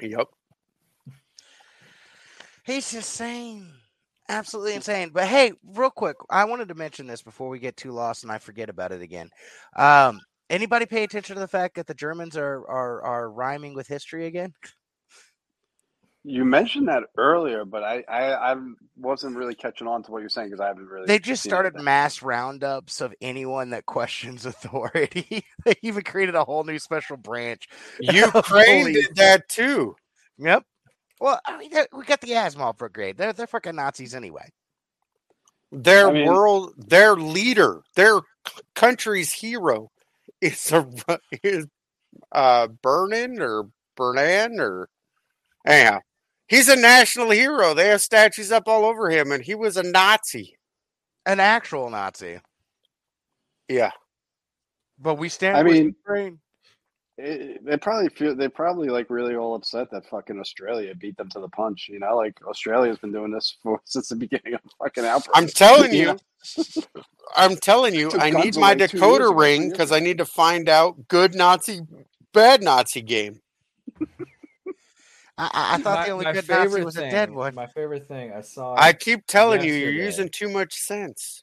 Yep. 0.00 0.28
He's 2.64 2.92
insane. 2.94 3.72
Absolutely 4.28 4.74
insane. 4.74 5.10
But 5.12 5.28
hey, 5.28 5.52
real 5.64 5.90
quick, 5.90 6.16
I 6.28 6.44
wanted 6.46 6.68
to 6.68 6.74
mention 6.74 7.06
this 7.06 7.22
before 7.22 7.48
we 7.48 7.60
get 7.60 7.76
too 7.76 7.92
lost 7.92 8.24
and 8.24 8.32
I 8.32 8.38
forget 8.38 8.68
about 8.68 8.92
it 8.92 9.00
again. 9.00 9.30
Um, 9.76 10.20
Anybody 10.48 10.86
pay 10.86 11.02
attention 11.02 11.34
to 11.34 11.40
the 11.40 11.48
fact 11.48 11.74
that 11.74 11.88
the 11.88 11.94
Germans 11.94 12.36
are 12.36 12.64
are 12.68 13.02
are 13.02 13.30
rhyming 13.30 13.74
with 13.74 13.88
history 13.88 14.26
again? 14.26 14.52
You 16.28 16.44
mentioned 16.44 16.88
that 16.88 17.04
earlier, 17.16 17.64
but 17.64 17.84
I, 17.84 18.02
I, 18.08 18.52
I 18.52 18.56
wasn't 18.96 19.36
really 19.36 19.54
catching 19.54 19.86
on 19.86 20.02
to 20.02 20.10
what 20.10 20.18
you're 20.18 20.28
saying 20.28 20.48
because 20.48 20.60
I 20.60 20.66
haven't 20.66 20.86
really. 20.88 21.06
They 21.06 21.20
just 21.20 21.44
started 21.44 21.68
anything. 21.74 21.84
mass 21.84 22.20
roundups 22.20 23.00
of 23.00 23.14
anyone 23.20 23.70
that 23.70 23.86
questions 23.86 24.44
authority. 24.46 25.44
they 25.64 25.74
even 25.82 26.02
created 26.02 26.34
a 26.34 26.42
whole 26.44 26.64
new 26.64 26.80
special 26.80 27.16
branch. 27.16 27.68
Ukraine 28.00 28.80
Holy- 28.80 28.92
did 28.94 29.14
that 29.14 29.48
too. 29.48 29.94
Yep. 30.38 30.64
Well, 31.20 31.38
I 31.46 31.58
mean, 31.58 31.70
we 31.96 32.04
got 32.04 32.20
the 32.20 32.34
Azov 32.34 32.76
Brigade. 32.76 33.16
They're 33.16 33.32
they're 33.32 33.46
fucking 33.46 33.76
Nazis 33.76 34.12
anyway. 34.14 34.48
Their 35.70 36.08
I 36.08 36.12
mean- 36.12 36.26
world, 36.26 36.74
their 36.76 37.14
leader, 37.14 37.82
their 37.94 38.18
country's 38.74 39.32
hero 39.32 39.92
is 40.40 40.72
a 40.72 40.80
Ru- 40.82 41.18
is 41.44 41.68
uh 42.32 42.66
Bernin 42.82 43.40
or 43.40 43.68
Bernan 43.96 44.58
or 44.58 44.88
anyhow. 45.64 46.00
He's 46.48 46.68
a 46.68 46.76
national 46.76 47.30
hero. 47.30 47.74
They 47.74 47.88
have 47.88 48.00
statues 48.00 48.52
up 48.52 48.68
all 48.68 48.84
over 48.84 49.10
him, 49.10 49.32
and 49.32 49.42
he 49.42 49.54
was 49.54 49.76
a 49.76 49.82
Nazi. 49.82 50.56
An 51.26 51.40
actual 51.40 51.90
Nazi. 51.90 52.38
Yeah. 53.68 53.90
But 54.98 55.16
we 55.16 55.28
stand 55.28 55.56
I 55.56 55.62
with 55.62 55.72
mean- 55.72 55.86
Ukraine. 55.86 56.38
It, 57.18 57.64
they 57.64 57.78
probably 57.78 58.10
feel 58.10 58.36
they 58.36 58.46
probably 58.46 58.88
like 58.90 59.08
really 59.08 59.36
all 59.36 59.54
upset 59.54 59.90
that 59.90 60.04
fucking 60.04 60.38
Australia 60.38 60.94
beat 60.94 61.16
them 61.16 61.30
to 61.30 61.40
the 61.40 61.48
punch. 61.48 61.88
You 61.90 61.98
know, 61.98 62.14
like 62.14 62.38
Australia's 62.46 62.98
been 62.98 63.10
doing 63.10 63.32
this 63.32 63.56
for 63.62 63.80
since 63.86 64.08
the 64.08 64.16
beginning 64.16 64.52
of 64.52 64.60
the 64.62 64.68
fucking 64.78 65.06
outbreak. 65.06 65.34
I'm 65.34 65.46
telling 65.46 65.94
You 65.94 66.18
you. 66.56 66.82
I'm 67.36 67.56
telling 67.56 67.94
you, 67.94 68.10
I 68.18 68.28
need 68.30 68.56
my 68.58 68.72
away 68.72 68.74
two 68.74 68.78
years 68.80 68.90
Dakota 68.92 69.24
ago, 69.24 69.32
three 69.32 69.42
ring 69.44 69.70
because. 69.70 69.92
I 69.92 70.00
need 70.00 70.18
to 70.18 70.26
find 70.26 70.68
out 70.68 71.08
good 71.08 71.34
Nazi, 71.34 71.80
bad 72.34 72.62
Nazi 72.62 73.00
game. 73.00 73.40
I, 75.38 75.50
I, 75.52 75.74
I 75.74 75.78
thought 75.82 76.06
the 76.06 76.12
only 76.12 76.24
good 76.32 76.48
Nazi 76.48 76.82
was 76.84 76.96
a 76.96 77.00
dead 77.10 77.30
one. 77.30 77.54
My 77.54 77.66
favorite 77.66 78.08
thing 78.08 78.32
I 78.32 78.40
saw. 78.40 78.74
I 78.76 78.92
keep 78.92 79.26
telling 79.26 79.62
you, 79.62 79.72
you're 79.74 79.90
using 79.92 80.28
too 80.28 80.48
much 80.48 80.74
sense. 80.74 81.42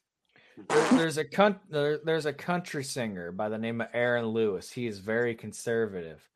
There- 0.67 0.87
there's 0.97 1.17
a 1.17 1.25
con- 1.25 1.59
there, 1.69 1.97
there's 2.03 2.25
a 2.25 2.33
country 2.33 2.83
singer 2.83 3.31
by 3.31 3.49
the 3.49 3.57
name 3.57 3.81
of 3.81 3.87
Aaron 3.93 4.27
Lewis. 4.27 4.71
He 4.71 4.87
is 4.87 4.99
very 4.99 5.35
conservative. 5.35 6.27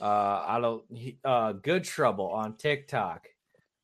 Uh, 0.00 0.44
I 0.46 0.60
don't. 0.60 0.82
He, 0.92 1.18
uh, 1.24 1.52
Good 1.52 1.84
Trouble 1.84 2.28
on 2.28 2.56
TikTok 2.56 3.28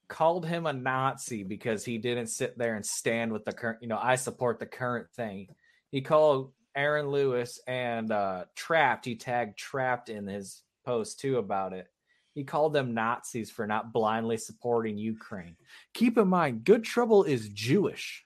called 0.08 0.46
him 0.46 0.66
a 0.66 0.72
Nazi 0.72 1.42
because 1.42 1.84
he 1.84 1.98
didn't 1.98 2.28
sit 2.28 2.56
there 2.58 2.74
and 2.76 2.84
stand 2.84 3.32
with 3.32 3.44
the 3.44 3.52
current. 3.52 3.78
You 3.82 3.88
know, 3.88 3.98
I 4.02 4.16
support 4.16 4.58
the 4.58 4.66
current 4.66 5.06
thing. 5.14 5.48
He 5.90 6.00
called 6.00 6.52
Aaron 6.74 7.08
Lewis 7.08 7.60
and 7.66 8.10
uh, 8.10 8.44
Trapped. 8.56 9.04
He 9.04 9.16
tagged 9.16 9.56
Trapped 9.58 10.08
in 10.08 10.26
his 10.26 10.62
post 10.84 11.20
too 11.20 11.38
about 11.38 11.72
it. 11.72 11.86
He 12.34 12.44
called 12.44 12.72
them 12.72 12.94
Nazis 12.94 13.50
for 13.50 13.66
not 13.66 13.92
blindly 13.92 14.36
supporting 14.36 14.96
Ukraine. 14.96 15.56
Keep 15.94 16.18
in 16.18 16.28
mind, 16.28 16.64
Good 16.64 16.84
Trouble 16.84 17.24
is 17.24 17.48
Jewish. 17.48 18.24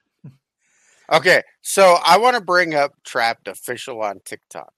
Okay, 1.11 1.43
so 1.61 1.99
I 2.05 2.19
want 2.19 2.37
to 2.37 2.43
bring 2.43 2.75
up 2.75 2.93
Trapped 3.05 3.49
Official 3.49 4.01
on 4.03 4.21
TikTok. 4.25 4.73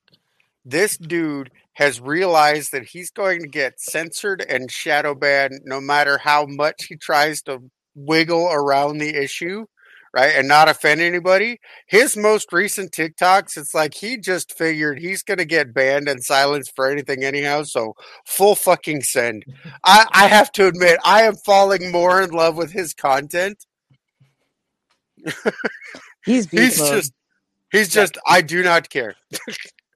This 0.64 0.96
dude 0.96 1.50
has 1.74 2.00
realized 2.00 2.72
that 2.72 2.84
he's 2.84 3.10
going 3.10 3.40
to 3.42 3.48
get 3.48 3.80
censored 3.80 4.44
and 4.48 4.70
shadow 4.70 5.14
banned 5.14 5.60
no 5.64 5.80
matter 5.80 6.18
how 6.18 6.46
much 6.46 6.86
he 6.88 6.96
tries 6.96 7.42
to 7.42 7.62
wiggle 7.94 8.48
around 8.50 8.98
the 8.98 9.14
issue, 9.14 9.66
right? 10.14 10.32
And 10.36 10.46
not 10.46 10.68
offend 10.68 11.00
anybody. 11.00 11.58
His 11.88 12.16
most 12.16 12.52
recent 12.52 12.92
TikToks, 12.92 13.56
it's 13.58 13.74
like 13.74 13.94
he 13.94 14.16
just 14.16 14.56
figured 14.56 14.98
he's 15.00 15.22
going 15.22 15.38
to 15.38 15.44
get 15.44 15.74
banned 15.74 16.08
and 16.08 16.22
silenced 16.22 16.72
for 16.76 16.88
anything 16.90 17.24
anyhow. 17.24 17.64
So 17.64 17.94
full 18.26 18.54
fucking 18.54 19.02
send. 19.02 19.44
I, 19.84 20.06
I 20.12 20.28
have 20.28 20.52
to 20.52 20.66
admit, 20.68 20.98
I 21.04 21.22
am 21.22 21.34
falling 21.44 21.90
more 21.90 22.22
in 22.22 22.30
love 22.30 22.56
with 22.56 22.70
his 22.72 22.94
content. 22.94 23.64
He's 26.24 26.48
He's 26.50 26.78
mode. 26.78 26.92
just, 26.94 27.12
he's 27.70 27.88
just, 27.90 28.16
I 28.26 28.40
do 28.40 28.62
not 28.62 28.88
care. 28.88 29.14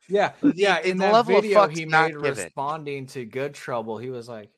Yeah, 0.09 0.33
The- 0.43 0.53
yeah. 0.57 0.81
the 0.83 0.91
In 0.91 0.99
that 0.99 1.13
level 1.13 1.37
of 1.37 1.43
video 1.43 1.61
fuck's 1.63 1.79
he 1.79 1.85
not 1.87 2.13
made 2.13 2.23
given. 2.23 2.45
responding 2.45 3.07
to 3.09 3.25
Good 3.25 3.55
Trouble, 3.55 3.97
he 3.99 4.11
was 4.11 4.29
like, 4.29 4.51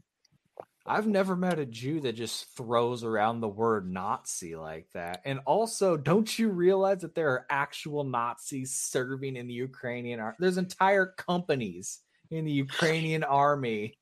"I've 0.91 1.07
never 1.07 1.37
met 1.37 1.59
a 1.59 1.67
Jew 1.67 2.01
that 2.01 2.15
just 2.15 2.57
throws 2.57 3.05
around 3.05 3.41
the 3.41 3.49
word 3.49 3.91
Nazi 3.91 4.57
like 4.57 4.89
that." 4.93 5.23
And 5.25 5.41
also, 5.47 5.97
don't 5.97 6.39
you 6.39 6.51
realize 6.51 7.01
that 7.03 7.15
there 7.15 7.31
are 7.31 7.47
actual 7.51 8.05
Nazis 8.05 8.75
serving 8.75 9.37
in 9.37 9.47
the 9.47 9.55
Ukrainian 9.55 10.21
army? 10.21 10.37
There's 10.39 10.59
entire 10.59 11.07
companies 11.07 12.01
in 12.31 12.45
the 12.45 12.53
Ukrainian 12.53 13.25
army 13.25 13.99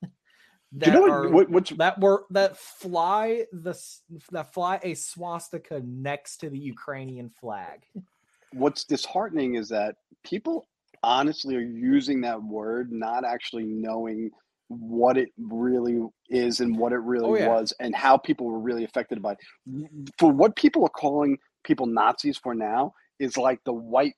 that 0.73 0.87
you 0.87 0.93
know 0.93 1.11
are 1.11 1.23
what, 1.23 1.31
what, 1.31 1.49
what's 1.49 1.69
that 1.71 1.99
were 1.99 2.25
that 2.29 2.57
fly 2.57 3.45
the 3.51 3.73
that 4.31 4.53
fly 4.53 4.79
a 4.83 4.93
swastika 4.93 5.81
next 5.83 6.37
to 6.37 6.49
the 6.49 6.59
Ukrainian 6.59 7.29
flag. 7.29 7.85
what's 8.53 8.83
disheartening 8.83 9.55
is 9.55 9.69
that 9.69 9.95
people 10.23 10.67
honestly 11.01 11.55
are 11.55 11.61
using 11.61 12.21
that 12.21 12.41
word 12.41 12.91
not 12.91 13.23
actually 13.23 13.63
knowing 13.63 14.29
what 14.69 15.17
it 15.17 15.29
really 15.37 15.99
is 16.29 16.59
and 16.61 16.77
what 16.77 16.93
it 16.93 16.99
really 16.99 17.25
Oh, 17.29 17.35
yeah. 17.35 17.47
was 17.47 17.73
and 17.79 17.93
how 17.95 18.17
people 18.17 18.45
were 18.47 18.59
really 18.59 18.83
affected 18.85 19.21
by 19.21 19.33
it. 19.33 19.39
For 20.17 20.31
what 20.31 20.55
people 20.55 20.83
are 20.85 20.89
calling 20.89 21.37
people 21.63 21.87
Nazis 21.87 22.37
for 22.37 22.55
now 22.55 22.93
is 23.19 23.35
like 23.37 23.59
the 23.65 23.73
white 23.73 24.13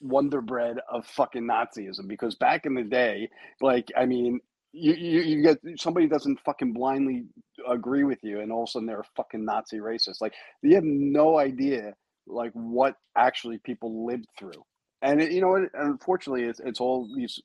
wonder 0.00 0.40
bread 0.40 0.78
of 0.90 1.06
fucking 1.06 1.44
Nazism 1.44 2.08
because 2.08 2.34
back 2.34 2.66
in 2.66 2.74
the 2.74 2.82
day, 2.82 3.30
like 3.60 3.88
I 3.96 4.06
mean, 4.06 4.40
you, 4.72 4.94
you, 4.94 5.20
you 5.20 5.42
get 5.42 5.58
somebody 5.78 6.06
doesn't 6.06 6.40
fucking 6.40 6.72
blindly 6.72 7.24
agree 7.68 8.04
with 8.04 8.18
you 8.22 8.40
and 8.40 8.50
all 8.52 8.64
of 8.64 8.68
a 8.68 8.70
sudden 8.72 8.86
they're 8.86 9.00
a 9.00 9.04
fucking 9.16 9.44
Nazi 9.44 9.78
racist. 9.78 10.20
Like 10.20 10.34
you 10.62 10.74
have 10.74 10.84
no 10.84 11.38
idea 11.38 11.94
like 12.26 12.52
what 12.52 12.94
actually 13.16 13.58
people 13.58 14.06
lived 14.06 14.26
through. 14.38 14.64
And 15.02 15.20
it, 15.22 15.32
you 15.32 15.40
know, 15.40 15.48
what? 15.50 15.62
unfortunately, 15.74 16.44
it's, 16.44 16.60
it's 16.60 16.80
all 16.80 17.08
these 17.14 17.40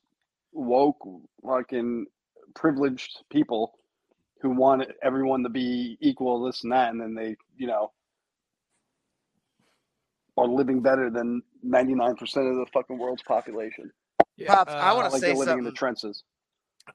woke, 0.52 0.98
fucking 1.46 2.06
privileged 2.54 3.18
people 3.30 3.74
who 4.40 4.50
want 4.50 4.84
everyone 5.02 5.42
to 5.44 5.48
be 5.48 5.96
equal, 6.00 6.42
this 6.44 6.64
and 6.64 6.72
that, 6.72 6.90
and 6.90 7.00
then 7.00 7.14
they, 7.14 7.36
you 7.56 7.66
know, 7.66 7.92
are 10.36 10.46
living 10.46 10.80
better 10.80 11.10
than 11.10 11.42
ninety 11.62 11.94
nine 11.94 12.16
percent 12.16 12.46
of 12.46 12.56
the 12.56 12.66
fucking 12.72 12.98
world's 12.98 13.22
population. 13.22 13.90
Pops, 14.46 14.72
I 14.72 14.92
wanna 14.92 15.10
like 15.10 15.20
say 15.20 15.28
they're 15.28 15.36
living 15.36 15.58
in 15.58 15.64
the 15.64 15.68
something. 15.68 15.76
trenches. 15.76 16.24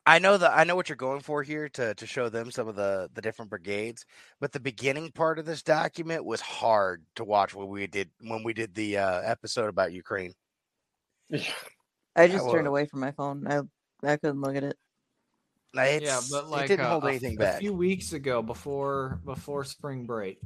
I 0.05 0.20
know 0.20 0.38
that 0.38 0.51
I 0.58 0.66
know 0.66 0.76
what 0.76 0.89
you're 0.89 0.97
going 0.97 1.22
for 1.22 1.43
here 1.43 1.70
to 1.70 1.95
to 1.95 2.05
show 2.05 2.28
them 2.28 2.51
some 2.51 2.68
of 2.68 2.76
the 2.76 3.10
the 3.14 3.22
different 3.22 3.49
brigades, 3.49 4.05
but 4.41 4.51
the 4.51 4.60
beginning 4.60 5.12
part 5.12 5.39
of 5.39 5.45
this 5.45 5.64
document 5.64 6.26
was 6.26 6.41
hard 6.41 7.03
to 7.16 7.24
watch 7.24 7.55
when 7.55 7.68
we 7.68 7.88
did 7.88 8.10
when 8.20 8.43
we 8.43 8.53
did 8.53 8.76
the 8.76 8.97
uh, 8.97 9.22
episode 9.22 9.70
about 9.70 9.93
Ukraine. 9.93 10.34
I 12.16 12.28
just 12.28 12.43
well- 12.43 12.53
turned 12.53 12.68
away 12.68 12.86
from 12.88 12.99
my 12.99 13.12
phone. 13.12 13.47
I 13.47 13.62
I 14.03 14.18
couldn't 14.18 14.41
look 14.41 14.55
at 14.55 14.64
it. 14.64 14.78
Like, 15.78 16.01
yeah, 16.01 16.19
but 16.30 16.49
like 16.49 16.65
it 16.65 16.67
didn't 16.69 16.86
uh, 16.86 16.89
hold 16.89 17.03
a 17.03 17.07
f- 17.07 17.11
anything 17.11 17.36
a 17.36 17.39
back. 17.39 17.59
few 17.59 17.73
weeks 17.73 18.13
ago, 18.13 18.41
before 18.41 19.19
before 19.23 19.63
spring 19.63 20.05
break, 20.05 20.39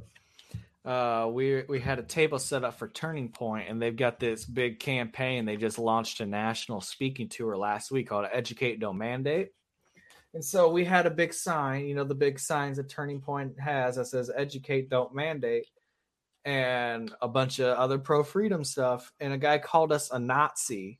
uh, 0.84 1.28
we 1.30 1.62
we 1.68 1.80
had 1.80 1.98
a 1.98 2.02
table 2.02 2.38
set 2.38 2.64
up 2.64 2.78
for 2.78 2.88
Turning 2.88 3.28
Point, 3.28 3.68
and 3.68 3.80
they've 3.80 3.96
got 3.96 4.18
this 4.18 4.44
big 4.44 4.80
campaign. 4.80 5.44
They 5.44 5.56
just 5.56 5.78
launched 5.78 6.20
a 6.20 6.26
national 6.26 6.80
speaking 6.80 7.28
tour 7.28 7.56
last 7.56 7.90
week 7.90 8.08
called 8.08 8.26
"Educate, 8.32 8.80
Don't 8.80 8.98
Mandate." 8.98 9.50
And 10.34 10.44
so 10.44 10.70
we 10.70 10.84
had 10.84 11.06
a 11.06 11.10
big 11.10 11.34
sign, 11.34 11.86
you 11.86 11.94
know, 11.94 12.04
the 12.04 12.14
big 12.14 12.38
signs 12.38 12.78
that 12.78 12.88
Turning 12.88 13.20
Point 13.20 13.60
has 13.60 13.96
that 13.96 14.06
says 14.06 14.30
"Educate, 14.34 14.88
Don't 14.88 15.14
Mandate," 15.14 15.66
and 16.44 17.14
a 17.20 17.28
bunch 17.28 17.58
of 17.58 17.76
other 17.76 17.98
pro 17.98 18.22
freedom 18.24 18.64
stuff. 18.64 19.12
And 19.20 19.32
a 19.32 19.38
guy 19.38 19.58
called 19.58 19.92
us 19.92 20.10
a 20.10 20.18
Nazi 20.18 20.98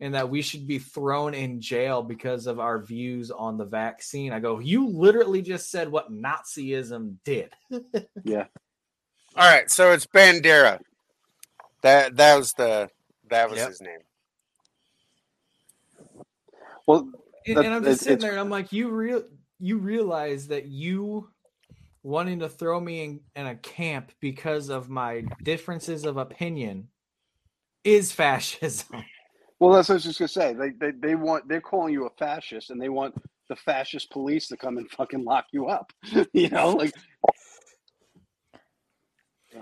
and 0.00 0.14
that 0.14 0.30
we 0.30 0.42
should 0.42 0.66
be 0.66 0.78
thrown 0.78 1.34
in 1.34 1.60
jail 1.60 2.02
because 2.02 2.46
of 2.46 2.60
our 2.60 2.80
views 2.80 3.30
on 3.30 3.58
the 3.58 3.64
vaccine. 3.64 4.32
I 4.32 4.40
go, 4.40 4.58
you 4.60 4.88
literally 4.88 5.42
just 5.42 5.70
said 5.70 5.90
what 5.90 6.12
Nazism 6.12 7.16
did. 7.24 7.52
Yeah. 8.24 8.46
All 9.36 9.50
right, 9.50 9.70
so 9.70 9.92
it's 9.92 10.06
Bandera. 10.06 10.80
That 11.82 12.16
that 12.16 12.36
was 12.36 12.54
the 12.54 12.90
that 13.30 13.50
was 13.50 13.58
Yep. 13.58 13.66
his 13.66 13.80
name. 13.80 14.00
Well, 16.86 17.10
And, 17.46 17.60
and 17.60 17.74
I'm 17.74 17.84
just 17.84 18.02
sitting 18.02 18.22
there 18.22 18.32
and 18.32 18.40
I'm 18.40 18.50
like, 18.50 18.72
you 18.72 18.90
real 18.90 19.24
you 19.60 19.78
realize 19.78 20.48
that 20.48 20.66
you 20.66 21.30
wanting 22.02 22.40
to 22.40 22.48
throw 22.48 22.80
me 22.80 23.04
in, 23.04 23.20
in 23.36 23.46
a 23.46 23.56
camp 23.56 24.12
because 24.20 24.70
of 24.70 24.88
my 24.90 25.24
differences 25.42 26.04
of 26.06 26.16
opinion 26.18 26.88
is 27.84 28.12
fascism. 28.14 29.04
Well, 29.60 29.72
that's 29.72 29.88
what 29.88 29.94
I 29.94 29.96
was 29.96 30.04
just 30.04 30.18
gonna 30.18 30.28
say. 30.28 30.54
They, 30.54 30.70
they 30.70 30.92
they 30.92 31.14
want 31.14 31.48
they're 31.48 31.60
calling 31.60 31.92
you 31.92 32.06
a 32.06 32.10
fascist, 32.10 32.70
and 32.70 32.80
they 32.80 32.88
want 32.88 33.14
the 33.48 33.56
fascist 33.56 34.10
police 34.10 34.48
to 34.48 34.56
come 34.56 34.78
and 34.78 34.90
fucking 34.90 35.24
lock 35.24 35.46
you 35.52 35.66
up. 35.66 35.92
you 36.32 36.48
know, 36.50 36.70
like 36.72 36.92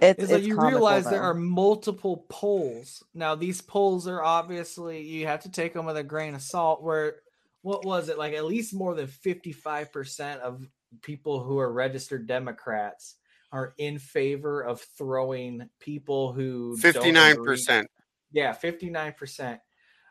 It's, 0.02 0.24
is 0.24 0.28
that 0.28 0.38
it's 0.40 0.46
you 0.46 0.56
comical, 0.56 0.78
realize 0.78 1.04
there 1.08 1.22
are 1.22 1.34
multiple 1.34 2.26
polls. 2.28 3.02
Now 3.14 3.34
these 3.34 3.62
polls 3.62 4.06
are 4.06 4.22
obviously 4.22 5.02
you 5.02 5.26
have 5.26 5.42
to 5.44 5.50
take 5.50 5.72
them 5.72 5.86
with 5.86 5.96
a 5.96 6.04
grain 6.04 6.34
of 6.34 6.42
salt. 6.42 6.82
Where 6.82 7.16
what 7.62 7.84
was 7.84 8.08
it 8.08 8.18
like? 8.18 8.34
At 8.34 8.44
least 8.44 8.74
more 8.74 8.94
than 8.94 9.06
fifty 9.06 9.52
five 9.52 9.92
percent 9.92 10.42
of 10.42 10.66
people 11.02 11.42
who 11.42 11.58
are 11.58 11.72
registered 11.72 12.26
Democrats 12.26 13.16
are 13.52 13.74
in 13.78 13.98
favor 13.98 14.62
of 14.62 14.80
throwing 14.98 15.70
people 15.80 16.32
who 16.32 16.76
fifty 16.76 17.12
nine 17.12 17.42
percent. 17.42 17.88
Yeah, 18.32 18.52
fifty 18.52 18.90
nine 18.90 19.14
percent 19.16 19.60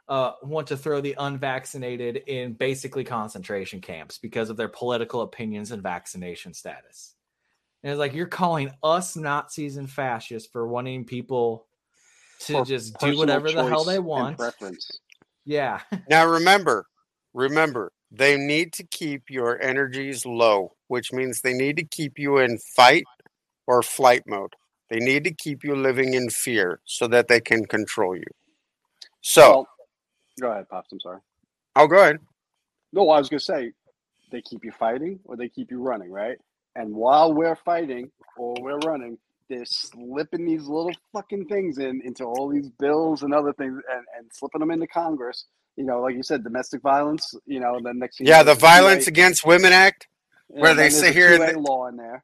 uh 0.07 0.33
want 0.43 0.67
to 0.67 0.77
throw 0.77 1.01
the 1.01 1.15
unvaccinated 1.17 2.17
in 2.27 2.53
basically 2.53 3.03
concentration 3.03 3.81
camps 3.81 4.17
because 4.17 4.49
of 4.49 4.57
their 4.57 4.67
political 4.67 5.21
opinions 5.21 5.71
and 5.71 5.81
vaccination 5.81 6.53
status. 6.53 7.15
And 7.83 7.91
it's 7.91 7.99
like 7.99 8.13
you're 8.13 8.25
calling 8.25 8.71
us 8.83 9.15
Nazis 9.15 9.77
and 9.77 9.89
fascists 9.89 10.49
for 10.51 10.67
wanting 10.67 11.05
people 11.05 11.67
to 12.39 12.53
For 12.53 12.65
just 12.65 12.97
do 12.99 13.17
whatever 13.17 13.51
the 13.51 13.63
hell 13.63 13.83
they 13.83 13.99
want. 13.99 14.37
Preference. 14.37 14.99
Yeah. 15.45 15.81
Now 16.09 16.25
remember, 16.29 16.87
remember, 17.33 17.91
they 18.11 18.37
need 18.37 18.73
to 18.73 18.83
keep 18.83 19.29
your 19.29 19.61
energies 19.61 20.25
low, 20.25 20.73
which 20.87 21.13
means 21.13 21.41
they 21.41 21.53
need 21.53 21.77
to 21.77 21.83
keep 21.83 22.17
you 22.17 22.37
in 22.37 22.57
fight 22.75 23.05
or 23.67 23.81
flight 23.81 24.23
mode. 24.25 24.53
They 24.89 24.99
need 24.99 25.23
to 25.23 25.33
keep 25.33 25.63
you 25.63 25.75
living 25.75 26.13
in 26.13 26.29
fear 26.29 26.79
so 26.85 27.07
that 27.07 27.27
they 27.27 27.39
can 27.39 27.65
control 27.65 28.15
you. 28.15 28.23
So, 29.21 29.49
Well, 29.49 29.67
go 30.39 30.51
ahead, 30.51 30.69
pops. 30.69 30.91
I'm 30.91 30.99
sorry. 30.99 31.19
I'll 31.75 31.87
go 31.87 32.01
ahead. 32.01 32.19
No, 32.93 33.09
I 33.09 33.19
was 33.19 33.29
gonna 33.29 33.39
say 33.39 33.71
they 34.31 34.41
keep 34.41 34.63
you 34.63 34.71
fighting 34.71 35.19
or 35.25 35.35
they 35.35 35.49
keep 35.49 35.71
you 35.71 35.81
running, 35.81 36.11
right? 36.11 36.37
And 36.75 36.93
while 36.93 37.33
we're 37.33 37.55
fighting 37.55 38.11
or 38.37 38.55
we're 38.59 38.79
running, 38.79 39.17
they're 39.49 39.65
slipping 39.65 40.45
these 40.45 40.63
little 40.63 40.91
fucking 41.13 41.45
things 41.47 41.77
in 41.77 42.01
into 42.03 42.23
all 42.25 42.49
these 42.49 42.69
bills 42.69 43.23
and 43.23 43.33
other 43.33 43.53
things, 43.53 43.81
and, 43.91 44.05
and 44.17 44.29
slipping 44.33 44.59
them 44.59 44.71
into 44.71 44.87
Congress. 44.87 45.45
You 45.77 45.85
know, 45.85 46.01
like 46.01 46.15
you 46.15 46.23
said, 46.23 46.43
domestic 46.43 46.81
violence. 46.81 47.33
You 47.45 47.59
know, 47.59 47.79
then 47.83 47.99
next 47.99 48.17
thing 48.17 48.27
Yeah, 48.27 48.39
the 48.43 48.45
there's 48.53 48.57
a 48.57 48.61
2A 48.61 48.61
Violence 48.61 49.07
Against 49.07 49.45
Women 49.45 49.73
Act, 49.73 50.07
where 50.47 50.73
they 50.73 50.89
sit 50.89 51.13
here 51.13 51.33
and 51.33 51.43
2A 51.43 51.47
they- 51.47 51.55
law 51.55 51.87
in 51.87 51.97
there. 51.97 52.23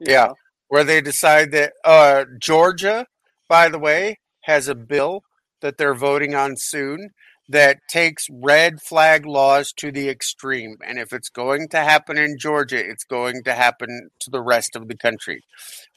Yeah. 0.00 0.26
know. 0.26 0.34
where 0.68 0.84
they 0.84 1.00
decide 1.00 1.50
that 1.52 1.72
uh, 1.84 2.24
Georgia, 2.38 3.06
by 3.48 3.68
the 3.68 3.78
way, 3.78 4.18
has 4.42 4.68
a 4.68 4.74
bill 4.74 5.22
that 5.60 5.76
they're 5.76 5.94
voting 5.94 6.34
on 6.34 6.54
soon 6.56 7.10
that 7.48 7.78
takes 7.88 8.26
red 8.30 8.80
flag 8.82 9.24
laws 9.24 9.72
to 9.72 9.90
the 9.90 10.08
extreme. 10.08 10.76
And 10.86 10.98
if 10.98 11.12
it's 11.12 11.30
going 11.30 11.68
to 11.70 11.78
happen 11.78 12.18
in 12.18 12.36
Georgia, 12.38 12.78
it's 12.78 13.04
going 13.04 13.42
to 13.44 13.54
happen 13.54 14.10
to 14.20 14.30
the 14.30 14.42
rest 14.42 14.76
of 14.76 14.88
the 14.88 14.96
country. 14.96 15.42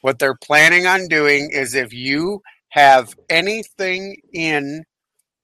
What 0.02 0.20
they're 0.20 0.36
planning 0.36 0.86
on 0.88 1.08
doing 1.08 1.49
is 1.52 1.76
if 1.76 1.93
you 1.93 2.41
have 2.70 3.14
anything 3.30 4.18
in 4.34 4.84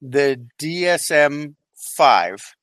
the 0.00 0.46
DSM 0.58 1.54
5, 1.96 2.54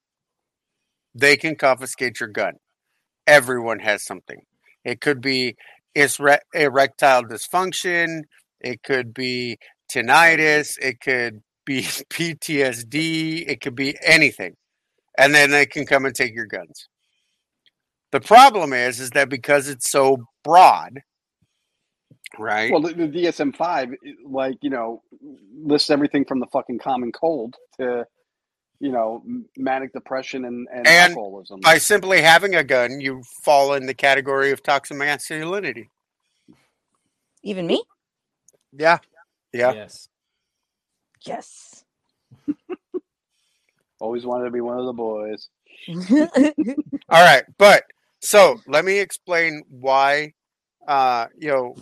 they 1.14 1.38
can 1.38 1.56
confiscate 1.56 2.20
your 2.20 2.30
gun. 2.30 2.54
Everyone 3.28 3.80
has 3.80 4.04
something. 4.04 4.41
It 4.84 5.02
could 5.02 5.22
be 5.22 5.56
erectile 5.96 7.24
dysfunction. 7.24 8.22
It 8.60 8.82
could 8.84 9.14
be 9.14 9.58
tinnitus. 9.93 10.78
It 10.82 11.00
could 11.00 11.41
be 11.66 11.82
PTSD. 12.09 13.47
It 13.47 13.61
could 13.61 13.76
be 13.76 13.97
anything, 14.03 14.55
and 15.18 15.34
then 15.34 15.51
they 15.51 15.66
can 15.66 15.86
come 15.86 16.05
and 16.05 16.16
take 16.16 16.34
your 16.34 16.45
guns. 16.45 16.88
The 18.11 18.22
problem 18.22 18.72
is, 18.74 18.99
is 18.99 19.09
that 19.11 19.30
because 19.30 19.68
it's 19.68 19.89
so 19.89 20.18
broad, 20.43 21.01
right? 22.39 22.72
Well, 22.72 22.82
the, 22.82 22.93
the 22.93 23.07
DSM 23.07 23.55
five, 23.55 23.89
like 24.26 24.55
you 24.61 24.70
know, 24.70 25.01
lists 25.55 25.89
everything 25.89 26.26
from 26.26 26.39
the 26.39 26.47
fucking 26.47 26.80
common 26.80 27.11
cold 27.11 27.55
to, 27.80 28.05
you 28.80 28.91
know, 28.91 29.24
manic 29.57 29.91
depression 29.93 30.45
and, 30.45 30.68
and, 30.74 30.88
And 30.88 31.13
alcoholism. 31.13 31.59
By 31.61 31.78
simply 31.78 32.22
having 32.22 32.55
a 32.55 32.63
gun, 32.63 33.01
you 33.01 33.22
fall 33.43 33.74
in 33.74 33.86
the 33.86 33.93
category 33.93 34.51
of 34.51 34.63
toxic 34.63 34.97
masculinity. 34.97 35.89
Even 37.43 37.68
me? 37.68 37.84
Yeah. 38.72 38.99
Yeah. 39.53 39.74
Yes. 39.74 40.09
Yes. 41.26 41.84
Always 44.00 44.26
wanted 44.26 44.46
to 44.46 44.52
be 44.52 44.62
one 44.62 44.78
of 44.80 44.86
the 44.86 44.94
boys. 44.94 45.50
All 47.10 47.24
right, 47.24 47.44
but 47.58 47.84
so 48.22 48.60
let 48.68 48.86
me 48.86 49.00
explain 49.00 49.64
why 49.70 50.34
uh 50.88 51.28
you 51.38 51.50
know 51.50 51.76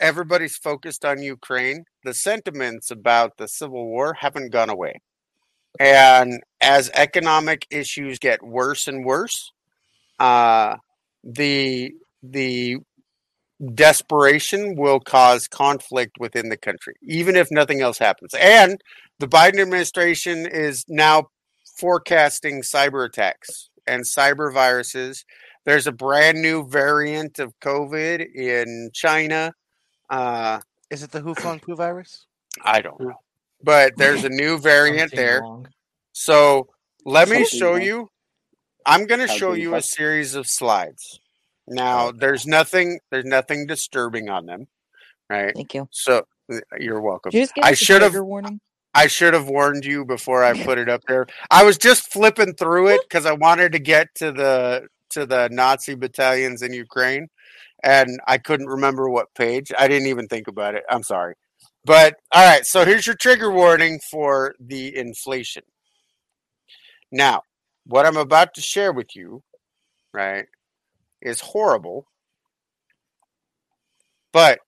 everybody's 0.00 0.56
focused 0.56 1.04
on 1.04 1.22
Ukraine. 1.22 1.84
The 2.04 2.14
sentiments 2.14 2.90
about 2.90 3.36
the 3.36 3.48
civil 3.48 3.86
war 3.86 4.14
haven't 4.20 4.50
gone 4.52 4.70
away. 4.70 5.00
And 5.80 6.42
as 6.60 6.90
economic 6.94 7.66
issues 7.70 8.18
get 8.18 8.42
worse 8.42 8.86
and 8.86 9.04
worse, 9.04 9.52
uh 10.18 10.76
the 11.22 11.92
the 12.22 12.78
desperation 13.74 14.76
will 14.76 15.00
cause 15.00 15.48
conflict 15.48 16.18
within 16.18 16.48
the 16.48 16.56
country, 16.56 16.94
even 17.02 17.36
if 17.36 17.50
nothing 17.50 17.80
else 17.80 17.98
happens. 17.98 18.34
And 18.34 18.80
the 19.18 19.28
Biden 19.28 19.60
administration 19.60 20.46
is 20.46 20.84
now 20.88 21.28
forecasting 21.78 22.62
cyber 22.62 23.06
attacks 23.06 23.70
and 23.86 24.04
cyber 24.04 24.52
viruses. 24.52 25.24
There's 25.64 25.86
a 25.86 25.92
brand 25.92 26.42
new 26.42 26.66
variant 26.68 27.38
of 27.38 27.58
COVID 27.60 28.34
in 28.34 28.90
China. 28.92 29.52
Uh, 30.10 30.60
Is 30.90 31.02
it 31.02 31.10
the 31.10 31.20
Hu 31.20 31.34
Feng 31.34 31.60
virus? 31.66 32.26
I 32.62 32.80
don't 32.82 33.00
know, 33.00 33.14
but 33.62 33.94
there's 33.96 34.24
a 34.24 34.28
new 34.28 34.58
variant 34.60 35.12
there. 35.12 35.40
wrong. 35.40 35.68
So 36.12 36.68
let 37.04 37.28
me 37.28 37.44
show 37.44 37.72
wrong. 37.72 37.82
you. 37.82 38.08
I'm 38.86 39.06
going 39.06 39.20
to 39.20 39.28
show 39.28 39.54
you 39.54 39.74
a 39.74 39.82
series 39.82 40.34
of 40.34 40.46
slides. 40.46 41.18
Now, 41.66 42.08
oh, 42.08 42.12
there's 42.12 42.46
nothing. 42.46 43.00
There's 43.10 43.24
nothing 43.24 43.66
disturbing 43.66 44.28
on 44.28 44.46
them, 44.46 44.66
right? 45.30 45.54
Thank 45.54 45.74
you. 45.74 45.88
So 45.90 46.26
you're 46.78 47.00
welcome. 47.00 47.30
You 47.32 47.46
I 47.62 47.74
should 47.74 48.02
have- 48.02 48.14
warning? 48.14 48.60
I 48.96 49.08
should 49.08 49.34
have 49.34 49.48
warned 49.48 49.84
you 49.84 50.04
before 50.04 50.44
I 50.44 50.62
put 50.62 50.78
it 50.78 50.88
up 50.88 51.02
there. 51.08 51.26
I 51.50 51.64
was 51.64 51.76
just 51.78 52.12
flipping 52.12 52.54
through 52.54 52.88
it 52.88 53.00
because 53.08 53.26
I 53.26 53.32
wanted 53.32 53.72
to 53.72 53.80
get 53.80 54.14
to 54.16 54.30
the 54.30 54.86
to 55.10 55.26
the 55.26 55.48
Nazi 55.50 55.94
battalions 55.94 56.62
in 56.62 56.72
Ukraine, 56.72 57.28
and 57.82 58.20
I 58.28 58.38
couldn't 58.38 58.68
remember 58.68 59.10
what 59.10 59.34
page. 59.34 59.72
I 59.76 59.88
didn't 59.88 60.06
even 60.08 60.28
think 60.28 60.46
about 60.46 60.74
it. 60.76 60.84
I'm 60.88 61.02
sorry, 61.02 61.34
but 61.84 62.14
all 62.32 62.46
right. 62.46 62.64
So 62.64 62.84
here's 62.84 63.06
your 63.06 63.16
trigger 63.16 63.50
warning 63.50 63.98
for 64.10 64.54
the 64.60 64.96
inflation. 64.96 65.64
Now, 67.10 67.42
what 67.86 68.06
I'm 68.06 68.16
about 68.16 68.54
to 68.54 68.60
share 68.60 68.92
with 68.92 69.16
you, 69.16 69.42
right, 70.12 70.46
is 71.24 71.40
horrible, 71.40 72.06
but 74.32 74.60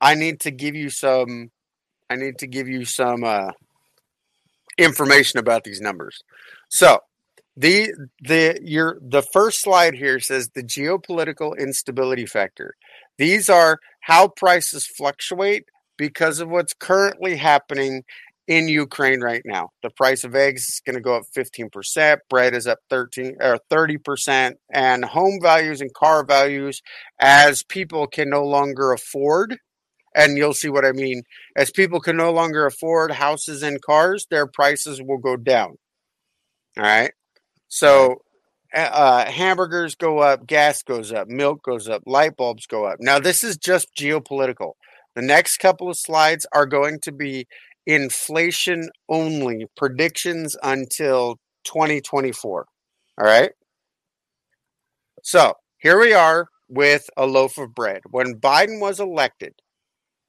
I 0.00 0.14
need 0.14 0.40
to 0.40 0.50
give 0.50 0.74
you 0.74 0.90
some 0.90 1.50
I 2.10 2.16
need 2.16 2.38
to 2.38 2.46
give 2.46 2.68
you 2.68 2.84
some 2.84 3.24
uh, 3.24 3.52
information 4.76 5.38
about 5.38 5.64
these 5.64 5.80
numbers. 5.80 6.22
So 6.68 6.98
the 7.56 7.92
the 8.20 8.58
your 8.62 8.98
the 9.00 9.22
first 9.22 9.60
slide 9.60 9.94
here 9.94 10.20
says 10.20 10.50
the 10.50 10.62
geopolitical 10.62 11.58
instability 11.58 12.26
factor. 12.26 12.74
These 13.18 13.48
are 13.48 13.78
how 14.00 14.28
prices 14.28 14.86
fluctuate 14.86 15.66
because 15.96 16.40
of 16.40 16.48
what's 16.48 16.72
currently 16.72 17.36
happening 17.36 18.04
in 18.48 18.68
Ukraine 18.68 19.20
right 19.20 19.42
now. 19.44 19.70
The 19.82 19.90
price 19.90 20.24
of 20.24 20.34
eggs 20.34 20.62
is 20.68 20.82
going 20.84 20.96
to 20.96 21.00
go 21.00 21.16
up 21.16 21.24
15%, 21.36 22.18
bread 22.28 22.54
is 22.54 22.66
up 22.66 22.78
13 22.90 23.36
or 23.40 23.58
30%, 23.70 24.54
and 24.72 25.04
home 25.04 25.38
values 25.40 25.80
and 25.80 25.92
car 25.94 26.24
values 26.24 26.82
as 27.20 27.62
people 27.62 28.06
can 28.06 28.30
no 28.30 28.44
longer 28.44 28.92
afford 28.92 29.58
and 30.14 30.36
you'll 30.36 30.54
see 30.54 30.68
what 30.68 30.84
I 30.84 30.92
mean. 30.92 31.22
As 31.56 31.70
people 31.70 32.00
can 32.00 32.16
no 32.16 32.32
longer 32.32 32.66
afford 32.66 33.12
houses 33.12 33.62
and 33.62 33.80
cars, 33.80 34.26
their 34.30 34.46
prices 34.46 35.00
will 35.02 35.18
go 35.18 35.36
down. 35.36 35.76
All 36.76 36.84
right. 36.84 37.12
So 37.68 38.22
uh, 38.74 38.80
uh, 38.80 39.30
hamburgers 39.30 39.94
go 39.94 40.18
up, 40.18 40.46
gas 40.46 40.82
goes 40.82 41.12
up, 41.12 41.28
milk 41.28 41.62
goes 41.62 41.88
up, 41.88 42.02
light 42.06 42.36
bulbs 42.36 42.66
go 42.66 42.84
up. 42.84 42.98
Now, 43.00 43.18
this 43.18 43.44
is 43.44 43.56
just 43.56 43.88
geopolitical. 43.98 44.72
The 45.14 45.22
next 45.22 45.58
couple 45.58 45.90
of 45.90 45.98
slides 45.98 46.46
are 46.54 46.66
going 46.66 46.98
to 47.02 47.12
be 47.12 47.46
inflation 47.86 48.90
only 49.08 49.66
predictions 49.76 50.56
until 50.62 51.36
2024. 51.64 52.66
All 53.18 53.26
right. 53.26 53.52
So 55.22 55.54
here 55.78 55.98
we 55.98 56.12
are 56.12 56.48
with 56.68 57.08
a 57.16 57.26
loaf 57.26 57.58
of 57.58 57.74
bread. 57.74 58.00
When 58.10 58.40
Biden 58.40 58.80
was 58.80 58.98
elected, 58.98 59.52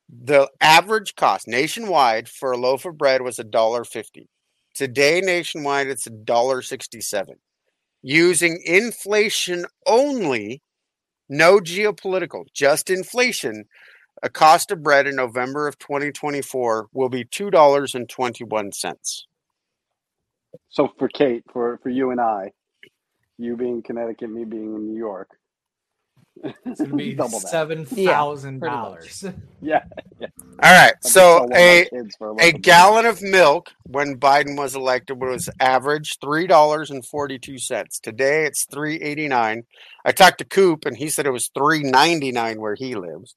the 0.10 0.50
average 0.62 1.16
cost 1.16 1.48
nationwide 1.48 2.30
for 2.30 2.52
a 2.52 2.58
loaf 2.58 2.86
of 2.86 2.98
bread 2.98 3.22
was 3.22 3.40
a 3.40 3.44
dollar 3.44 3.84
fifty. 3.84 4.28
Today, 4.76 5.22
nationwide, 5.22 5.88
it's 5.88 6.08
a 6.08 6.12
dollar 6.12 6.62
sixty-seven. 6.62 7.36
Using 8.02 8.62
inflation 8.66 9.66
only, 9.88 10.62
no 11.30 11.60
geopolitical, 11.60 12.46
just 12.54 12.90
inflation. 12.90 13.66
A 14.24 14.30
cost 14.30 14.72
of 14.72 14.84
bread 14.84 15.08
in 15.08 15.18
November 15.18 15.68
of 15.68 15.80
2024 15.80 16.90
will 16.94 17.10
be 17.10 17.26
$2.21. 17.26 19.24
So 20.70 20.90
for 21.00 21.10
Kate, 21.10 21.44
for 21.54 21.80
for 21.84 21.90
you 21.90 22.12
and 22.12 22.22
I, 22.22 22.52
you 23.38 23.58
being 23.58 23.84
Connecticut, 23.84 24.32
me 24.32 24.46
being 24.46 24.76
in 24.76 24.88
New 24.88 24.98
York, 24.98 25.30
It's 26.66 26.82
gonna 26.82 26.96
be 26.96 27.10
double 27.16 27.42
that. 27.42 27.50
seven 27.50 27.86
thousand 27.86 28.62
dollars. 28.64 29.26
Yeah, 29.62 29.84
All 30.64 30.72
right. 30.74 30.96
So 31.02 31.42
selling 31.42 31.52
one 31.52 31.62
of 31.62 31.68
my 31.68 31.82
a 31.82 31.90
a 32.46 32.52
loaf 32.52 32.54
of 32.56 32.66
bread. 32.66 32.88
gallon 32.90 33.06
of 33.06 33.22
milk 33.22 33.70
when 33.84 34.18
Biden 34.20 34.58
was 34.58 34.76
elected 34.76 35.22
was 35.22 35.50
average 35.60 36.18
three 36.20 36.48
dollars 36.48 36.92
and 36.92 37.06
forty 37.06 37.40
two 37.40 37.60
cents. 37.60 38.00
Today 38.00 38.46
it's 38.46 38.66
three 38.66 38.98
eighty 38.98 39.28
nine. 39.28 39.66
I 40.06 40.14
talked 40.14 40.40
to 40.40 40.46
Coop 40.46 40.86
and 40.86 40.98
he 40.98 41.10
said 41.10 41.28
it 41.28 41.32
was 41.32 41.50
three 41.56 41.84
ninety 41.84 42.32
nine 42.32 42.60
where 42.60 42.76
he 42.76 42.96
lives. 42.96 43.36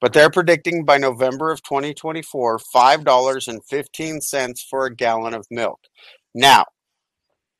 But 0.00 0.12
they're 0.12 0.30
predicting 0.30 0.84
by 0.84 0.98
November 0.98 1.50
of 1.50 1.62
2024, 1.62 2.58
five 2.60 3.04
dollars 3.04 3.48
and 3.48 3.64
fifteen 3.64 4.20
cents 4.20 4.62
for 4.62 4.86
a 4.86 4.94
gallon 4.94 5.34
of 5.34 5.46
milk. 5.50 5.80
Now, 6.34 6.66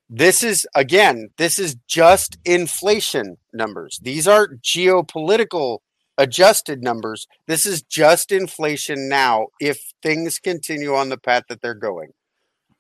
this 0.08 0.42
is 0.42 0.66
again, 0.74 1.30
this 1.36 1.58
is 1.58 1.76
just 1.88 2.38
inflation 2.44 3.38
numbers. 3.52 3.98
These 4.02 4.26
aren't 4.28 4.62
geopolitical 4.62 5.78
adjusted 6.16 6.82
numbers. 6.82 7.26
This 7.46 7.66
is 7.66 7.82
just 7.82 8.32
inflation 8.32 9.08
now 9.08 9.48
if 9.60 9.92
things 10.02 10.38
continue 10.38 10.94
on 10.94 11.10
the 11.10 11.18
path 11.18 11.44
that 11.48 11.60
they're 11.62 11.74
going 11.74 12.10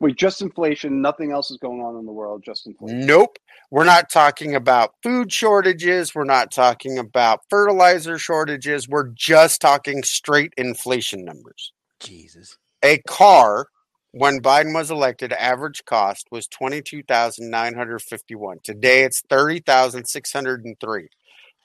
with 0.00 0.16
just 0.16 0.42
inflation, 0.42 1.00
nothing 1.02 1.32
else 1.32 1.50
is 1.50 1.56
going 1.56 1.80
on 1.80 1.96
in 1.96 2.06
the 2.06 2.12
world, 2.12 2.44
just 2.44 2.66
inflation. 2.66 3.06
Nope. 3.06 3.38
We're 3.70 3.84
not 3.84 4.10
talking 4.10 4.54
about 4.54 4.94
food 5.02 5.32
shortages. 5.32 6.14
We're 6.14 6.24
not 6.24 6.52
talking 6.52 6.98
about 6.98 7.40
fertilizer 7.50 8.18
shortages. 8.18 8.88
We're 8.88 9.08
just 9.08 9.60
talking 9.60 10.02
straight 10.02 10.54
inflation 10.56 11.22
numbers. 11.24 11.72
Jesus. 12.00 12.56
A 12.82 12.98
car, 13.08 13.66
when 14.12 14.40
Biden 14.40 14.72
was 14.72 14.90
elected, 14.90 15.32
average 15.32 15.84
cost 15.84 16.28
was 16.30 16.46
22951 16.46 18.58
Today 18.62 19.02
it's 19.02 19.22
30603 19.28 21.08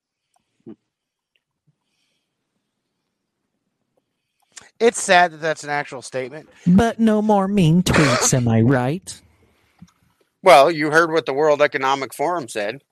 It's 4.79 5.01
sad 5.01 5.33
that 5.33 5.41
that's 5.41 5.65
an 5.65 5.71
actual 5.71 6.01
statement. 6.01 6.49
But 6.67 6.99
no 6.99 7.21
more 7.21 7.47
mean 7.49 7.83
tweets, 7.83 8.33
am 8.33 8.49
I 8.49 8.63
right? 8.63 9.21
Well, 10.43 10.71
you 10.71 10.91
heard 10.91 11.13
what 11.13 11.27
the 11.27 11.35
World 11.35 11.61
Economic 11.61 12.15
Forum 12.15 12.49
said. 12.49 12.83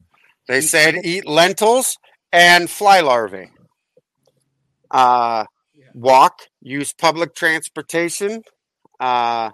They 0.48 0.60
said 0.60 0.96
eat 1.04 1.26
lentils 1.26 1.96
and 2.30 2.68
fly 2.68 3.00
larvae. 3.00 3.50
Uh, 4.90 5.44
walk, 5.94 6.42
use 6.60 6.92
public 6.92 7.34
transportation, 7.34 8.42
uh, 9.00 9.50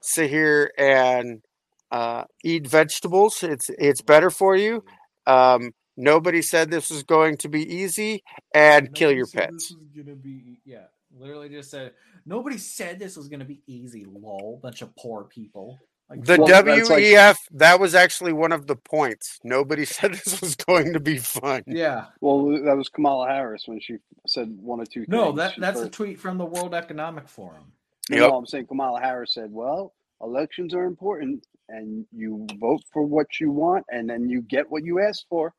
sit 0.00 0.30
here 0.30 0.70
and 0.78 1.42
uh, 1.90 2.24
eat 2.44 2.66
vegetables. 2.66 3.42
It's 3.42 3.70
it's 3.78 4.02
better 4.02 4.30
for 4.30 4.56
you. 4.56 4.84
Um, 5.26 5.72
nobody 5.96 6.42
said 6.42 6.70
this 6.70 6.90
was 6.90 7.02
going 7.02 7.36
to 7.38 7.48
be 7.48 7.62
easy, 7.62 8.22
and 8.54 8.94
kill 8.94 9.12
your 9.12 9.26
pets. 9.26 9.68
This 9.68 9.76
was 9.78 9.88
gonna 9.96 10.16
be 10.16 10.60
yeah. 10.64 10.86
Literally 11.14 11.50
just 11.50 11.70
said 11.70 11.92
nobody 12.24 12.56
said 12.56 12.98
this 12.98 13.16
was 13.16 13.28
gonna 13.28 13.44
be 13.44 13.60
easy. 13.66 14.06
Lol, 14.06 14.58
bunch 14.62 14.82
of 14.82 14.94
poor 14.96 15.24
people. 15.24 15.78
Like 16.12 16.24
The 16.26 16.36
Well, 16.38 16.46
that's 16.46 16.90
like- 16.90 17.02
WEF, 17.02 17.36
that 17.52 17.80
was 17.80 17.94
actually 17.94 18.32
one 18.34 18.52
of 18.52 18.66
the 18.66 18.76
points. 18.76 19.38
Nobody 19.44 19.84
said 19.96 20.12
this 20.12 20.40
was 20.40 20.54
going 20.56 20.92
to 20.92 21.00
be 21.00 21.16
fun. 21.18 21.62
yeah. 21.66 22.06
Well, 22.20 22.62
that 22.64 22.76
was 22.76 22.88
Kamala 22.88 23.28
Harris 23.28 23.64
when 23.66 23.80
she 23.80 23.96
said 24.26 24.54
one 24.60 24.80
or 24.80 24.86
two. 24.86 25.04
No, 25.08 25.26
things. 25.26 25.36
that 25.38 25.54
She 25.54 25.60
that's 25.62 25.80
a 25.80 25.88
tweet 25.88 26.20
from 26.20 26.36
the 26.38 26.44
World 26.44 26.74
Economic 26.74 27.28
Forum. 27.28 27.72
No, 28.10 28.16
Yep. 28.18 28.30
no, 28.30 28.36
I'm 28.36 28.46
saying 28.46 28.66
Kamala 28.66 29.00
Harris 29.00 29.32
said, 29.34 29.50
"Well, 29.52 29.94
elections 30.20 30.74
are 30.74 30.84
important, 30.84 31.46
and 31.68 32.04
you 32.12 32.46
vote 32.60 32.82
for 32.92 33.02
what 33.04 33.40
you 33.40 33.50
want, 33.50 33.86
and 33.90 34.10
then 34.10 34.28
you 34.28 34.42
get 34.42 34.70
what 34.70 34.84
you 34.84 35.00
asked 35.00 35.26
for." 35.30 35.54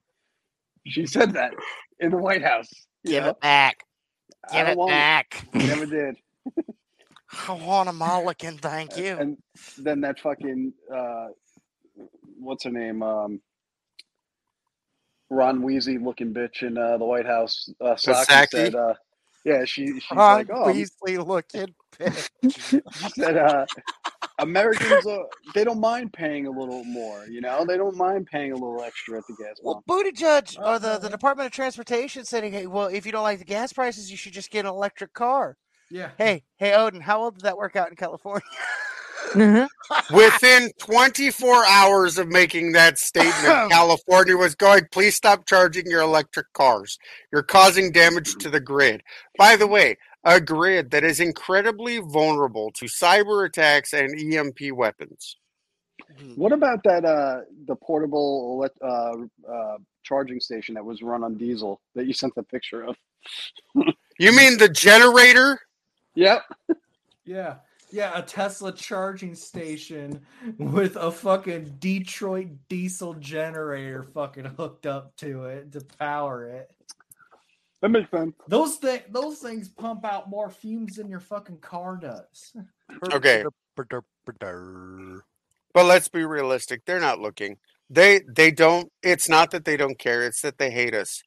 She 0.86 1.06
said 1.16 1.34
that 1.34 1.54
in 1.99 2.12
the 2.12 2.18
White 2.18 2.43
House. 2.43 2.70
You 3.04 3.12
Give 3.14 3.24
know? 3.24 3.30
it 3.32 3.39
back. 3.39 3.84
Give 4.51 4.68
don't 4.68 4.78
it 4.78 4.88
back. 4.91 5.47
Never 5.54 5.86
did. 5.86 6.16
I 7.48 7.54
want 7.54 7.90
a 7.90 7.94
mulligan, 7.94 8.58
thank 8.60 8.98
you. 8.98 9.18
And 9.18 9.38
then 9.78 10.02
that 10.02 10.20
fucking 10.20 10.74
uh, 10.94 11.28
what's 12.40 12.66
her 12.66 12.72
name? 12.72 13.04
Um, 13.04 13.42
Ron 15.30 15.62
Weasley 15.62 16.04
looking 16.04 16.34
bitch 16.34 16.64
in 16.64 16.78
uh, 16.78 16.98
the 16.98 17.06
White 17.06 17.28
House. 17.28 17.70
Uh, 17.82 17.96
Psaki 17.96 18.46
Psaki? 18.48 18.50
said, 18.50 18.76
uh, 18.76 18.96
"Yeah, 19.46 19.66
she 19.66 20.00
she's 20.00 20.30
Ron 20.30 20.30
like, 20.30 20.50
oh, 20.54 20.66
I'm- 20.66 20.76
Weasley 20.76 21.26
looking 21.26 21.76
bitch. 22.00 22.30
she 22.92 23.10
said 23.10 23.38
uh, 23.38 23.66
Americans 24.40 25.06
uh, 25.08 25.20
they 25.54 25.64
don't 25.64 25.80
mind 25.80 26.14
paying 26.14 26.48
a 26.48 26.52
little 26.52 26.84
more. 26.86 27.26
You 27.28 27.42
know, 27.42 27.66
they 27.66 27.78
don't 27.78 27.98
mind 27.98 28.28
paying 28.28 28.52
a 28.52 28.56
little 28.56 28.82
extra 28.84 29.18
at 29.20 29.28
the 29.28 29.36
gas 29.36 29.60
Well, 29.62 29.76
pump. 29.76 29.86
Buttigieg 29.90 30.58
or 30.64 30.80
the, 30.80 31.00
the 31.00 31.10
Department 31.10 31.48
of 31.48 31.54
Transportation 31.54 32.26
said, 32.26 32.44
hey, 32.46 32.68
well, 32.68 32.88
if 32.88 33.06
you 33.06 33.12
don't 33.12 33.24
like 33.24 33.40
the 33.40 33.46
gas 33.46 33.74
prices, 33.74 34.12
you 34.12 34.18
should 34.18 34.34
just 34.34 34.52
get 34.52 34.66
an 34.66 34.72
electric 34.72 35.14
car. 35.14 35.58
Yeah. 35.90 36.10
Hey, 36.18 36.44
hey, 36.58 36.74
Odin, 36.74 37.02
how 37.02 37.22
well 37.22 37.32
did 37.32 37.42
that 37.42 37.58
work 37.58 37.76
out 37.76 37.90
in 37.90 37.96
California? 37.96 38.42
Mhm. 39.32 39.68
Within 40.14 40.72
24 40.80 41.66
hours 41.66 42.18
of 42.18 42.28
making 42.28 42.74
that 42.74 42.98
statement, 42.98 43.36
California 43.72 44.36
was 44.38 44.56
going, 44.56 44.86
please 44.92 45.16
stop 45.16 45.46
charging 45.46 45.86
your 45.88 46.02
electric 46.02 46.52
cars. 46.54 46.98
You're 47.32 47.44
causing 47.44 47.92
damage 47.92 48.36
to 48.38 48.50
the 48.50 48.60
grid. 48.60 49.02
By 49.38 49.56
the 49.56 49.68
way, 49.68 49.98
a 50.24 50.40
grid 50.40 50.92
that 50.92 51.04
is 51.04 51.20
incredibly 51.20 52.00
vulnerable 52.00 52.72
to 52.72 52.86
cyber 52.86 53.46
attacks 53.46 53.94
and 53.94 54.18
EMP 54.20 54.72
weapons. 54.74 55.38
What 56.36 56.52
about 56.52 56.84
that 56.84 57.06
uh, 57.06 57.42
the 57.66 57.76
portable 57.76 58.54
elect- 58.58 58.82
uh, 58.82 59.16
uh, 59.52 59.78
charging 60.04 60.40
station 60.40 60.76
that 60.76 60.86
was 60.86 61.02
run 61.02 61.24
on 61.24 61.36
diesel 61.36 61.82
that 61.96 62.06
you 62.06 62.14
sent 62.14 62.36
the 62.36 62.44
picture 62.44 62.84
of? 62.84 62.96
You 64.20 64.32
mean 64.32 64.60
the 64.60 64.70
generator? 64.70 65.60
Yep. 66.16 66.41
Yeah. 67.26 67.55
Yeah, 67.91 68.18
a 68.18 68.24
Tesla 68.24 68.72
charging 68.72 69.36
station 69.36 70.22
with 70.57 70.95
a 70.95 71.11
fucking 71.11 71.76
Detroit 71.80 72.47
diesel 72.68 73.14
generator 73.14 74.01
fucking 74.01 74.45
hooked 74.45 74.88
up 74.88 75.16
to 75.18 75.45
it 75.45 75.72
to 75.74 75.82
power 75.99 76.47
it. 76.47 76.72
That 77.82 77.89
makes 77.89 78.09
sense. 78.09 78.34
Those 78.47 78.80
th- 78.80 79.05
those 79.09 79.39
things 79.39 79.70
pump 79.70 80.05
out 80.05 80.30
more 80.30 80.49
fumes 80.49 80.95
than 80.95 81.07
your 81.07 81.20
fucking 81.20 81.59
car 81.59 81.97
does. 81.97 82.53
Okay. 83.11 83.43
But 83.78 85.86
let's 85.86 86.07
be 86.07 86.26
realistic. 86.26 86.86
They're 86.86 86.99
not 86.99 87.20
looking. 87.20 87.57
They 87.89 88.22
they 88.28 88.49
don't 88.49 88.91
it's 89.03 89.30
not 89.30 89.51
that 89.51 89.66
they 89.66 89.78
don't 89.78 89.99
care, 89.99 90.24
it's 90.24 90.41
that 90.41 90.57
they 90.57 90.72
hate 90.72 90.95
us. 90.95 91.22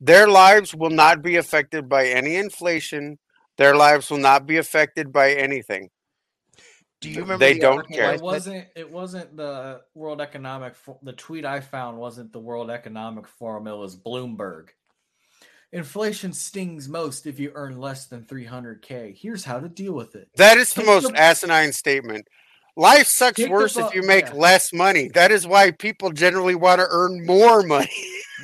Their 0.00 0.26
lives 0.26 0.74
will 0.74 0.90
not 0.90 1.22
be 1.22 1.36
affected 1.36 1.88
by 1.88 2.06
any 2.06 2.36
inflation. 2.36 3.18
Their 3.58 3.76
lives 3.76 4.10
will 4.10 4.18
not 4.18 4.46
be 4.46 4.56
affected 4.56 5.12
by 5.12 5.32
anything. 5.32 5.90
Do 7.00 7.10
you 7.10 7.20
remember 7.20 7.44
They 7.44 7.54
the 7.54 7.60
don't 7.60 7.88
care. 7.88 8.14
It 8.14 8.20
wasn't. 8.20 8.66
It 8.74 8.90
wasn't 8.90 9.36
the 9.36 9.82
World 9.94 10.20
Economic. 10.20 10.74
The 11.02 11.12
tweet 11.12 11.44
I 11.44 11.60
found 11.60 11.98
wasn't 11.98 12.32
the 12.32 12.40
World 12.40 12.70
Economic 12.70 13.28
Forum. 13.28 13.66
It 13.68 13.76
was 13.76 13.96
Bloomberg. 13.96 14.68
Inflation 15.70 16.32
stings 16.32 16.88
most 16.88 17.26
if 17.26 17.38
you 17.38 17.52
earn 17.54 17.78
less 17.78 18.06
than 18.06 18.22
300k. 18.24 19.14
Here's 19.16 19.44
how 19.44 19.60
to 19.60 19.68
deal 19.68 19.92
with 19.92 20.16
it. 20.16 20.28
That 20.36 20.56
is 20.56 20.72
the 20.72 20.82
most 20.82 21.12
the- 21.12 21.20
asinine 21.20 21.72
statement. 21.72 22.26
Life 22.76 23.06
sucks 23.08 23.36
Take 23.36 23.46
the 23.46 23.52
worse 23.52 23.74
bu- 23.74 23.86
if 23.86 23.94
you 23.94 24.02
make 24.02 24.26
yeah. 24.26 24.34
less 24.34 24.72
money. 24.72 25.08
That 25.08 25.30
is 25.32 25.46
why 25.46 25.72
people 25.72 26.10
generally 26.10 26.54
want 26.54 26.80
to 26.80 26.86
earn 26.88 27.26
more 27.26 27.62
money. 27.64 27.90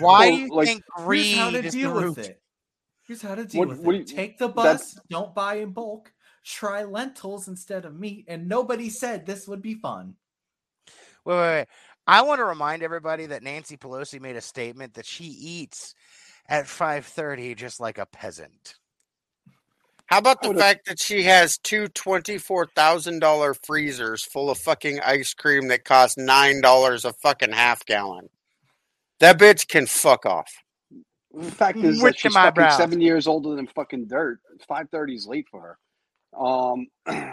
Why 0.01 0.27
Well, 0.29 0.37
do 0.37 0.43
you 0.43 0.49
like, 0.49 0.67
think 0.69 0.83
Here's 1.09 1.35
how 1.37 1.45
to 1.47 1.51
greed 1.53 1.65
is 1.67 1.73
the 1.73 1.81
deal 1.81 1.93
root? 1.93 2.17
with 2.17 2.27
it. 2.29 2.41
Here's 3.07 3.23
how 3.23 3.35
to 3.35 3.45
deal 3.45 3.61
What- 3.61 3.69
with 3.69 3.79
what 3.81 3.95
it. 3.95 4.11
you- 4.11 4.17
Take 4.17 4.39
the 4.39 4.49
bus. 4.49 4.99
Don't 5.11 5.35
buy 5.35 5.57
in 5.57 5.73
bulk. 5.73 6.13
Try 6.43 6.85
lentils 6.85 7.49
instead 7.49 7.85
of 7.85 7.99
meat. 7.99 8.25
And 8.29 8.49
nobody 8.49 8.91
said 8.91 9.25
this 9.27 9.47
would 9.49 9.63
be 9.63 9.75
fun. 9.75 10.17
Wait, 11.25 11.35
wait, 11.37 11.57
wait. 11.59 11.67
I 12.07 12.21
want 12.23 12.39
to 12.39 12.45
remind 12.45 12.83
everybody 12.83 13.27
that 13.27 13.43
Nancy 13.43 13.77
Pelosi 13.79 14.21
made 14.21 14.37
a 14.37 14.43
statement 14.43 14.95
that 14.95 15.07
she 15.07 15.25
eats 15.25 15.95
at 16.49 16.67
5:30 16.67 17.55
just 17.55 17.81
like 17.81 17.97
a 17.97 18.05
peasant. 18.07 18.75
How 20.07 20.19
about 20.19 20.43
the 20.43 20.53
fact 20.55 20.85
that 20.85 21.01
she 21.01 21.23
has 21.23 21.57
two 21.57 21.89
$24,000 21.89 23.55
freezers 23.65 24.23
full 24.23 24.51
of 24.51 24.59
fucking 24.59 25.01
ice 25.01 25.33
cream 25.33 25.69
that 25.69 25.85
cost 25.85 26.19
$9 26.19 27.07
a 27.07 27.13
fucking 27.15 27.53
half 27.53 27.87
gallon? 27.87 28.29
That 29.21 29.39
bitch 29.39 29.67
can 29.67 29.87
fuck 29.87 30.27
off. 30.27 30.53
The 31.37 31.51
fact 31.51 31.83
is 31.85 32.01
With 32.01 32.15
that 32.15 32.19
she's 32.19 32.33
them 32.35 32.43
fucking 32.43 32.65
eyebrows. 32.65 32.77
seven 32.77 33.01
years 33.01 33.27
older 33.27 33.55
than 33.57 33.67
fucking 33.69 34.07
dirt. 34.07 34.41
Five 34.69 34.89
thirty 34.91 35.15
is 35.15 35.27
late 35.27 35.47
for 35.51 35.79
her. 36.35 36.47
Um, 36.47 36.87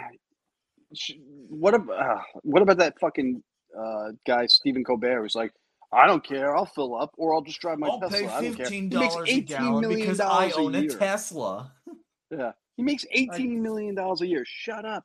she, 0.94 1.20
what 1.48 1.74
about 1.74 2.00
uh, 2.18 2.22
what 2.42 2.62
about 2.62 2.78
that 2.78 2.98
fucking 3.00 3.42
uh, 3.78 4.08
guy 4.26 4.46
Stephen 4.46 4.84
Colbert 4.84 5.22
who's 5.22 5.34
like, 5.34 5.52
I 5.92 6.06
don't 6.06 6.24
care, 6.24 6.56
I'll 6.56 6.66
fill 6.66 6.94
up, 6.96 7.12
or 7.16 7.34
I'll 7.34 7.42
just 7.42 7.60
drive 7.60 7.78
my 7.78 7.88
I'll 7.88 8.00
Tesla. 8.00 8.18
pay 8.18 8.28
I 8.28 8.42
don't 8.42 8.54
care. 8.54 8.66
fifteen 8.66 8.90
He 8.90 8.96
makes 8.96 9.14
dollars 9.14 9.30
a 9.30 9.32
eighteen 9.32 9.46
gallon 9.46 9.80
million 9.80 10.00
because 10.00 10.20
I 10.20 10.50
own 10.52 10.74
a 10.74 10.80
a. 10.80 10.88
Tesla. 10.88 11.72
Yeah, 12.30 12.52
he 12.76 12.82
makes 12.82 13.04
eighteen 13.12 13.62
million 13.62 13.94
dollars 13.94 14.20
a 14.22 14.26
year. 14.26 14.44
Shut 14.46 14.84
up. 14.84 15.04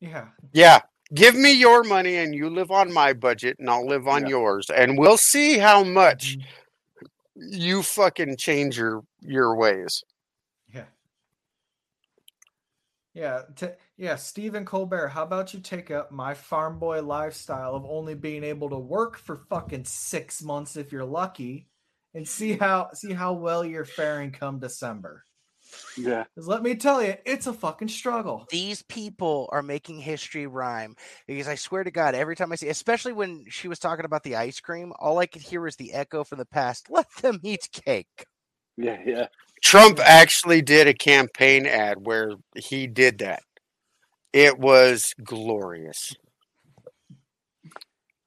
Yeah. 0.00 0.28
Yeah. 0.52 0.80
Give 1.12 1.34
me 1.34 1.52
your 1.52 1.82
money 1.84 2.16
and 2.16 2.34
you 2.34 2.48
live 2.48 2.70
on 2.70 2.92
my 2.92 3.12
budget 3.12 3.58
and 3.58 3.68
I'll 3.68 3.86
live 3.86 4.06
on 4.08 4.22
Yeah. 4.22 4.28
yours. 4.28 4.70
And 4.70 4.96
we'll 4.98 5.16
see 5.18 5.58
how 5.58 5.82
much 5.84 6.38
you 7.40 7.82
fucking 7.82 8.36
change 8.36 8.78
your 8.78 9.02
your 9.20 9.56
ways. 9.56 10.02
Yeah. 10.72 10.84
Yeah, 13.12 13.42
t- 13.56 13.68
yeah, 13.96 14.14
Stephen 14.16 14.64
Colbert, 14.64 15.08
how 15.08 15.24
about 15.24 15.52
you 15.52 15.60
take 15.60 15.90
up 15.90 16.12
my 16.12 16.32
farm 16.34 16.78
boy 16.78 17.02
lifestyle 17.02 17.74
of 17.74 17.84
only 17.84 18.14
being 18.14 18.44
able 18.44 18.70
to 18.70 18.78
work 18.78 19.18
for 19.18 19.36
fucking 19.48 19.84
6 19.84 20.42
months 20.42 20.76
if 20.76 20.92
you're 20.92 21.04
lucky 21.04 21.68
and 22.14 22.26
see 22.26 22.52
how 22.56 22.90
see 22.94 23.12
how 23.12 23.32
well 23.32 23.64
you're 23.64 23.84
faring 23.84 24.30
come 24.30 24.60
December. 24.60 25.24
Yeah, 25.96 26.24
Cuz 26.34 26.48
let 26.48 26.62
me 26.62 26.74
tell 26.76 27.02
you, 27.02 27.14
it's 27.24 27.46
a 27.46 27.52
fucking 27.52 27.88
struggle. 27.88 28.46
These 28.50 28.82
people 28.82 29.48
are 29.52 29.62
making 29.62 30.00
history 30.00 30.46
rhyme 30.46 30.96
because 31.26 31.48
I 31.48 31.54
swear 31.56 31.84
to 31.84 31.90
God, 31.90 32.14
every 32.14 32.36
time 32.36 32.52
I 32.52 32.56
see, 32.56 32.68
especially 32.68 33.12
when 33.12 33.44
she 33.48 33.68
was 33.68 33.78
talking 33.78 34.04
about 34.04 34.22
the 34.24 34.36
ice 34.36 34.60
cream, 34.60 34.92
all 34.98 35.18
I 35.18 35.26
could 35.26 35.42
hear 35.42 35.60
was 35.62 35.76
the 35.76 35.92
echo 35.92 36.24
from 36.24 36.38
the 36.38 36.46
past. 36.46 36.88
Let 36.90 37.06
them 37.22 37.40
eat 37.44 37.68
cake. 37.72 38.26
yeah, 38.76 38.98
yeah. 39.04 39.26
Trump 39.62 40.00
actually 40.00 40.62
did 40.62 40.88
a 40.88 40.94
campaign 40.94 41.66
ad 41.66 42.06
where 42.06 42.32
he 42.56 42.86
did 42.86 43.18
that. 43.18 43.42
It 44.32 44.58
was 44.58 45.14
glorious. 45.22 46.14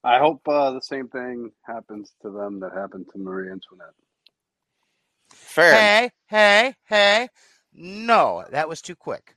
I 0.03 0.19
hope 0.19 0.47
uh, 0.47 0.71
the 0.71 0.81
same 0.81 1.07
thing 1.07 1.51
happens 1.65 2.13
to 2.21 2.29
them 2.29 2.59
that 2.59 2.73
happened 2.73 3.07
to 3.13 3.19
Marie 3.19 3.49
Antoinette. 3.51 3.93
Fair. 5.33 5.73
Hey, 5.73 6.11
hey, 6.27 6.75
hey. 6.85 7.27
No, 7.73 8.45
that 8.51 8.69
was 8.69 8.81
too 8.81 8.95
quick. 8.95 9.35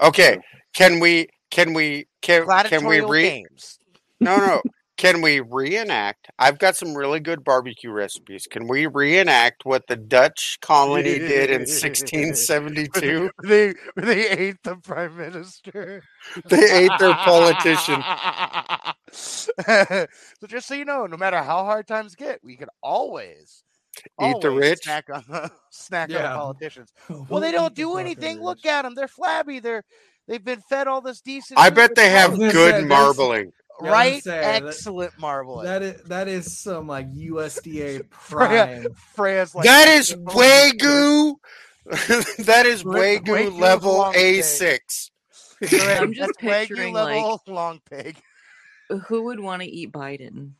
Okay. 0.00 0.38
Can 0.74 1.00
we 1.00 1.28
can 1.50 1.74
we 1.74 2.06
can, 2.22 2.46
can 2.64 2.86
we 2.86 3.00
re 3.00 3.22
games. 3.22 3.78
No, 4.20 4.36
no. 4.36 4.62
Can 5.02 5.20
we 5.20 5.40
reenact? 5.40 6.30
I've 6.38 6.58
got 6.58 6.76
some 6.76 6.94
really 6.94 7.18
good 7.18 7.42
barbecue 7.42 7.90
recipes. 7.90 8.46
Can 8.48 8.68
we 8.68 8.86
reenact 8.86 9.64
what 9.64 9.86
the 9.88 9.96
Dutch 9.96 10.58
colony 10.60 11.18
did 11.18 11.50
in 11.50 11.62
1672? 11.62 13.30
They 13.42 13.74
they 13.96 14.28
ate 14.28 14.62
the 14.62 14.76
prime 14.76 15.16
minister. 15.16 16.04
They 16.44 16.84
ate 16.84 16.92
their 17.00 17.14
politician. 17.14 18.02
so 19.10 19.52
just 20.46 20.68
so 20.68 20.74
you 20.74 20.84
know, 20.84 21.06
no 21.06 21.16
matter 21.16 21.38
how 21.38 21.64
hard 21.64 21.88
times 21.88 22.14
get, 22.14 22.38
we 22.44 22.56
can 22.56 22.68
always 22.82 23.64
Eat 24.20 24.40
the 24.40 24.50
rich? 24.50 24.84
snack 24.84 25.08
on 25.12 25.24
the 25.28 25.50
snack 25.70 26.08
on 26.10 26.14
Yeah. 26.16 26.22
the 26.22 26.34
politicians. 26.36 26.92
Well, 27.08 27.26
We'll 27.28 27.40
they 27.40 27.52
don't 27.52 27.74
do 27.74 27.96
anything. 27.98 28.40
Look 28.42 28.64
at 28.66 28.82
them; 28.82 28.94
they're 28.94 29.08
flabby. 29.08 29.60
They're 29.60 29.84
they've 30.28 30.44
been 30.44 30.60
fed 30.60 30.86
all 30.88 31.00
this 31.00 31.20
decent. 31.20 31.58
I 31.60 31.70
bet 31.70 31.94
they 31.94 32.10
have 32.10 32.36
good 32.36 32.52
say, 32.74 32.84
marbling. 32.84 33.52
Yeah, 33.82 33.88
I 33.88 33.90
was 33.90 33.90
right. 33.92 34.10
gonna 34.10 34.20
say, 34.22 34.40
that- 34.40 34.64
Excellent 34.66 35.12
marbling. 35.18 35.64
That 35.66 35.82
is 35.82 36.02
that 36.04 36.28
is 36.28 36.58
some 36.58 36.86
like 36.86 37.10
USDA 37.12 38.08
prime. 38.10 38.86
Freya's 39.14 39.54
like 39.54 39.64
that 39.64 39.88
is 39.88 40.10
fucking 40.10 40.24
Wagyu. 40.26 41.34
that 42.44 42.64
is 42.66 42.84
Wa- 42.84 42.94
Wagyu 42.94 43.22
Wagyu 43.24 43.58
level. 43.60 44.04
A6. 44.14 45.10
I'm 45.62 46.12
just 46.12 46.32
That's 46.40 46.42
Wagyu 46.42 46.68
picturing, 46.68 46.94
level 46.94 47.42
long 47.46 47.80
pig. 47.90 48.16
Who 49.06 49.22
would 49.24 49.40
want 49.40 49.62
to 49.62 49.68
eat 49.68 49.90
Biden? 49.92 50.52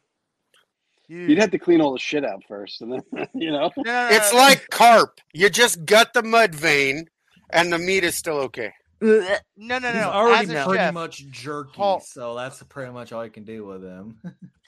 You'd 1.17 1.39
have 1.39 1.51
to 1.51 1.59
clean 1.59 1.81
all 1.81 1.93
the 1.93 1.99
shit 1.99 2.25
out 2.25 2.43
first, 2.49 2.81
and 2.81 2.93
then 2.93 3.03
you 3.35 3.51
know. 3.51 3.71
No, 3.77 3.83
no, 3.83 4.09
no, 4.09 4.09
It's 4.11 4.33
like 4.33 4.69
carp. 4.71 5.21
You 5.33 5.51
just 5.51 5.85
gut 5.85 6.13
the 6.15 6.23
mud 6.23 6.55
vein 6.55 7.07
and 7.51 7.73
the 7.73 7.79
meat 7.79 8.05
is 8.05 8.17
still 8.17 8.39
okay. 8.39 8.73
Ugh. 9.03 9.41
no, 9.57 9.79
no, 9.79 9.89
He's 9.89 10.01
no. 10.01 10.11
already 10.11 10.45
As 10.55 10.63
a 10.63 10.65
pretty 10.69 10.79
chef, 10.79 10.95
much 10.95 11.27
jerky, 11.31 11.73
Halt. 11.77 12.05
so 12.05 12.35
that's 12.37 12.63
pretty 12.65 12.93
much 12.93 13.13
all 13.13 13.25
you 13.25 13.31
can 13.31 13.45
do 13.45 13.65
with 13.65 13.83
him. 13.83 14.17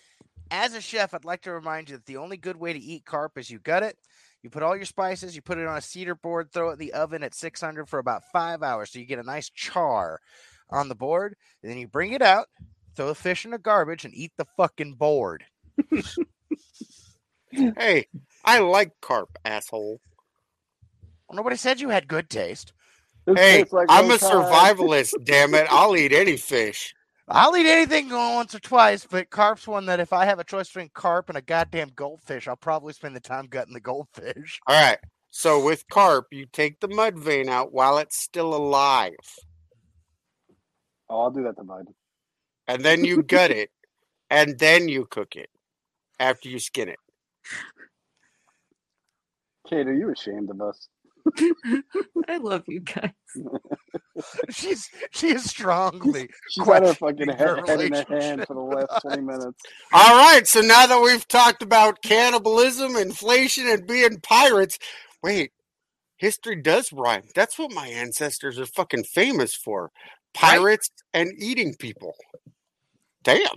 as 0.51 0.75
a 0.75 0.81
chef, 0.81 1.15
I'd 1.15 1.25
like 1.25 1.43
to 1.43 1.53
remind 1.53 1.89
you 1.89 1.97
that 1.97 2.07
the 2.07 2.17
only 2.17 2.37
good 2.37 2.57
way 2.57 2.73
to 2.73 2.79
eat 2.79 3.05
carp 3.05 3.39
is 3.39 3.49
you 3.49 3.59
gut 3.61 3.83
it, 3.85 3.97
you 4.43 4.51
put 4.51 4.63
all 4.63 4.77
your 4.77 4.85
spices, 4.87 5.35
you 5.37 5.41
put 5.43 5.59
it 5.59 5.67
on 5.67 5.77
a 5.77 5.81
cedar 5.81 6.15
board, 6.17 6.51
throw 6.53 6.71
it 6.71 6.75
in 6.75 6.79
the 6.81 6.93
oven 6.93 7.23
at 7.23 7.33
600 7.35 7.89
for 7.89 7.99
about 8.01 8.23
five 8.33 8.63
hours, 8.63 8.91
so 8.93 8.99
you 8.99 9.07
get 9.07 9.19
a 9.21 9.23
nice 9.23 9.49
char 9.51 10.21
on 10.69 10.89
the 10.89 10.95
board, 10.95 11.37
and 11.63 11.71
then 11.71 11.79
you 11.79 11.87
bring 11.87 12.13
it 12.13 12.23
out, 12.23 12.47
throw 12.97 13.07
the 13.07 13.15
fish 13.15 13.45
in 13.45 13.53
the 13.53 13.59
garbage, 13.59 14.05
and 14.05 14.15
eat 14.15 14.33
the 14.37 14.47
fucking 14.57 14.95
board. 14.95 15.45
Hey, 17.79 18.07
I 18.45 18.61
like 18.61 18.93
carp, 19.01 19.31
asshole. 19.45 20.01
Well, 21.29 21.37
nobody 21.37 21.57
said 21.57 21.81
you 21.81 21.91
had 21.91 22.09
good 22.09 22.31
taste. 22.31 22.73
This 23.27 23.39
Hey, 23.39 23.65
like 23.73 23.89
I'm 23.89 24.11
a 24.11 24.15
roast 24.15 24.21
pie. 24.21 24.69
survivalist, 24.73 25.25
damn 25.25 25.55
it. 25.55 25.67
I'll 25.71 25.97
eat 25.97 26.13
any 26.13 26.37
fish. 26.37 26.95
I'll 27.29 27.57
eat 27.57 27.67
anything 27.67 28.11
once 28.11 28.55
or 28.55 28.61
twice, 28.61 29.07
but 29.11 29.31
carp's 29.31 29.67
one 29.67 29.87
that 29.87 30.01
if 30.01 30.13
I 30.13 30.27
have 30.27 30.39
a 30.39 30.45
choice 30.45 30.69
between 30.69 30.91
carp 30.95 31.29
and 31.31 31.39
a 31.39 31.43
goddamn 31.43 31.91
goldfish, 31.97 32.47
I'll 32.49 32.57
probably 32.57 32.93
spend 32.93 33.17
the 33.17 33.21
time 33.21 33.47
gutting 33.47 33.75
the 33.75 33.81
goldfish. 33.81 34.61
All 34.67 34.81
right. 34.81 34.99
So 35.31 35.65
with 35.65 35.89
carp, 35.89 36.27
you 36.33 36.47
take 36.47 36.81
the 36.81 36.89
mud 36.89 37.19
vein 37.19 37.49
out 37.49 37.73
while 37.73 37.99
it's 37.99 38.17
still 38.17 38.55
alive, 38.55 39.17
Oh, 41.11 41.23
I'll 41.23 41.31
do 41.31 41.43
that 41.45 41.57
to 41.57 41.63
Biden. 41.65 41.95
and 42.69 42.83
then 42.85 43.05
you 43.05 43.23
gut 43.23 43.51
it, 43.51 43.71
and 44.31 44.59
then 44.59 44.89
you 44.89 45.07
cook 45.07 45.37
it 45.37 45.51
after 46.19 46.49
you 46.49 46.59
skin 46.59 46.89
it. 46.89 46.99
Kate, 49.69 49.87
are 49.87 49.95
you 49.95 50.11
ashamed 50.11 50.51
of 50.51 50.61
us? 50.61 50.89
I 52.29 52.37
love 52.37 52.65
you 52.69 52.81
guys. 52.81 53.11
She's 54.51 54.89
she 55.11 55.29
is 55.29 55.45
strongly 55.45 56.29
She's 56.51 56.67
had 56.67 56.85
her 56.85 56.95
fucking 56.95 57.27
your 57.27 57.35
head, 57.37 57.69
head 57.69 57.81
in 57.81 57.93
her 57.95 58.05
hand 58.09 58.47
for 58.47 58.55
the 58.55 58.61
last 58.61 59.03
20 59.03 59.23
minutes. 59.23 59.63
All 59.93 60.17
right. 60.19 60.47
So 60.47 60.61
now 60.61 60.87
that 60.87 61.03
we've 61.03 61.27
talked 61.27 61.63
about 61.63 62.03
cannibalism, 62.03 62.97
inflation, 62.97 63.67
and 63.69 63.87
being 63.87 64.21
pirates, 64.21 64.79
wait, 65.23 65.53
history 66.17 66.61
does 66.61 66.93
rhyme. 66.93 67.25
That's 67.35 67.59
what 67.59 67.73
my 67.73 67.89
ancestors 67.89 68.59
are 68.59 68.67
fucking 68.67 69.05
famous 69.05 69.55
for. 69.55 69.91
Pirates 70.35 70.91
and 71.13 71.33
eating 71.39 71.75
people. 71.79 72.15
Damn. 73.23 73.57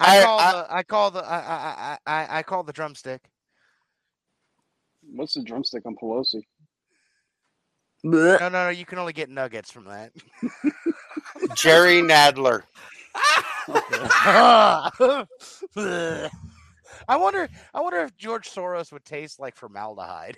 I, 0.00 0.18
I- 0.20 0.22
call 0.24 0.38
I- 0.40 0.52
the 0.52 0.74
I 0.74 0.82
call 0.82 1.10
the 1.10 1.24
I 1.24 1.38
I 1.38 1.98
I 2.06 2.22
I, 2.22 2.38
I 2.38 2.42
call 2.42 2.62
the 2.62 2.72
drumstick. 2.72 3.20
What's 5.14 5.34
the 5.34 5.42
drumstick 5.42 5.84
on 5.86 5.96
Pelosi? 5.96 6.42
No, 8.02 8.36
no, 8.38 8.48
no. 8.48 8.68
You 8.70 8.86
can 8.86 8.98
only 8.98 9.12
get 9.12 9.28
nuggets 9.28 9.70
from 9.70 9.84
that. 9.84 10.12
Jerry 11.54 12.00
Nadler. 12.00 12.62
I 17.08 17.16
wonder. 17.16 17.48
I 17.74 17.80
wonder 17.80 17.98
if 18.00 18.16
George 18.16 18.48
Soros 18.50 18.92
would 18.92 19.04
taste 19.04 19.38
like 19.40 19.56
formaldehyde. 19.56 20.36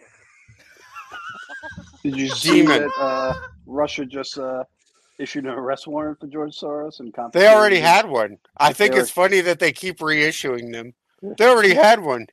Did 2.03 2.17
you 2.17 2.29
see 2.31 2.63
Demon. 2.63 2.83
that 2.83 2.91
uh, 2.99 3.35
Russia 3.67 4.05
just 4.07 4.39
uh, 4.39 4.65
issued 5.19 5.45
an 5.45 5.51
arrest 5.51 5.87
warrant 5.87 6.21
for 6.21 6.27
George 6.27 6.57
Soros 6.59 7.01
and 7.01 7.15
They 7.33 7.47
already 7.49 7.81
had 7.81 8.09
one. 8.09 8.39
I 8.57 8.73
think 8.73 8.95
it's 8.95 9.11
funny 9.11 9.41
that 9.41 9.59
they 9.59 9.73
keep 9.73 9.99
reissuing 9.99 10.73
them. 10.73 10.95
They 11.23 11.47
already 11.47 11.75
had 11.75 12.03
one. 12.03 12.27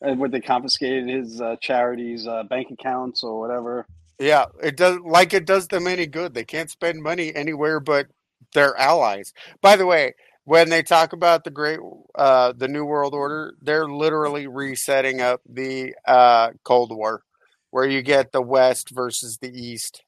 and 0.00 0.20
what 0.20 0.30
they 0.30 0.40
confiscated 0.40 1.08
his 1.08 1.40
uh, 1.40 1.56
charities' 1.60 2.26
uh, 2.26 2.42
bank 2.44 2.70
accounts 2.70 3.22
or 3.24 3.40
whatever. 3.40 3.86
Yeah, 4.18 4.46
it 4.62 4.76
does 4.76 4.98
like 5.04 5.32
it 5.34 5.46
does 5.46 5.68
them 5.68 5.86
any 5.86 6.06
good. 6.06 6.34
They 6.34 6.44
can't 6.44 6.70
spend 6.70 7.02
money 7.02 7.34
anywhere 7.34 7.80
but 7.80 8.06
their 8.52 8.76
allies. 8.76 9.32
By 9.60 9.76
the 9.76 9.86
way, 9.86 10.14
when 10.44 10.68
they 10.68 10.82
talk 10.82 11.12
about 11.12 11.44
the 11.44 11.50
great 11.50 11.80
uh 12.14 12.52
the 12.56 12.68
new 12.68 12.84
world 12.84 13.14
order, 13.14 13.54
they're 13.60 13.88
literally 13.88 14.46
resetting 14.46 15.20
up 15.20 15.40
the 15.48 15.94
uh 16.06 16.50
Cold 16.64 16.94
War 16.94 17.22
where 17.70 17.86
you 17.86 18.02
get 18.02 18.30
the 18.30 18.42
west 18.42 18.90
versus 18.90 19.38
the 19.40 19.50
east. 19.50 20.04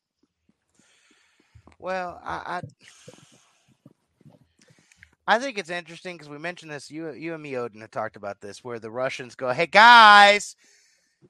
Well, 1.87 2.21
I, 2.25 2.61
I 5.29 5.35
I 5.35 5.39
think 5.39 5.57
it's 5.57 5.71
interesting 5.71 6.17
because 6.17 6.29
we 6.29 6.37
mentioned 6.37 6.73
this. 6.73 6.91
You, 6.91 7.13
you 7.13 7.33
and 7.35 7.41
me, 7.41 7.57
Odin, 7.57 7.81
had 7.81 7.93
talked 7.93 8.17
about 8.17 8.41
this, 8.41 8.65
where 8.65 8.81
the 8.81 8.91
Russians 8.91 9.37
go, 9.37 9.53
"Hey 9.53 9.67
guys, 9.69 10.57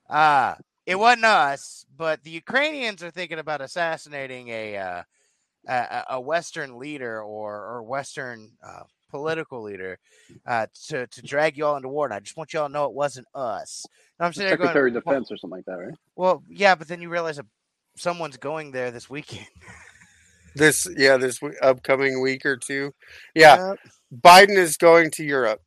uh, 0.09 0.55
it 0.87 0.99
wasn't 0.99 1.27
us, 1.27 1.85
but 1.95 2.25
the 2.25 2.31
Ukrainians 2.31 3.03
are 3.03 3.11
thinking 3.11 3.39
about 3.39 3.61
assassinating 3.61 4.49
a 4.49 4.79
uh, 4.79 5.03
a, 5.69 6.05
a 6.13 6.21
Western 6.23 6.79
leader 6.79 7.23
or 7.23 7.53
or 7.53 7.83
Western 7.83 8.53
uh, 8.67 8.85
political 9.11 9.61
leader 9.61 9.99
uh, 10.47 10.69
to 10.87 11.07
to 11.07 11.21
drag 11.21 11.59
you 11.59 11.67
all 11.67 11.77
into 11.77 11.91
war. 11.91 12.07
And 12.07 12.15
I 12.15 12.21
just 12.21 12.39
want 12.39 12.55
you 12.55 12.61
all 12.61 12.69
to 12.69 12.73
know 12.73 12.87
it 12.87 12.95
wasn't 12.95 13.27
us." 13.35 13.85
And 14.19 14.25
I'm 14.25 14.33
sitting 14.33 14.49
there 14.49 14.57
going, 14.57 14.69
Secretary 14.69 14.97
of 14.97 15.05
"Well- 15.05 15.17
Defense 15.17 15.33
or 15.33 15.37
something 15.37 15.59
like 15.59 15.67
that, 15.67 15.75
right? 15.75 15.99
Well, 16.17 16.43
yeah, 16.49 16.75
but 16.77 16.89
then 16.89 17.03
you 17.03 17.11
realize 17.11 17.37
that 17.37 17.45
someone's 17.99 18.39
going 18.39 18.71
there 18.71 18.91
this 18.91 19.11
weekend. 19.11 19.49
This 20.57 20.89
yeah, 20.97 21.17
this 21.17 21.39
w- 21.39 21.59
upcoming 21.63 22.21
week 22.21 22.45
or 22.47 22.57
two. 22.57 22.93
Yeah, 23.35 23.75
Biden 24.13 24.57
is 24.57 24.77
going 24.77 25.11
to 25.13 25.25
Europe 25.25 25.61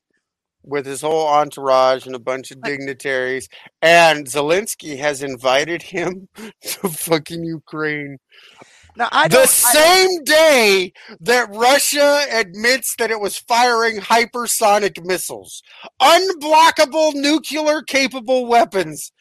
with 0.64 0.86
his 0.86 1.02
whole 1.02 1.28
entourage 1.28 2.06
and 2.06 2.16
a 2.16 2.20
bunch 2.20 2.52
of 2.52 2.62
dignitaries, 2.62 3.48
and 3.82 4.26
Zelensky 4.26 4.98
has 4.98 5.24
invited 5.24 5.82
him 5.84 6.28
to 6.64 6.90
fucking 6.90 7.44
Ukraine. 7.44 8.18
Now 8.96 9.08
I 9.12 9.28
the 9.28 9.36
don't. 9.36 9.44
I- 9.44 9.48
same 9.48 10.24
day 10.24 10.94
that 11.22 11.50
Russia 11.54 12.26
admits 12.32 12.96
that 12.98 13.12
it 13.12 13.20
was 13.20 13.38
firing 13.38 13.98
hypersonic 14.00 15.06
missiles, 15.06 15.62
unblockable 16.02 17.14
nuclear 17.14 17.82
capable 17.82 18.46
weapons, 18.48 19.12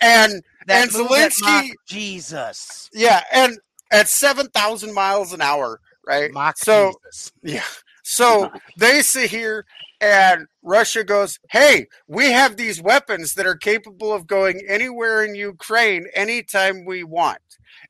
and 0.00 0.42
that 0.66 0.82
and 0.88 0.92
move 0.92 1.12
at 1.12 1.32
Mach- 1.40 1.64
Zelensky- 1.64 1.70
Jesus, 1.88 2.90
yeah, 2.92 3.22
and 3.32 3.56
at 3.92 4.08
seven 4.08 4.48
thousand 4.48 4.94
miles 4.94 5.32
an 5.32 5.40
hour, 5.40 5.80
right? 6.06 6.32
Mach 6.32 6.56
so 6.58 6.94
Jesus. 7.04 7.32
yeah. 7.42 7.64
So 8.02 8.50
they 8.76 9.00
sit 9.02 9.30
here 9.30 9.64
and 10.00 10.46
Russia 10.62 11.04
goes, 11.04 11.38
Hey, 11.50 11.86
we 12.08 12.32
have 12.32 12.56
these 12.56 12.82
weapons 12.82 13.34
that 13.34 13.46
are 13.46 13.54
capable 13.54 14.12
of 14.12 14.26
going 14.26 14.60
anywhere 14.68 15.24
in 15.24 15.36
Ukraine 15.36 16.06
anytime 16.14 16.84
we 16.84 17.04
want. 17.04 17.38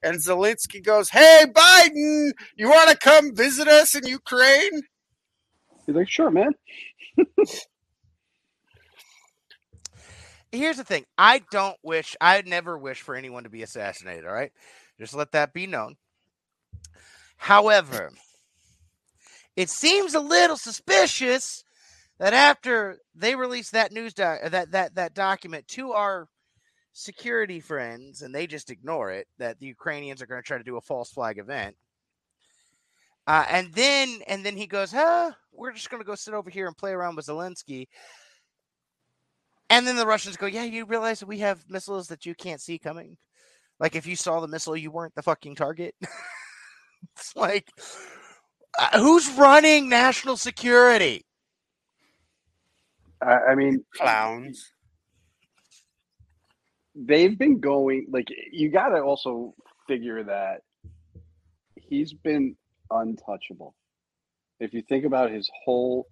And 0.02 0.16
Zelensky 0.16 0.84
goes, 0.84 1.08
Hey, 1.08 1.44
Biden, 1.48 2.32
you 2.56 2.68
want 2.68 2.90
to 2.90 2.96
come 2.96 3.34
visit 3.34 3.68
us 3.68 3.94
in 3.94 4.06
Ukraine? 4.06 4.82
He's 5.86 5.94
like, 5.94 6.08
sure, 6.08 6.30
man. 6.30 6.52
Here's 10.52 10.76
the 10.76 10.84
thing. 10.84 11.04
I 11.16 11.42
don't 11.50 11.76
wish. 11.82 12.14
I 12.20 12.42
never 12.42 12.76
wish 12.76 13.00
for 13.00 13.14
anyone 13.14 13.44
to 13.44 13.50
be 13.50 13.62
assassinated. 13.62 14.26
All 14.26 14.34
right, 14.34 14.52
just 15.02 15.14
let 15.14 15.32
that 15.32 15.52
be 15.52 15.66
known. 15.66 15.96
However, 17.36 18.12
it 19.56 19.68
seems 19.68 20.14
a 20.14 20.20
little 20.20 20.56
suspicious 20.56 21.64
that 22.18 22.32
after 22.32 22.98
they 23.14 23.34
released 23.34 23.72
that 23.72 23.90
news 23.90 24.14
doc, 24.14 24.38
that 24.48 24.70
that 24.70 24.94
that 24.94 25.14
document 25.14 25.66
to 25.68 25.92
our 25.92 26.28
security 26.92 27.58
friends, 27.58 28.22
and 28.22 28.32
they 28.32 28.46
just 28.46 28.70
ignore 28.70 29.10
it, 29.10 29.26
that 29.38 29.58
the 29.58 29.66
Ukrainians 29.66 30.22
are 30.22 30.26
going 30.26 30.40
to 30.40 30.46
try 30.46 30.58
to 30.58 30.64
do 30.64 30.76
a 30.76 30.80
false 30.80 31.10
flag 31.10 31.38
event. 31.38 31.74
Uh, 33.26 33.44
and 33.48 33.72
then 33.72 34.20
and 34.28 34.44
then 34.46 34.56
he 34.56 34.66
goes, 34.66 34.92
huh, 34.92 35.32
we're 35.52 35.72
just 35.72 35.90
going 35.90 36.00
to 36.00 36.06
go 36.06 36.14
sit 36.14 36.34
over 36.34 36.48
here 36.48 36.66
and 36.68 36.76
play 36.76 36.92
around 36.92 37.16
with 37.16 37.26
Zelensky. 37.26 37.88
And 39.68 39.86
then 39.86 39.96
the 39.96 40.06
Russians 40.06 40.36
go, 40.36 40.46
yeah, 40.46 40.64
you 40.64 40.84
realize 40.84 41.24
we 41.24 41.38
have 41.38 41.68
missiles 41.68 42.08
that 42.08 42.26
you 42.26 42.34
can't 42.34 42.60
see 42.60 42.78
coming. 42.78 43.16
Like 43.82 43.96
if 43.96 44.06
you 44.06 44.14
saw 44.14 44.38
the 44.38 44.46
missile, 44.46 44.76
you 44.76 44.92
weren't 44.92 45.16
the 45.16 45.22
fucking 45.22 45.56
target. 45.56 45.96
it's 47.16 47.34
like, 47.34 47.68
uh, 48.78 49.00
who's 49.00 49.28
running 49.32 49.88
national 49.88 50.36
security? 50.36 51.26
I, 53.20 53.38
I 53.50 53.54
mean, 53.56 53.84
Clowns. 53.96 54.70
they've 56.94 57.36
been 57.36 57.58
going 57.58 58.06
like 58.08 58.28
you 58.52 58.70
got 58.70 58.90
to 58.90 59.00
also 59.00 59.52
figure 59.88 60.22
that 60.22 60.60
he's 61.74 62.12
been 62.12 62.54
untouchable. 62.92 63.74
If 64.60 64.72
you 64.72 64.82
think 64.88 65.04
about 65.04 65.32
his 65.32 65.50
whole 65.64 66.06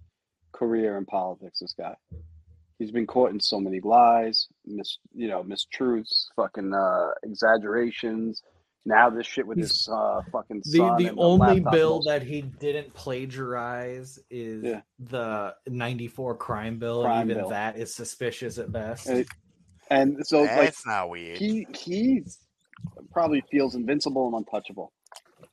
career 0.51 0.99
in 0.99 1.07
politics, 1.07 1.61
this 1.61 1.75
guy, 1.79 1.95
he's 2.81 2.91
been 2.91 3.07
caught 3.07 3.31
in 3.31 3.39
so 3.39 3.61
many 3.61 3.79
lies, 3.81 4.49
mis 4.67 4.99
you 5.15 5.29
know, 5.29 5.45
mistruths, 5.45 6.25
fucking 6.35 6.75
uh, 6.75 7.11
exaggerations. 7.23 8.43
Now 8.87 9.11
this 9.11 9.27
shit 9.27 9.47
with 9.47 9.59
He's- 9.59 9.69
his 9.71 9.89
uh, 9.93 10.23
fucking 10.33 10.63
The 10.65 10.79
son 10.79 10.97
the 11.03 11.07
and 11.11 11.19
only 11.21 11.61
laptop 11.61 11.73
bill 11.73 11.95
most- 11.97 12.07
that 12.09 12.23
he 12.23 12.41
didn't 12.43 12.93
plagiarize 12.95 14.19
is 14.31 14.65
Yeah. 14.65 14.81
the 14.99 15.55
'94 15.69 16.35
crime 16.37 16.79
bill, 16.79 17.03
Crime 17.05 17.31
even 17.31 17.43
bill. 17.43 17.51
that 17.51 17.77
is 17.77 17.95
suspicious 17.95 18.59
at 18.59 18.73
best. 18.73 19.07
And- 19.07 19.27
and 19.91 20.27
so 20.27 20.43
like 20.43 20.75
not 20.87 21.11
weird. 21.11 21.37
he 21.37 21.67
he 21.77 22.23
probably 23.13 23.43
feels 23.51 23.75
invincible 23.75 24.27
and 24.29 24.35
untouchable. 24.37 24.93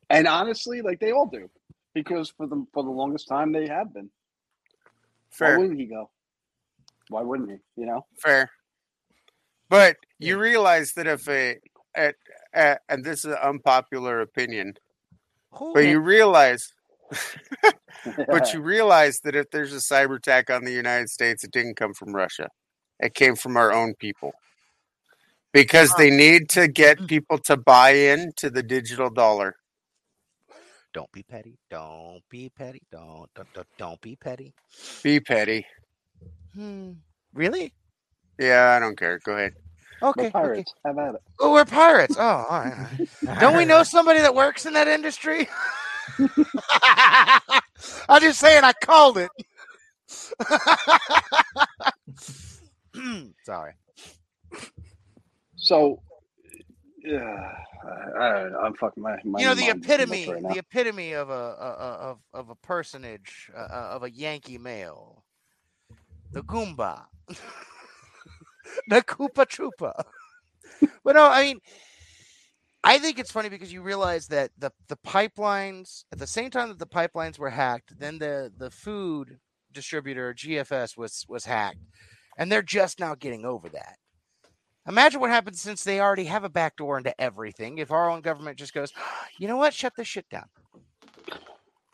And 0.09 0.25
honestly, 0.28 0.82
like 0.82 0.99
they 1.01 1.11
all 1.11 1.25
do, 1.28 1.49
because 1.93 2.30
for 2.30 2.47
the 2.47 2.65
for 2.73 2.84
the 2.84 2.89
longest 2.91 3.28
time 3.28 3.51
they 3.51 3.67
have 3.67 3.93
been. 3.93 4.09
Fair. 5.32 5.59
wouldn't 5.59 5.80
he 5.80 5.86
go? 5.88 6.09
Why 7.09 7.21
wouldn't 7.21 7.51
he? 7.51 7.57
You 7.75 7.87
know, 7.87 8.05
Fair. 8.19 8.49
But 9.69 9.97
you 10.19 10.37
realize 10.37 10.93
that 10.93 11.07
if 11.07 11.27
a, 11.27 11.57
at, 11.95 12.15
at, 12.53 12.81
and 12.87 13.03
this 13.03 13.19
is 13.19 13.31
an 13.31 13.39
unpopular 13.43 14.21
opinion, 14.21 14.75
Who 15.51 15.73
but 15.73 15.85
you 15.85 15.99
realize 15.99 16.71
but 18.27 18.53
you 18.53 18.61
realize 18.61 19.19
that 19.21 19.35
if 19.35 19.49
there's 19.51 19.73
a 19.73 19.77
cyber 19.77 20.17
attack 20.17 20.49
on 20.49 20.63
the 20.63 20.71
United 20.71 21.09
States, 21.09 21.43
it 21.43 21.51
didn't 21.51 21.75
come 21.75 21.93
from 21.93 22.13
Russia. 22.13 22.49
It 22.99 23.13
came 23.13 23.35
from 23.35 23.57
our 23.57 23.71
own 23.71 23.93
people. 23.95 24.33
Because 25.53 25.93
they 25.95 26.09
need 26.09 26.49
to 26.49 26.67
get 26.67 26.99
mm. 26.99 27.07
people 27.07 27.37
to 27.39 27.57
buy 27.57 27.91
in 27.91 28.31
to 28.37 28.49
the 28.49 28.61
digital 28.61 29.09
dollar. 29.09 29.55
don't 30.93 31.11
be 31.11 31.23
petty. 31.23 31.57
Don't 31.69 32.21
be 32.29 32.49
petty. 32.49 32.81
Don't 32.91 33.27
don't, 33.33 33.47
don't, 33.53 33.67
don't 33.77 34.01
be 34.01 34.15
petty. 34.15 34.53
Be 35.03 35.19
petty. 35.19 35.65
Hmm. 36.57 36.91
Really? 37.33 37.73
Yeah, 38.39 38.73
I 38.75 38.79
don't 38.79 38.97
care. 38.97 39.19
Go 39.19 39.33
ahead. 39.33 39.53
We're 40.01 40.09
Okay. 40.09 40.21
okay. 40.21 40.31
pirates. 40.31 40.73
Have 40.85 40.97
at 40.97 41.13
it. 41.15 41.21
Oh, 41.39 41.53
we're 41.53 41.65
pirates. 41.65 42.15
Oh, 42.17 42.23
all 42.23 42.47
right. 42.49 42.73
all 42.73 42.77
right. 42.79 43.09
Don't 43.39 43.55
we 43.55 43.65
know 43.65 43.83
somebody 43.83 44.19
that 44.21 44.33
works 44.33 44.65
in 44.65 44.73
that 44.73 44.87
industry? 44.87 45.47
I'm 48.09 48.21
just 48.21 48.39
saying, 48.39 48.63
I 48.63 48.73
called 48.73 49.19
it. 49.19 49.29
Sorry. 53.45 53.73
So, 55.57 56.01
yeah, 57.03 57.53
I 58.19 58.33
don't 58.33 58.51
know. 58.51 58.59
I'm 58.59 58.73
fucking 58.73 59.03
my. 59.03 59.17
my 59.23 59.39
you 59.39 59.45
know 59.45 59.53
the 59.53 59.67
mind's 59.67 59.85
too 59.85 59.91
much 59.91 59.99
epitome, 60.01 60.25
right 60.43 60.53
the 60.53 60.59
epitome 60.59 61.11
of 61.13 61.29
a, 61.29 61.33
a, 61.33 61.37
a 61.37 62.09
of 62.09 62.17
of 62.33 62.49
a 62.49 62.55
personage 62.55 63.51
uh, 63.55 63.59
uh, 63.59 63.89
of 63.93 64.01
a 64.03 64.09
Yankee 64.11 64.57
male, 64.57 65.23
the 66.32 66.43
Goomba. 66.43 67.03
the 68.89 69.01
Koopa 69.01 69.45
Troopa. 69.45 70.03
but 71.03 71.15
no, 71.15 71.25
I 71.25 71.43
mean, 71.43 71.59
I 72.84 72.99
think 72.99 73.19
it's 73.19 73.32
funny 73.32 73.49
because 73.49 73.73
you 73.73 73.82
realize 73.82 74.28
that 74.28 74.51
the 74.57 74.71
the 74.88 74.97
pipelines 74.97 76.03
at 76.11 76.19
the 76.19 76.28
same 76.28 76.49
time 76.49 76.69
that 76.69 76.80
the 76.80 76.88
pipelines 76.88 77.39
were 77.39 77.49
hacked, 77.49 77.99
then 77.99 78.19
the 78.19 78.51
the 78.55 78.71
food 78.71 79.39
distributor 79.73 80.34
GFS 80.34 80.97
was 80.97 81.25
was 81.28 81.45
hacked, 81.45 81.80
and 82.38 82.51
they're 82.51 82.61
just 82.61 82.99
now 82.99 83.15
getting 83.15 83.45
over 83.45 83.69
that. 83.69 83.97
Imagine 84.88 85.19
what 85.19 85.32
happens 85.32 85.59
since 85.61 85.84
they 85.84 85.99
already 85.99 86.25
have 86.25 86.45
a 86.45 86.49
backdoor 86.49 86.97
into 86.97 87.19
everything. 87.21 87.78
If 87.78 87.91
our 87.91 88.09
own 88.09 88.21
government 88.21 88.57
just 88.57 88.73
goes, 88.73 88.93
you 89.38 89.47
know 89.47 89.57
what, 89.57 89.73
shut 89.73 89.93
this 89.97 90.07
shit 90.07 90.30
down. 90.30 90.45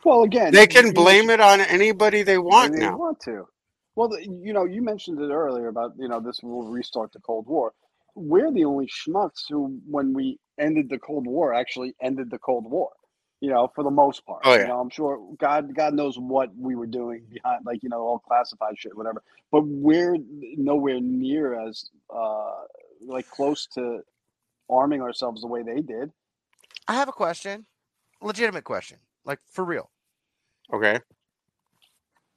Well, 0.05 0.23
again, 0.23 0.53
They 0.53 0.67
can 0.67 0.91
blame 0.93 1.29
it 1.29 1.41
on 1.41 1.61
anybody 1.61 2.23
they 2.23 2.37
want 2.37 2.73
they 2.73 2.79
now. 2.79 2.97
want 2.97 3.19
to. 3.21 3.47
Well, 3.95 4.09
the, 4.09 4.21
you 4.21 4.53
know, 4.53 4.65
you 4.65 4.81
mentioned 4.81 5.19
it 5.21 5.29
earlier 5.31 5.67
about 5.67 5.93
you 5.97 6.07
know 6.07 6.19
this 6.19 6.41
will 6.41 6.67
restart 6.67 7.11
the 7.13 7.19
Cold 7.19 7.47
War. 7.47 7.73
We're 8.15 8.51
the 8.51 8.65
only 8.65 8.87
schmucks 8.87 9.43
who, 9.49 9.79
when 9.89 10.13
we 10.13 10.39
ended 10.59 10.89
the 10.89 10.99
Cold 10.99 11.25
War, 11.25 11.53
actually 11.53 11.95
ended 12.01 12.29
the 12.29 12.39
Cold 12.39 12.69
War. 12.69 12.91
You 13.41 13.49
know, 13.49 13.69
for 13.75 13.83
the 13.83 13.91
most 13.91 14.25
part. 14.25 14.43
Oh, 14.45 14.53
yeah. 14.53 14.61
You 14.61 14.67
know, 14.67 14.79
I'm 14.79 14.89
sure 14.89 15.19
God, 15.37 15.75
God 15.75 15.93
knows 15.93 16.17
what 16.17 16.55
we 16.55 16.75
were 16.75 16.85
doing 16.85 17.25
behind, 17.29 17.65
like 17.65 17.83
you 17.83 17.89
know, 17.89 17.99
all 17.99 18.19
classified 18.19 18.75
shit, 18.77 18.95
whatever. 18.95 19.21
But 19.51 19.65
we're 19.65 20.17
nowhere 20.55 21.01
near 21.01 21.67
as 21.67 21.89
uh, 22.09 22.61
like 23.05 23.29
close 23.29 23.67
to 23.75 23.99
arming 24.69 25.01
ourselves 25.01 25.41
the 25.41 25.47
way 25.47 25.61
they 25.61 25.81
did. 25.81 26.11
I 26.87 26.93
have 26.93 27.09
a 27.09 27.13
question, 27.13 27.65
legitimate 28.21 28.63
question, 28.63 28.99
like 29.25 29.39
for 29.51 29.65
real. 29.65 29.89
Okay. 30.73 30.99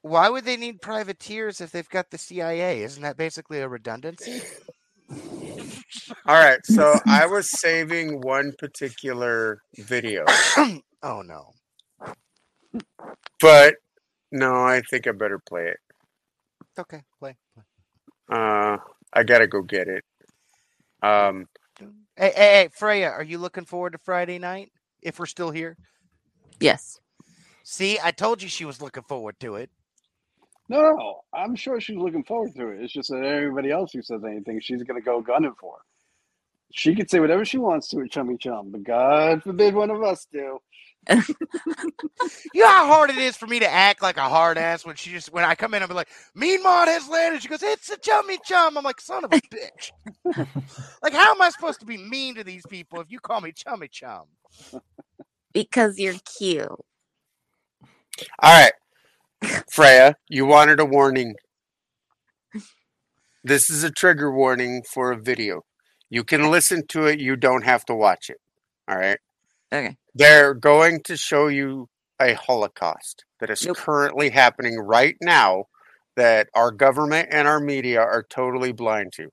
Why 0.07 0.29
would 0.29 0.45
they 0.45 0.57
need 0.57 0.81
privateers 0.81 1.61
if 1.61 1.73
they've 1.73 1.89
got 1.89 2.11
the 2.11 2.19
CIA? 2.19 2.83
Isn't 2.83 3.03
that 3.03 3.17
basically 3.17 3.59
a 3.59 3.69
redundancy? 3.69 4.41
All 6.29 6.35
right. 6.37 6.65
So 6.65 7.01
I 7.09 7.27
was 7.27 7.51
saving 7.51 8.21
one 8.21 8.53
particular 8.57 9.59
video, 9.77 10.25
oh 11.03 11.23
no. 11.23 11.53
but 13.41 13.75
no, 14.31 14.55
I 14.55 14.81
think 14.91 15.09
I 15.09 15.13
better 15.13 15.41
play 15.41 15.69
it. 15.69 15.79
Okay, 16.79 17.03
play. 17.19 17.37
play. 17.55 17.65
Uh, 18.31 18.77
I 19.13 19.23
gotta 19.25 19.49
go 19.49 19.63
get 19.63 19.89
it. 19.89 20.05
Um, 21.03 21.47
Hey, 22.17 22.33
hey, 22.35 22.53
hey, 22.53 22.69
Freya, 22.73 23.11
are 23.11 23.23
you 23.25 23.39
looking 23.39 23.65
forward 23.65 23.93
to 23.93 23.99
Friday 23.99 24.39
night? 24.39 24.71
If 25.03 25.19
we're 25.19 25.27
still 25.27 25.51
here, 25.51 25.77
Yes. 26.61 26.99
see, 27.65 27.99
I 28.03 28.11
told 28.13 28.41
you 28.43 28.49
she 28.49 28.65
was 28.65 28.81
looking 28.81 29.03
forward 29.03 29.35
to 29.41 29.57
it. 29.57 29.69
No, 30.69 30.83
no, 30.83 30.97
no. 30.97 31.21
I'm 31.35 31.57
sure 31.57 31.81
she's 31.81 31.97
looking 31.97 32.25
forward 32.25 32.55
to 32.57 32.69
it. 32.71 32.83
It's 32.83 32.93
just 32.93 33.11
that 33.11 33.25
everybody 33.25 33.71
else 33.71 33.93
who 33.93 34.03
says 34.03 34.23
anything, 34.25 34.61
she's 34.61 34.83
going 34.85 35.01
to 35.01 35.05
go 35.05 35.21
gunning 35.21 35.55
for. 35.61 35.79
She 36.73 36.95
could 36.95 37.11
say 37.11 37.21
whatever 37.21 37.45
she 37.45 37.59
wants 37.59 37.89
to 37.89 38.01
at 38.03 38.11
Chummy 38.11 38.37
Chum, 38.39 38.71
but 38.73 38.85
God 38.85 39.43
forbid 39.43 39.75
one 39.75 39.91
of 39.91 40.03
us 40.03 40.27
do. 40.33 40.61
You 42.53 42.63
know 42.63 42.69
how 42.71 42.87
hard 42.89 43.11
it 43.11 43.19
is 43.19 43.37
for 43.37 43.47
me 43.47 43.61
to 43.61 43.71
act 43.71 44.03
like 44.03 44.17
a 44.17 44.29
hard 44.29 44.59
ass 44.59 44.85
when 44.85 44.97
she 44.97 45.11
just 45.11 45.33
when 45.33 45.45
I 45.45 45.55
come 45.55 45.75
in, 45.75 45.83
I'm 45.83 45.91
like, 45.91 46.09
"Mean 46.35 46.63
Mod 46.63 46.89
has 46.89 47.09
landed." 47.09 47.43
She 47.43 47.49
goes, 47.49 47.63
"It's 47.63 47.91
a 47.91 47.99
chummy 47.99 48.39
chum." 48.45 48.79
I'm 48.79 48.85
like, 48.85 49.01
"Son 49.01 49.25
of 49.25 49.33
a 49.33 49.41
bitch!" 49.41 49.93
like, 51.03 51.15
how 51.15 51.33
am 51.35 51.43
I 51.43 51.51
supposed 51.51 51.81
to 51.81 51.87
be 51.87 51.99
mean 51.99 52.37
to 52.37 52.45
these 52.45 52.67
people 52.67 53.01
if 53.01 53.11
you 53.11 53.21
call 53.21 53.41
me 53.41 53.53
chummy 53.53 53.89
chum? 53.89 54.25
Because 55.55 55.99
you're 55.99 56.17
cute. 56.39 56.69
all 58.43 58.53
right, 58.63 58.73
Freya, 59.71 60.17
you 60.29 60.47
wanted 60.47 60.81
a 60.81 60.85
warning. 60.85 61.35
This 63.45 63.71
is 63.71 63.85
a 63.85 63.91
trigger 63.91 64.33
warning 64.33 64.83
for 64.83 65.13
a 65.13 65.17
video. 65.17 65.63
You 66.11 66.25
can 66.25 66.51
listen 66.51 66.87
to 66.89 67.07
it. 67.07 67.21
You 67.21 67.37
don't 67.37 67.65
have 67.65 67.85
to 67.87 67.95
watch 67.95 68.31
it. 68.31 68.39
All 68.89 68.97
right. 68.97 69.19
Okay. 69.73 69.97
They're 70.15 70.55
going 70.55 71.03
to 71.05 71.17
show 71.17 71.49
you 71.49 71.89
a 72.21 72.35
Holocaust 72.35 73.25
that 73.41 73.51
is 73.51 73.65
Nope. 73.65 73.77
currently 73.77 74.31
happening 74.31 74.79
right 74.79 75.17
now 75.21 75.65
that 76.17 76.49
our 76.55 76.71
government 76.71 77.29
and 77.31 77.47
our 77.47 77.61
media 77.61 78.01
are 78.01 78.23
totally 78.23 78.73
blind 78.73 79.13
to. 79.15 79.25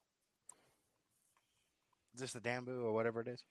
Is 2.14 2.22
this 2.22 2.34
the 2.34 2.40
Dambu 2.42 2.84
or 2.84 2.94
whatever 2.94 3.22
it 3.22 3.28
is? 3.28 3.44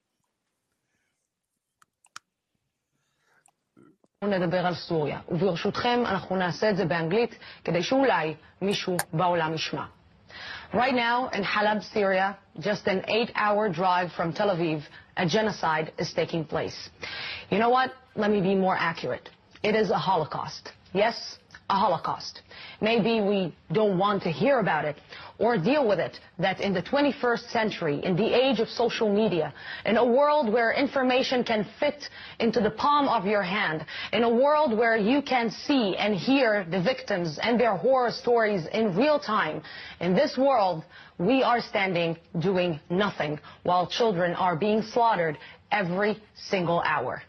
נדבר 4.24 4.66
על 4.66 4.74
סוריה, 4.76 5.20
וברשותכם 5.30 6.04
אנחנו 6.06 6.36
נעשה 6.36 6.70
את 6.70 6.78
זה 6.78 6.86
באנגלית 6.86 7.36
כדי 7.64 7.84
שאולי 7.84 8.36
מישהו 8.62 8.98
בעולם 9.14 9.54
ישמע. 9.54 9.84
Right 10.74 10.96
now 10.96 11.30
in 11.34 11.44
Halab, 11.44 11.84
Syria, 11.94 12.38
just 12.60 12.88
an 12.88 13.02
eight-hour 13.08 13.70
drive 13.70 14.12
from 14.12 14.34
Tel 14.34 14.50
Aviv, 14.50 14.82
a 15.18 15.26
genocide 15.26 15.92
is 15.98 16.14
taking 16.14 16.44
place. 16.44 16.90
You 17.52 17.60
know 17.60 17.70
what? 17.70 17.92
Let 18.16 18.32
me 18.32 18.42
be 18.42 18.56
more 18.56 18.76
accurate. 18.76 19.30
It 19.64 19.76
is 19.76 19.92
a 19.92 20.00
Holocaust. 20.10 20.64
Yes, 20.94 21.38
a 21.73 21.75
Holocaust. 21.75 22.43
Maybe 22.83 23.23
we 23.23 23.55
don't 23.73 23.97
want 23.97 24.23
to 24.25 24.31
hear 24.31 24.59
about 24.59 24.85
it 24.85 24.97
or 25.39 25.57
deal 25.57 25.89
with 25.89 25.99
it 25.99 26.21
that 26.39 26.61
in 26.61 26.75
the 26.75 26.83
21st 26.83 27.49
century, 27.51 28.05
in 28.05 28.15
the 28.15 28.31
age 28.35 28.61
of 28.61 28.69
social 28.69 29.13
media, 29.13 29.55
in 29.87 29.97
a 29.97 30.05
world 30.05 30.53
where 30.53 30.73
information 30.73 31.43
can 31.43 31.67
fit 31.81 32.11
into 32.41 32.61
the 32.61 32.71
palm 32.71 33.09
of 33.09 33.25
your 33.27 33.43
hand, 33.43 33.87
in 34.13 34.23
a 34.23 34.29
world 34.29 34.77
where 34.77 34.99
you 34.99 35.23
can 35.23 35.51
see 35.51 35.97
and 35.97 36.15
hear 36.15 36.67
the 36.71 36.83
victims 36.83 37.39
and 37.43 37.59
their 37.59 37.75
horror 37.75 38.11
stories 38.11 38.67
in 38.75 38.95
real 38.95 39.19
time, 39.19 39.63
in 40.01 40.15
this 40.15 40.37
world, 40.37 40.85
we 41.17 41.43
are 41.43 41.63
standing 41.63 42.19
doing 42.41 42.79
nothing 42.91 43.41
while 43.63 43.87
children 43.87 44.35
are 44.35 44.57
being 44.57 44.83
slaughtered 44.83 45.39
every 45.71 46.21
single 46.35 46.83
hour. 46.85 47.23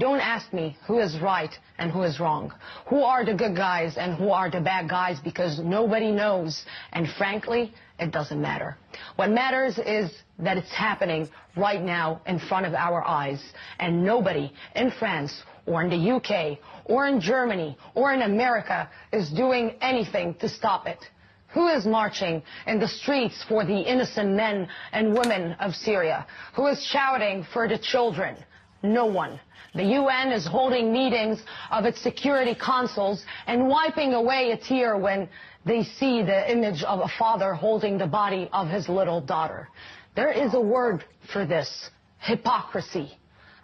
Don't 0.00 0.20
ask 0.20 0.50
me 0.54 0.78
who 0.86 0.98
is 0.98 1.18
right 1.20 1.54
and 1.76 1.90
who 1.90 2.04
is 2.04 2.18
wrong. 2.20 2.54
Who 2.86 3.02
are 3.02 3.22
the 3.22 3.34
good 3.34 3.54
guys 3.54 3.98
and 3.98 4.14
who 4.14 4.30
are 4.30 4.50
the 4.50 4.62
bad 4.62 4.88
guys 4.88 5.20
because 5.20 5.58
nobody 5.58 6.10
knows. 6.10 6.64
And 6.94 7.06
frankly, 7.18 7.74
it 7.98 8.10
doesn't 8.10 8.40
matter. 8.40 8.78
What 9.16 9.28
matters 9.28 9.78
is 9.78 10.10
that 10.38 10.56
it's 10.56 10.72
happening 10.72 11.28
right 11.54 11.82
now 11.82 12.22
in 12.26 12.38
front 12.38 12.64
of 12.64 12.72
our 12.72 13.06
eyes. 13.06 13.42
And 13.78 14.02
nobody 14.02 14.50
in 14.74 14.90
France 14.90 15.42
or 15.66 15.82
in 15.82 15.90
the 15.90 16.10
UK 16.16 16.58
or 16.86 17.06
in 17.06 17.20
Germany 17.20 17.76
or 17.94 18.14
in 18.14 18.22
America 18.22 18.88
is 19.12 19.28
doing 19.28 19.74
anything 19.82 20.32
to 20.36 20.48
stop 20.48 20.86
it. 20.86 21.04
Who 21.52 21.68
is 21.68 21.84
marching 21.84 22.42
in 22.66 22.80
the 22.80 22.88
streets 22.88 23.44
for 23.46 23.66
the 23.66 23.78
innocent 23.78 24.30
men 24.30 24.66
and 24.92 25.12
women 25.12 25.52
of 25.60 25.74
Syria? 25.74 26.26
Who 26.54 26.68
is 26.68 26.82
shouting 26.82 27.44
for 27.52 27.68
the 27.68 27.76
children? 27.76 28.36
No 28.82 29.06
one. 29.06 29.38
The 29.74 29.84
UN 29.84 30.32
is 30.32 30.46
holding 30.46 30.92
meetings 30.92 31.42
of 31.70 31.84
its 31.84 32.00
security 32.00 32.54
councils 32.54 33.24
and 33.46 33.68
wiping 33.68 34.14
away 34.14 34.50
a 34.50 34.56
tear 34.56 34.96
when 34.96 35.28
they 35.64 35.84
see 35.84 36.22
the 36.22 36.50
image 36.50 36.82
of 36.82 37.00
a 37.00 37.08
father 37.18 37.54
holding 37.54 37.98
the 37.98 38.06
body 38.06 38.48
of 38.52 38.68
his 38.68 38.88
little 38.88 39.20
daughter. 39.20 39.68
There 40.16 40.32
is 40.32 40.54
a 40.54 40.60
word 40.60 41.04
for 41.32 41.44
this. 41.44 41.90
Hypocrisy. 42.18 43.16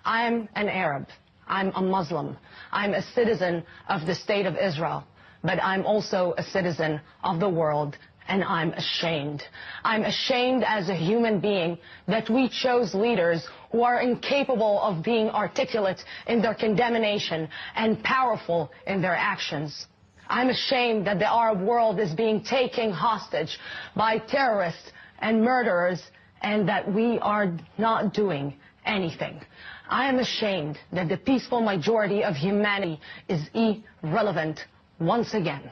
I'm 0.05 0.49
an 0.55 0.69
Arab. 0.69 1.09
I'm 1.49 1.73
a 1.75 1.83
Muslim. 1.83 2.37
I'm 2.71 2.95
a 2.95 3.03
citizen 3.03 3.64
of 3.89 4.07
the 4.07 4.14
state 4.14 4.47
of 4.47 4.57
Israel. 4.57 5.05
But 5.43 5.62
I'm 5.62 5.85
also 5.87 6.35
a 6.39 6.43
citizen 6.43 7.01
of 7.25 7.41
the 7.41 7.49
world 7.49 7.97
and 8.29 8.43
I'm 8.45 8.72
ashamed. 8.72 9.43
I'm 9.85 10.05
ashamed 10.05 10.64
as 10.66 10.89
a 10.89 10.95
human 10.95 11.41
being 11.41 11.79
that 12.09 12.29
we 12.29 12.49
chose 12.49 12.95
leaders 12.95 13.47
who 13.72 13.83
are 13.83 14.01
incapable 14.01 14.81
of 14.83 15.05
being 15.05 15.31
articulate 15.31 16.03
in 16.27 16.43
their 16.43 16.55
condemnation 16.55 17.49
and 17.74 18.03
powerful 18.03 18.70
in 18.87 19.01
their 19.01 19.16
actions. 19.16 19.87
I'm 20.29 20.49
ashamed 20.49 21.07
that 21.07 21.18
the 21.18 21.33
Arab 21.33 21.61
world 21.61 22.01
is 22.01 22.12
being 22.14 22.43
taken 22.43 22.91
hostage 22.91 23.59
by 23.95 24.18
terrorists 24.18 24.91
and 25.20 25.43
murderers 25.43 26.03
and 26.43 26.68
that 26.68 26.93
we 26.93 27.18
are 27.20 27.57
not 27.79 28.12
doing 28.12 28.55
anything. 28.85 29.41
I 29.89 30.09
am 30.09 30.18
ashamed 30.18 30.79
that 30.93 31.09
the 31.09 31.16
peaceful 31.16 31.61
majority 31.61 32.24
of 32.24 32.35
humanity 32.35 33.01
is 33.29 33.49
irrelevant 33.55 34.61
once 34.99 35.35
again. 35.35 35.70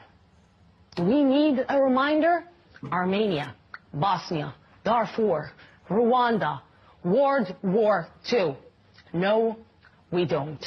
Do 0.96 1.02
we 1.02 1.22
need 1.24 1.64
a 1.68 1.80
reminder? 1.80 2.44
Armenia, 2.92 3.54
Bosnia, 3.92 4.54
Darfur, 4.84 5.50
Rwanda, 5.88 6.60
World 7.02 7.54
War 7.62 8.08
II. 8.32 8.56
No, 9.12 9.58
we 10.10 10.24
don't. 10.24 10.64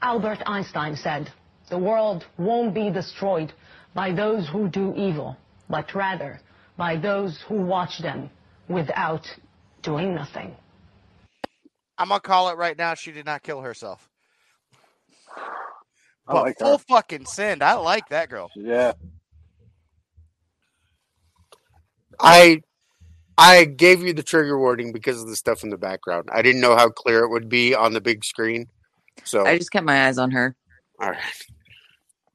Albert 0.00 0.38
Einstein 0.46 0.96
said, 0.96 1.30
the 1.70 1.78
world 1.78 2.24
won't 2.38 2.74
be 2.74 2.90
destroyed 2.90 3.52
by 3.94 4.12
those 4.12 4.48
who 4.48 4.68
do 4.68 4.94
evil, 4.96 5.36
but 5.70 5.94
rather 5.94 6.40
by 6.76 6.96
those 6.96 7.40
who 7.48 7.56
watch 7.56 7.98
them 8.00 8.28
without 8.68 9.26
doing 9.82 10.14
nothing. 10.14 10.54
I'm 11.98 12.08
gonna 12.08 12.20
call 12.20 12.48
it 12.50 12.56
right 12.56 12.76
now. 12.76 12.94
She 12.94 13.12
did 13.12 13.26
not 13.26 13.42
kill 13.42 13.60
herself. 13.60 14.08
I 16.26 16.32
But 16.32 16.42
like 16.42 16.58
full 16.58 16.78
her. 16.78 16.84
fucking 16.88 17.26
send. 17.26 17.62
I 17.62 17.74
like 17.74 18.08
that 18.08 18.28
girl. 18.28 18.50
Yeah. 18.56 18.92
I 22.20 22.62
I 23.38 23.64
gave 23.64 24.02
you 24.02 24.12
the 24.12 24.22
trigger 24.22 24.58
warning 24.58 24.92
because 24.92 25.20
of 25.22 25.28
the 25.28 25.36
stuff 25.36 25.64
in 25.64 25.70
the 25.70 25.78
background. 25.78 26.28
I 26.32 26.42
didn't 26.42 26.60
know 26.60 26.76
how 26.76 26.90
clear 26.90 27.20
it 27.24 27.30
would 27.30 27.48
be 27.48 27.74
on 27.74 27.92
the 27.92 28.00
big 28.00 28.24
screen. 28.24 28.66
So, 29.24 29.44
I 29.46 29.58
just 29.58 29.70
kept 29.70 29.84
my 29.86 30.06
eyes 30.06 30.18
on 30.18 30.30
her. 30.32 30.54
all 31.00 31.10
right. 31.10 31.18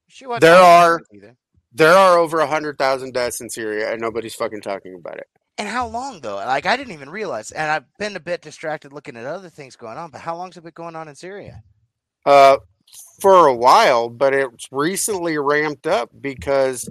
She 0.08 0.26
There 0.40 0.56
are- 0.56 1.02
either. 1.14 1.36
There 1.74 1.94
are 1.94 2.18
over 2.18 2.40
100,000 2.40 3.14
deaths 3.14 3.40
in 3.40 3.50
Syria, 3.52 3.92
and 3.92 4.02
nobody's 4.02 4.34
fucking 4.34 4.62
talking 4.62 4.96
about 4.96 5.18
it. 5.18 5.28
And 5.60 5.68
how 5.68 5.88
long 5.88 6.22
though? 6.22 6.36
Like 6.36 6.66
I 6.66 6.76
didn't 6.78 6.94
even 6.94 7.10
realize. 7.10 7.52
And 7.52 7.70
I've 7.70 7.86
been 8.00 8.16
a 8.16 8.20
bit 8.20 8.42
distracted 8.42 8.94
looking 8.94 9.16
at 9.18 9.26
other 9.26 9.50
things 9.50 9.76
going 9.76 9.98
on. 9.98 10.10
But 10.12 10.22
how 10.22 10.36
long's 10.36 10.58
it 10.58 10.64
been 10.64 10.72
going 10.76 10.96
on 10.96 11.08
in 11.08 11.16
Syria? 11.16 11.64
Uh, 12.26 12.58
for 13.22 13.48
a 13.48 13.56
while, 13.56 14.10
but 14.10 14.34
it's 14.34 14.68
recently 14.72 15.38
ramped 15.38 15.88
up 15.88 16.10
because 16.20 16.88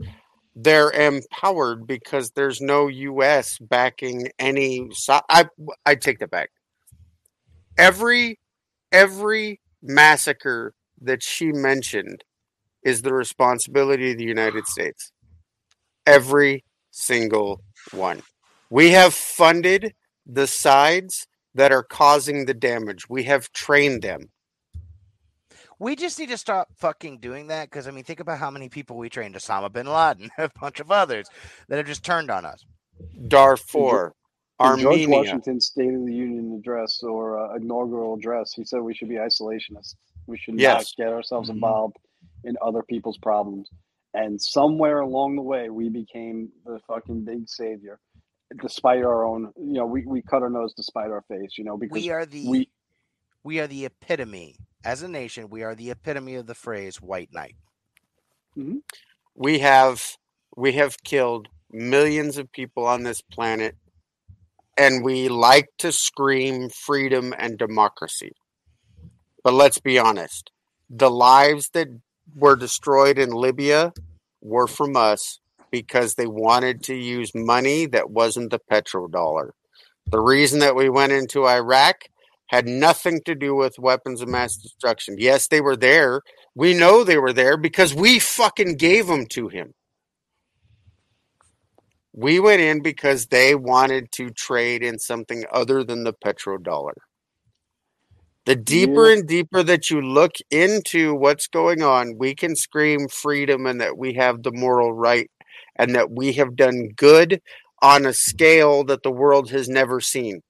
they're 0.57 0.91
empowered 0.91 1.87
because 1.87 2.31
there's 2.31 2.63
no 2.63 2.89
U.S. 2.89 3.59
backing 3.59 4.29
any. 4.39 4.89
So- 4.93 5.21
I 5.29 5.47
I 5.85 5.95
take 5.95 6.19
that 6.21 6.31
back. 6.31 6.49
Every 7.77 8.41
every 8.91 9.61
massacre 9.83 10.73
that 11.03 11.23
she 11.23 11.53
mentioned 11.53 12.25
is 12.83 13.03
the 13.03 13.13
responsibility 13.13 14.13
of 14.13 14.19
the 14.19 14.25
United 14.25 14.67
States. 14.67 15.13
Every 16.07 16.65
single 16.91 17.63
one. 17.93 18.23
We 18.71 18.93
have 18.93 19.13
funded 19.13 19.93
the 20.25 20.47
sides 20.47 21.27
that 21.55 21.71
are 21.71 21.83
causing 21.83 22.47
the 22.47 22.55
damage. 22.55 23.09
We 23.09 23.25
have 23.25 23.53
trained 23.53 24.03
them. 24.03 24.31
We 25.79 25.95
just 25.97 26.19
need 26.19 26.31
to 26.31 26.39
stop 26.39 26.69
fucking 26.77 27.19
doing 27.19 27.49
that 27.49 27.71
because 27.71 27.87
I 27.87 27.91
mean, 27.91 28.05
think 28.05 28.21
about 28.21 28.39
how 28.39 28.51
many 28.51 28.69
people 28.69 28.97
we 28.97 29.09
trained 29.11 29.35
Osama 29.35 29.71
bin 29.73 29.87
Laden, 29.87 30.31
a 30.39 30.51
bunch 30.61 30.81
of 30.81 30.91
others 30.91 31.29
that 31.69 31.77
have 31.77 31.87
just 31.87 32.05
turned 32.05 32.31
on 32.31 32.47
us. 32.47 32.65
Darfur, 33.29 34.15
In 34.61 34.79
George 34.79 35.03
Armenia. 35.03 35.07
Washington's 35.07 35.67
State 35.67 35.93
of 35.95 36.07
the 36.07 36.15
Union 36.15 36.55
address 36.59 37.03
or 37.03 37.39
uh, 37.39 37.57
inaugural 37.57 38.15
address, 38.15 38.53
he 38.55 38.65
said 38.65 38.81
we 38.81 38.95
should 38.95 39.09
be 39.09 39.17
isolationists. 39.17 39.97
We 40.27 40.39
should 40.39 40.55
Yes. 40.57 40.95
not 40.99 41.05
get 41.07 41.13
ourselves 41.13 41.51
Mhm. 41.51 41.55
involved 41.57 41.97
in 42.45 42.57
other 42.63 42.83
people's 42.83 43.19
problems. 43.19 43.71
And 44.15 44.41
somewhere 44.41 45.01
along 45.01 45.37
the 45.37 45.43
way, 45.43 45.69
we 45.69 45.91
became 45.91 46.51
the 46.65 46.81
fucking 46.87 47.25
big 47.25 47.49
savior, 47.49 48.01
despite 48.63 49.05
our 49.05 49.25
own. 49.27 49.53
You 49.59 49.75
know, 49.75 49.87
we, 49.87 50.07
we 50.07 50.23
cut 50.23 50.43
our 50.43 50.49
nose 50.49 50.73
despite 50.75 51.11
our 51.11 51.23
face. 51.29 51.59
You 51.59 51.65
know, 51.65 51.77
because 51.77 52.03
We 52.03 52.11
are 52.11 52.25
the 52.25 52.47
we 52.49 52.71
we 53.45 53.61
are 53.61 53.67
the 53.67 53.85
epitome 53.85 54.57
as 54.87 55.03
a 55.03 55.09
nation. 55.09 55.51
We 55.51 55.65
are 55.65 55.75
the 55.75 55.91
epitome 55.91 56.37
of 56.37 56.47
the 56.47 56.55
phrase 56.55 57.03
"white 57.03 57.31
knight." 57.33 57.57
Mm-hmm. 58.57 58.79
we 59.35 59.59
have 59.59 60.17
we 60.57 60.73
have 60.73 61.03
killed 61.05 61.49
millions 61.71 62.39
of 62.39 62.51
people 62.51 62.87
on 62.87 63.03
this 63.03 63.21
planet 63.21 63.77
and 64.79 65.05
we 65.05 65.29
like 65.29 65.69
to 65.77 65.93
scream 65.93 66.71
freedom 66.71 67.35
and 67.39 67.59
democracy 67.59 68.33
but 69.45 69.53
let's 69.53 69.79
be 69.79 69.99
honest 69.99 70.51
the 70.89 71.11
lives 71.11 71.69
that 71.75 71.89
were 72.35 72.57
destroyed 72.57 73.19
in 73.19 73.29
libya 73.29 73.93
were 74.41 74.67
from 74.67 74.97
us 74.97 75.39
because 75.71 76.15
they 76.15 76.27
wanted 76.27 76.83
to 76.85 76.95
use 76.95 77.31
money 77.35 77.85
that 77.85 78.09
wasn't 78.09 78.51
the 78.51 78.61
petrodollar 78.71 79.51
the 80.07 80.21
reason 80.21 80.61
that 80.61 80.75
we 80.77 80.89
went 80.89 81.13
into 81.13 81.47
iraq 81.47 82.05
had 82.49 82.67
nothing 82.67 83.21
to 83.25 83.35
do 83.35 83.55
with 83.55 83.79
weapons 83.79 84.21
of 84.21 84.29
mass 84.29 84.57
destruction 84.57 85.17
yes 85.19 85.49
they 85.49 85.61
were 85.61 85.77
there 85.77 86.23
we 86.57 86.73
know 86.73 87.05
they 87.05 87.19
were 87.19 87.35
there 87.35 87.59
because 87.59 87.95
we 87.95 88.19
fucking 88.19 88.77
gave 88.77 89.09
them 89.09 89.27
to 89.27 89.49
him. 89.49 89.75
We 92.15 92.41
went 92.41 92.63
in 92.63 92.81
because 92.81 93.27
they 93.27 93.55
wanted 93.55 94.11
to 94.13 94.31
trade 94.31 94.83
in 94.83 94.99
something 94.99 95.45
other 95.53 95.85
than 95.85 96.05
the 96.05 96.15
petrodollar. 96.15 96.95
The 98.47 98.57
deeper 98.57 99.09
Yeah. 99.09 99.19
and 99.19 99.29
deeper 99.29 99.63
that 99.65 99.91
you 99.91 100.01
look 100.01 100.33
into 100.51 101.15
what's 101.15 101.47
going 101.47 101.83
on, 101.83 102.17
we 102.17 102.35
can 102.35 102.57
scream 102.57 103.07
freedom 103.07 103.67
and 103.67 103.83
that 103.83 103.99
we 103.99 104.15
have 104.15 104.43
the 104.43 104.53
moral 104.53 104.95
right 104.95 105.31
and 105.75 105.95
that 105.95 106.11
we 106.11 106.33
have 106.35 106.57
done 106.57 106.89
good 106.97 107.43
on 107.83 108.07
a 108.07 108.15
scale 108.15 108.83
that 108.85 109.03
the 109.03 109.11
world 109.11 109.51
has 109.51 109.69
never 109.69 110.01
seen. 110.01 110.41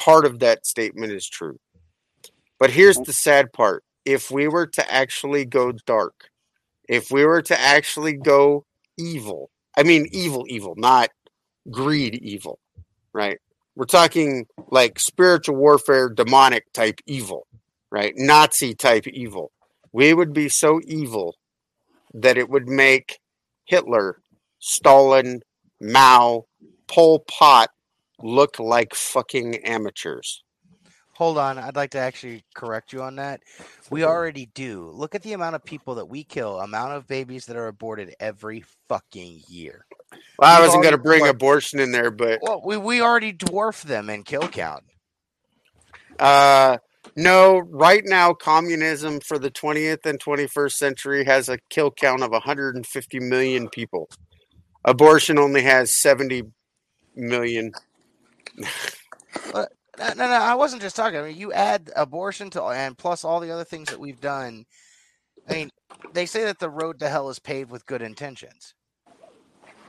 Part 0.00 0.24
of 0.24 0.38
that 0.38 0.66
statement 0.66 1.12
is 1.12 1.28
true. 1.28 1.58
But 2.58 2.70
here's 2.70 2.96
the 2.96 3.12
sad 3.12 3.52
part 3.52 3.84
if 4.04 4.30
we 4.30 4.48
were 4.48 4.66
to 4.66 4.92
actually 4.92 5.44
go 5.44 5.72
dark, 5.86 6.30
if 6.88 7.10
we 7.10 7.24
were 7.24 7.42
to 7.42 7.60
actually 7.60 8.14
go 8.14 8.64
evil, 8.98 9.50
I 9.76 9.82
mean, 9.82 10.06
evil, 10.10 10.46
evil, 10.48 10.74
not 10.76 11.10
greed 11.70 12.14
evil, 12.16 12.58
right? 13.12 13.38
We're 13.76 13.84
talking 13.84 14.46
like 14.70 14.98
spiritual 14.98 15.56
warfare, 15.56 16.08
demonic 16.08 16.72
type 16.72 17.00
evil, 17.06 17.46
right? 17.90 18.14
Nazi 18.16 18.74
type 18.74 19.06
evil. 19.06 19.52
We 19.92 20.14
would 20.14 20.32
be 20.32 20.48
so 20.48 20.80
evil 20.86 21.36
that 22.14 22.38
it 22.38 22.48
would 22.48 22.68
make 22.68 23.18
Hitler, 23.64 24.20
Stalin, 24.58 25.42
Mao, 25.80 26.46
Pol 26.88 27.20
Pot 27.20 27.70
look 28.22 28.58
like 28.58 28.94
fucking 28.94 29.56
amateurs. 29.64 30.42
Hold 31.14 31.36
on, 31.36 31.58
I'd 31.58 31.76
like 31.76 31.90
to 31.90 31.98
actually 31.98 32.44
correct 32.54 32.94
you 32.94 33.02
on 33.02 33.16
that. 33.16 33.42
We 33.90 34.04
already 34.04 34.46
do. 34.54 34.90
Look 34.94 35.14
at 35.14 35.22
the 35.22 35.34
amount 35.34 35.54
of 35.54 35.62
people 35.62 35.96
that 35.96 36.06
we 36.06 36.24
kill, 36.24 36.58
amount 36.60 36.92
of 36.92 37.06
babies 37.06 37.44
that 37.46 37.56
are 37.56 37.66
aborted 37.66 38.14
every 38.18 38.64
fucking 38.88 39.42
year. 39.46 39.84
Well, 40.38 40.56
I 40.56 40.64
wasn't 40.64 40.82
going 40.82 40.94
to 40.94 40.98
bring 40.98 41.20
dwarfed- 41.20 41.34
abortion 41.34 41.80
in 41.80 41.92
there, 41.92 42.10
but 42.10 42.38
Well, 42.42 42.62
we, 42.64 42.78
we 42.78 43.02
already 43.02 43.34
dwarf 43.34 43.82
them 43.82 44.08
in 44.08 44.22
kill 44.22 44.48
count. 44.48 44.84
Uh, 46.18 46.78
no, 47.16 47.58
right 47.58 48.02
now, 48.06 48.32
communism 48.32 49.20
for 49.20 49.38
the 49.38 49.50
20th 49.50 50.06
and 50.06 50.18
21st 50.18 50.72
century 50.72 51.24
has 51.24 51.48
a 51.50 51.58
kill 51.68 51.90
count 51.90 52.22
of 52.22 52.30
150 52.30 53.20
million 53.20 53.68
people. 53.68 54.08
Abortion 54.84 55.38
only 55.38 55.62
has 55.62 56.00
70 56.00 56.44
million. 57.14 57.72
No, 59.98 60.14
no, 60.14 60.14
no, 60.14 60.32
I 60.32 60.54
wasn't 60.54 60.82
just 60.82 60.96
talking. 60.96 61.18
I 61.18 61.22
mean, 61.22 61.36
you 61.36 61.52
add 61.52 61.90
abortion 61.94 62.48
to 62.50 62.62
and 62.64 62.96
plus 62.96 63.24
all 63.24 63.40
the 63.40 63.50
other 63.50 63.64
things 63.64 63.90
that 63.90 64.00
we've 64.00 64.20
done. 64.20 64.64
I 65.48 65.52
mean, 65.52 65.70
they 66.14 66.26
say 66.26 66.44
that 66.44 66.58
the 66.58 66.70
road 66.70 67.00
to 67.00 67.08
hell 67.08 67.28
is 67.28 67.38
paved 67.38 67.70
with 67.70 67.86
good 67.86 68.00
intentions. 68.00 68.74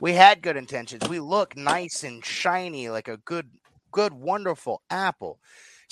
We 0.00 0.12
had 0.12 0.42
good 0.42 0.56
intentions. 0.56 1.08
We 1.08 1.20
look 1.20 1.56
nice 1.56 2.02
and 2.02 2.24
shiny 2.24 2.88
like 2.88 3.08
a 3.08 3.18
good, 3.18 3.48
good, 3.92 4.12
wonderful 4.12 4.82
apple, 4.90 5.38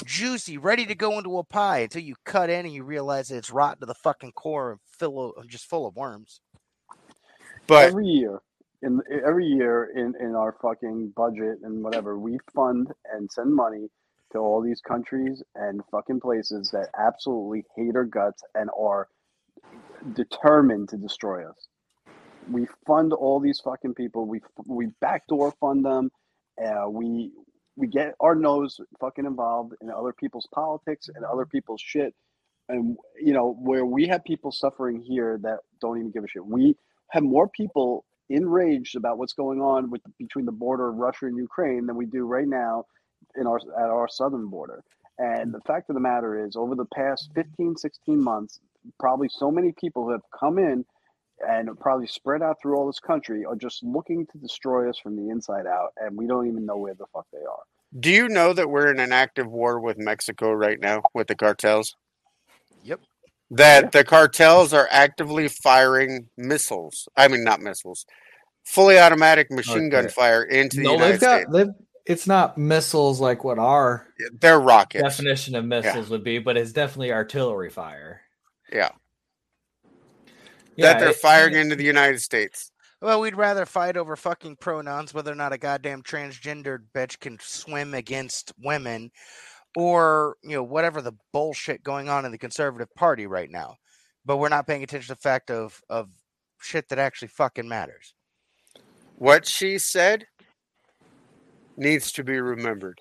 juicy, 0.05 0.59
ready 0.59 0.85
to 0.87 0.95
go 0.95 1.17
into 1.17 1.39
a 1.39 1.45
pie 1.45 1.79
until 1.79 2.03
you 2.03 2.17
cut 2.25 2.51
in 2.51 2.67
and 2.67 2.75
you 2.75 2.83
realize 2.83 3.29
that 3.29 3.37
it's 3.37 3.53
rotten 3.53 3.81
to 3.81 3.87
the 3.87 3.95
fucking 3.95 4.33
core 4.33 4.73
and 4.73 4.81
full 4.99 5.33
of, 5.33 5.49
just 5.49 5.67
full 5.67 5.87
of 5.87 5.97
worms. 5.97 6.41
But 7.67 7.87
every 7.87 8.07
year 8.07 8.41
in 8.83 9.01
every 9.27 9.47
year 9.47 9.91
in 9.95 10.15
in 10.21 10.35
our 10.35 10.57
fucking 10.63 11.13
budget 11.17 11.59
and 11.63 11.83
whatever 11.83 12.19
we 12.19 12.39
fund 12.55 12.89
and 13.13 13.31
send 13.31 13.55
money 13.55 13.89
to 14.33 14.39
all 14.39 14.63
these 14.63 14.81
countries 14.81 15.43
and 15.55 15.81
fucking 15.91 16.21
places 16.21 16.71
that 16.71 16.89
absolutely 16.99 17.65
hate 17.77 17.97
our 17.97 18.05
guts 18.05 18.43
and 18.55 18.71
are 18.79 19.09
determined 20.15 20.89
to 20.89 20.97
destroy 20.97 21.49
us. 21.49 21.69
We 22.51 22.67
fund 22.87 23.13
all 23.13 23.41
these 23.41 23.61
fucking 23.61 23.95
people. 23.95 24.27
We 24.27 24.41
we 24.67 24.87
backdoor 25.01 25.53
fund 25.61 25.85
them. 25.85 26.11
Uh, 26.63 26.89
we 26.89 27.33
we 27.77 27.87
get 27.87 28.15
our 28.21 28.35
nose 28.35 28.81
fucking 29.01 29.27
involved 29.27 29.75
in 29.81 29.91
other 29.91 30.13
people's 30.13 30.49
politics 30.55 31.09
and 31.15 31.25
other 31.25 31.47
people's 31.47 31.81
shit. 31.81 32.15
And 32.69 32.97
you 33.21 33.33
know 33.33 33.57
where 33.61 33.85
we 33.85 34.07
have 34.07 34.25
people 34.25 34.53
suffering 34.53 35.01
here 35.01 35.39
that 35.43 35.59
don't 35.81 35.99
even 35.99 36.11
give 36.13 36.25
a 36.25 36.29
shit. 36.29 36.45
We 36.45 36.77
have 37.11 37.23
more 37.23 37.49
people 37.49 38.05
enraged 38.31 38.97
about 38.97 39.19
what's 39.19 39.33
going 39.33 39.61
on 39.61 39.91
with 39.91 40.03
between 40.19 40.47
the 40.47 40.53
border 40.53 40.89
of 40.89 40.97
Russia 40.97 41.27
and 41.27 41.37
Ukraine 41.37 41.87
than 41.87 41.97
we 41.97 42.07
do 42.07 42.25
right 42.25 42.49
now 42.49 42.85
in 43.37 43.47
our 43.47 43.59
at 43.79 43.91
our 43.91 44.09
southern 44.09 44.49
border. 44.49 44.83
And 45.19 45.53
the 45.53 45.61
fact 45.61 45.91
of 45.91 45.95
the 45.95 46.01
matter 46.01 46.47
is 46.47 46.57
over 46.57 46.75
the 46.75 46.87
past 46.87 47.31
15 47.35 47.77
16 47.77 48.23
months 48.23 48.61
probably 48.99 49.29
so 49.29 49.51
many 49.51 49.73
people 49.73 50.05
who 50.05 50.13
have 50.13 50.23
come 50.39 50.59
in 50.59 50.85
and 51.47 51.79
probably 51.79 52.07
spread 52.07 52.43
out 52.43 52.57
through 52.61 52.77
all 52.77 52.87
this 52.87 53.01
country 53.01 53.45
are 53.45 53.57
just 53.57 53.83
looking 53.83 54.27
to 54.27 54.39
destroy 54.39 54.89
us 54.89 54.99
from 54.99 55.17
the 55.17 55.31
inside 55.31 55.67
out 55.67 55.93
and 55.99 56.17
we 56.17 56.27
don't 56.27 56.47
even 56.49 56.67
know 56.67 56.77
where 56.77 56.95
the 56.95 57.07
fuck 57.13 57.27
they 57.33 57.39
are. 57.39 57.63
do 57.99 58.11
you 58.11 58.29
know 58.29 58.53
that 58.53 58.69
we're 58.71 58.91
in 58.91 59.01
an 59.01 59.13
active 59.13 59.47
war 59.47 59.81
with 59.81 59.99
Mexico 59.99 60.53
right 60.53 60.81
now 60.81 61.03
with 61.15 61.27
the 61.29 61.35
cartels? 61.35 61.97
Yep. 62.83 63.01
That 63.51 63.93
the 63.93 64.05
cartels 64.05 64.73
are 64.73 64.87
actively 64.91 65.49
firing 65.49 66.29
missiles. 66.37 67.09
I 67.17 67.27
mean, 67.29 67.43
not 67.43 67.61
missiles, 67.61 68.07
fully 68.65 68.99
automatic 68.99 69.51
machine 69.51 69.89
gun 69.89 70.09
fire 70.09 70.45
into 70.45 70.77
the 70.77 70.83
No, 70.85 70.93
United 70.93 71.13
they've 71.15 71.21
got 71.21 71.41
States. 71.41 71.53
they've. 71.53 71.69
It's 72.07 72.27
not 72.27 72.57
missiles 72.57 73.21
like 73.21 73.45
what 73.45 73.59
our 73.59 74.07
They're 74.41 74.59
rockets. 74.59 75.03
definition 75.03 75.55
of 75.55 75.65
missiles 75.65 76.09
would 76.11 76.25
be, 76.25 76.39
but 76.39 76.57
it's 76.57 76.73
definitely 76.73 77.13
artillery 77.13 77.71
fire. 77.71 78.23
Yeah. 78.73 78.91
Yeah, 80.77 80.93
that 80.95 81.01
they're 81.01 81.11
it- 81.11 81.17
firing 81.17 81.55
into 81.55 81.77
the 81.77 81.85
United 81.85 82.21
States. 82.21 82.73
Well, 83.03 83.21
we'd 83.21 83.37
rather 83.37 83.65
fight 83.65 83.97
over 83.97 84.15
fucking 84.17 84.57
pronouns, 84.57 85.15
whether 85.15 85.33
or 85.33 85.37
not 85.37 85.53
a 85.55 85.59
goddamn 85.59 86.03
transgendered 86.03 86.85
bitch 86.95 87.19
can 87.19 87.39
swim 87.41 87.95
against 87.95 88.53
women, 88.63 89.11
or 89.77 90.37
you 90.43 90.51
know 90.51 90.63
whatever 90.63 91.01
the 91.01 91.13
bullshit 91.33 91.83
going 91.83 92.09
on 92.09 92.25
in 92.25 92.33
the 92.33 92.39
conservative 92.39 92.93
party 92.95 93.27
right 93.27 93.51
now. 93.51 93.77
But 94.25 94.37
we're 94.37 94.49
not 94.49 94.67
paying 94.67 94.83
attention 94.83 95.09
to 95.09 95.15
the 95.15 95.21
fact 95.21 95.51
of 95.51 95.81
of 95.89 96.09
shit 96.61 96.89
that 96.89 96.99
actually 96.99 97.29
fucking 97.29 97.69
matters. 97.69 98.15
What 99.17 99.47
she 99.47 99.79
said 99.79 100.27
needs 101.77 102.13
to 102.13 102.25
be 102.25 102.41
remembered. 102.41 103.01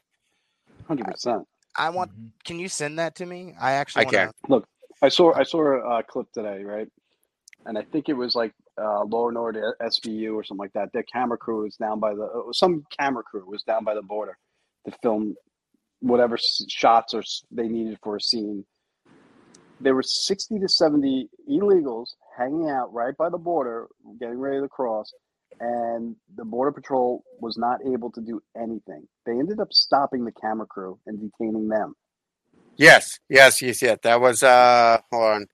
Hundred 0.88 1.08
percent. 1.08 1.48
I 1.78 1.90
want. 1.90 2.12
Mhm. 2.12 2.32
Can 2.46 2.60
you 2.60 2.68
send 2.68 3.00
that 3.00 3.16
to 3.16 3.26
me? 3.26 3.54
I 3.60 3.74
actually. 3.74 4.06
I 4.06 4.06
wanna, 4.06 4.34
can. 4.50 4.64
I 5.02 5.10
saw 5.10 5.34
I 5.34 5.44
saw 5.44 5.62
a 5.62 5.80
uh, 5.80 6.02
clip 6.04 6.32
today, 6.34 6.64
right? 6.64 6.88
And 7.66 7.78
I 7.78 7.84
think 7.84 8.10
it 8.10 8.14
was 8.14 8.36
like 8.36 8.54
uh, 8.78 9.04
Law 9.04 9.28
and 9.28 9.38
Order 9.38 9.76
SVU 9.82 10.34
or 10.34 10.44
something 10.44 10.60
like 10.60 10.74
that. 10.74 10.92
Their 10.94 11.04
camera 11.04 11.38
crew 11.38 11.64
was 11.64 11.76
down 11.76 12.00
by 12.00 12.14
the 12.16 12.24
uh, 12.24 12.54
some 12.54 12.86
camera 12.98 13.24
crew 13.24 13.46
was 13.48 13.64
down 13.64 13.84
by 13.84 13.94
the 13.94 14.02
border 14.02 14.38
to 14.86 14.92
film 15.04 15.36
whatever 16.00 16.38
shots 16.70 17.14
or 17.14 17.24
they 17.52 17.68
needed 17.68 17.98
for 18.04 18.16
a 18.16 18.22
scene. 18.22 18.66
There 19.82 19.96
were 19.96 20.04
sixty 20.04 20.60
to 20.60 20.68
seventy 20.68 21.30
illegals 21.50 22.16
hanging 22.38 22.70
out 22.70 22.94
right 22.94 23.16
by 23.18 23.30
the 23.30 23.38
border, 23.38 23.88
getting 24.20 24.38
ready 24.38 24.60
to 24.60 24.68
cross, 24.68 25.12
and 25.60 26.16
the 26.36 26.46
border 26.46 26.72
patrol 26.72 27.24
was 27.40 27.58
not 27.58 27.80
able 27.86 28.12
to 28.12 28.22
do 28.22 28.42
anything. 28.58 29.08
They 29.26 29.34
ended 29.34 29.60
up 29.60 29.72
stopping 29.72 30.26
the 30.26 30.32
camera 30.32 30.66
crew 30.66 31.00
and 31.06 31.20
detaining 31.20 31.68
them. 31.68 31.96
Yes, 32.76 33.20
yes, 33.30 33.62
yes, 33.62 33.82
yes. 33.82 34.00
That 34.04 34.22
was 34.22 34.44
uh 34.44 35.00
hold 35.12 35.24
on. 35.24 35.48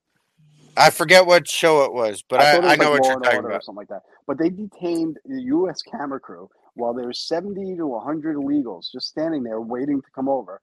I 0.76 0.90
forget 0.90 1.26
what 1.26 1.48
show 1.48 1.84
it 1.84 1.92
was, 1.92 2.22
but 2.28 2.40
I, 2.40 2.56
it 2.56 2.64
I, 2.64 2.68
was 2.68 2.78
know 2.78 2.90
like 2.90 3.00
what 3.00 3.08
you're 3.08 3.20
talking 3.20 3.44
about. 3.44 3.64
something 3.64 3.78
like 3.78 3.88
that. 3.88 4.02
But 4.26 4.38
they 4.38 4.50
detained 4.50 5.16
the 5.24 5.40
U.S. 5.42 5.80
camera 5.82 6.20
crew 6.20 6.50
while 6.76 6.94
there 6.94 7.06
were 7.06 7.12
70 7.12 7.76
to 7.76 7.86
100 7.86 8.36
illegals 8.36 8.92
just 8.92 9.08
standing 9.08 9.42
there 9.42 9.60
waiting 9.60 10.00
to 10.00 10.08
come 10.14 10.28
over, 10.28 10.60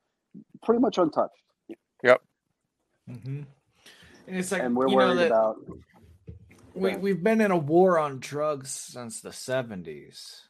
pretty 0.64 0.80
much 0.80 0.98
untouched. 0.98 1.34
Yep. 2.04 2.22
Mm-hmm. 3.10 3.42
And 4.28 4.38
it's 4.38 4.52
like 4.52 4.62
and 4.62 4.76
we're 4.76 4.88
you 4.88 4.96
know 4.96 5.08
worried 5.08 5.18
that 5.18 5.28
about 5.28 5.58
we 6.76 6.92
Yeah. 6.92 6.98
we've 6.98 7.22
been 7.24 7.42
in 7.42 7.52
a 7.52 7.58
war 7.58 8.00
on 8.00 8.20
drugs 8.20 8.72
since 8.72 9.22
the 9.22 9.34
seventies. 9.34 10.42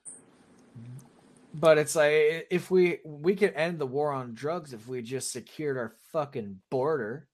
But 1.53 1.77
it's 1.77 1.95
like 1.95 2.48
if 2.52 2.69
we 2.69 2.99
we 3.06 3.35
could 3.35 3.53
end 3.56 3.80
the 3.80 3.85
war 3.88 4.11
on 4.11 4.34
drugs 4.34 4.73
if 4.73 4.88
we 4.88 5.02
just 5.02 5.31
secured 5.31 5.77
our 5.77 5.95
fucking 6.11 6.61
border. 6.69 7.27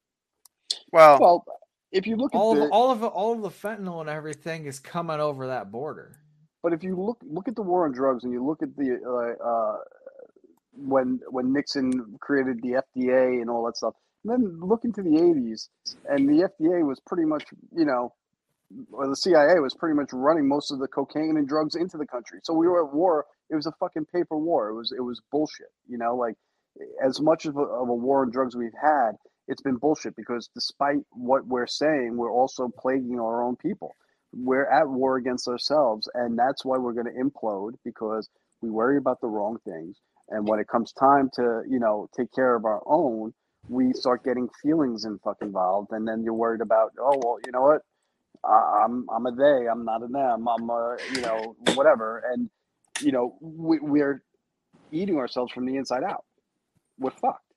Well, 0.92 1.20
well. 1.20 1.46
If 1.92 2.06
you 2.06 2.18
look 2.18 2.36
at 2.36 2.38
All 2.38 2.54
the, 2.54 2.66
of 2.66 2.72
all 2.72 2.92
of 2.92 3.04
all 3.04 3.34
of 3.34 3.42
the 3.42 3.50
fentanyl 3.50 4.02
and 4.02 4.10
everything 4.10 4.66
is 4.66 4.80
coming 4.80 5.20
over 5.20 5.48
that 5.48 5.72
border. 5.72 6.20
But 6.64 6.74
if 6.74 6.84
you 6.84 6.96
look 6.96 7.20
look 7.24 7.48
at 7.48 7.56
the 7.56 7.62
war 7.62 7.86
on 7.86 7.94
drugs 7.94 8.24
and 8.24 8.34
you 8.34 8.46
look 8.46 8.62
at 8.62 8.76
the 8.76 9.00
uh, 9.06 9.44
uh, 9.46 9.78
when 10.74 11.20
when 11.30 11.54
Nixon 11.54 12.18
created 12.20 12.62
the 12.62 12.82
FDA 12.98 13.42
and 13.42 13.50
all 13.50 13.66
that 13.66 13.78
stuff, 13.78 13.94
and 14.24 14.34
then 14.34 14.60
look 14.60 14.84
into 14.84 15.02
the 15.02 15.12
80s, 15.12 15.70
and 16.10 16.28
the 16.28 16.50
FDA 16.50 16.86
was 16.86 17.00
pretty 17.06 17.26
much 17.26 17.46
you 17.76 17.86
know 17.86 18.14
or 18.92 19.08
the 19.08 19.16
CIA 19.16 19.60
was 19.60 19.74
pretty 19.74 19.96
much 19.96 20.10
running 20.14 20.48
most 20.48 20.72
of 20.72 20.80
the 20.80 20.88
cocaine 20.88 21.36
and 21.38 21.48
drugs 21.48 21.76
into 21.76 21.98
the 21.98 22.06
country. 22.06 22.40
So 22.44 22.54
we 22.54 22.68
were 22.68 22.86
at 22.86 22.94
war. 22.94 23.26
It 23.50 23.56
was 23.56 23.66
a 23.66 23.72
fucking 23.80 24.06
paper 24.14 24.38
war. 24.38 24.70
It 24.70 24.76
was 24.76 24.92
it 24.92 25.02
was 25.02 25.22
bullshit. 25.32 25.72
You 25.88 25.98
know, 25.98 26.16
like 26.16 26.36
as 27.04 27.20
much 27.20 27.46
of 27.46 27.58
a, 27.58 27.62
of 27.62 27.90
a 27.90 27.94
war 27.94 28.22
on 28.22 28.32
drugs 28.32 28.56
we've 28.56 28.72
had, 28.82 29.14
it's 29.48 29.62
been 29.62 29.78
bullshit 29.78 30.16
because 30.16 30.50
despite 30.54 30.98
what 31.12 31.48
we're 31.48 31.68
saying, 31.68 32.16
we're 32.16 32.32
also 32.32 32.70
plaguing 32.78 33.20
our 33.20 33.44
own 33.44 33.56
people. 33.56 33.96
We're 34.34 34.70
at 34.70 34.90
war 34.90 35.18
against 35.18 35.48
ourselves, 35.48 36.10
and 36.14 36.38
that's 36.40 36.66
why 36.66 36.78
we're 36.78 36.94
going 36.94 37.08
to 37.14 37.22
implode 37.24 37.74
because 37.86 38.30
we 38.62 38.70
worry 38.70 38.98
about 38.98 39.22
the 39.22 39.28
wrong 39.28 39.58
things. 39.66 39.98
And 40.30 40.48
when 40.48 40.60
it 40.60 40.68
comes 40.68 40.94
time 40.94 41.30
to 41.36 41.64
you 41.70 41.80
know 41.80 42.10
take 42.18 42.34
care 42.34 42.56
of 42.56 42.66
our 42.66 42.82
own, 42.88 43.34
we 43.70 43.94
start 43.94 44.24
getting 44.26 44.50
feelings 44.64 45.06
and 45.06 45.20
fucking 45.22 45.50
involved, 45.50 45.90
and 45.92 46.08
then 46.08 46.24
you're 46.24 46.34
worried 46.34 46.62
about 46.62 46.92
oh 47.00 47.18
well, 47.24 47.38
you 47.46 47.52
know 47.52 47.62
what 47.64 47.82
I- 48.46 48.84
I'm 48.86 49.08
I'm 49.10 49.26
a 49.28 49.32
they. 49.36 49.68
I'm 49.68 49.86
not 49.86 50.04
a 50.04 50.08
them. 50.08 50.48
I'm 50.48 50.70
a 50.70 50.98
you 51.14 51.22
know 51.22 51.56
whatever. 51.76 52.24
And 52.34 52.50
you 53.02 53.12
know 53.12 53.38
we, 53.42 53.80
we're 53.80 54.24
eating 54.92 55.18
ourselves 55.18 55.52
from 55.54 55.66
the 55.66 55.78
inside 55.78 56.04
out. 56.04 56.26
We're 57.00 57.12
fucked. 57.12 57.49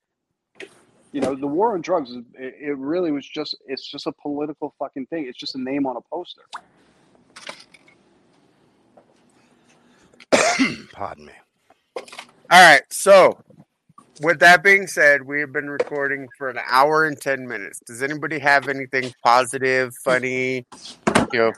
You 1.12 1.20
know 1.20 1.34
the 1.34 1.46
war 1.46 1.74
on 1.74 1.82
drugs. 1.82 2.10
Is, 2.10 2.24
it, 2.34 2.54
it 2.60 2.78
really 2.78 3.12
was 3.12 3.28
just. 3.28 3.56
It's 3.66 3.88
just 3.88 4.06
a 4.06 4.12
political 4.12 4.74
fucking 4.78 5.06
thing. 5.06 5.26
It's 5.28 5.38
just 5.38 5.54
a 5.54 5.60
name 5.60 5.86
on 5.86 5.96
a 5.96 6.00
poster. 6.00 6.42
Pardon 10.92 11.26
me. 11.26 11.32
all 11.96 12.04
right. 12.50 12.82
So, 12.90 13.42
with 14.22 14.38
that 14.40 14.62
being 14.62 14.86
said, 14.86 15.22
we 15.26 15.40
have 15.40 15.52
been 15.52 15.68
recording 15.68 16.28
for 16.38 16.48
an 16.48 16.58
hour 16.68 17.04
and 17.04 17.20
10 17.20 17.46
minutes. 17.46 17.80
Does 17.86 18.02
anybody 18.02 18.38
have 18.38 18.68
anything 18.68 19.12
positive, 19.24 19.94
funny, 20.04 20.66
you 21.32 21.38
know, 21.38 21.52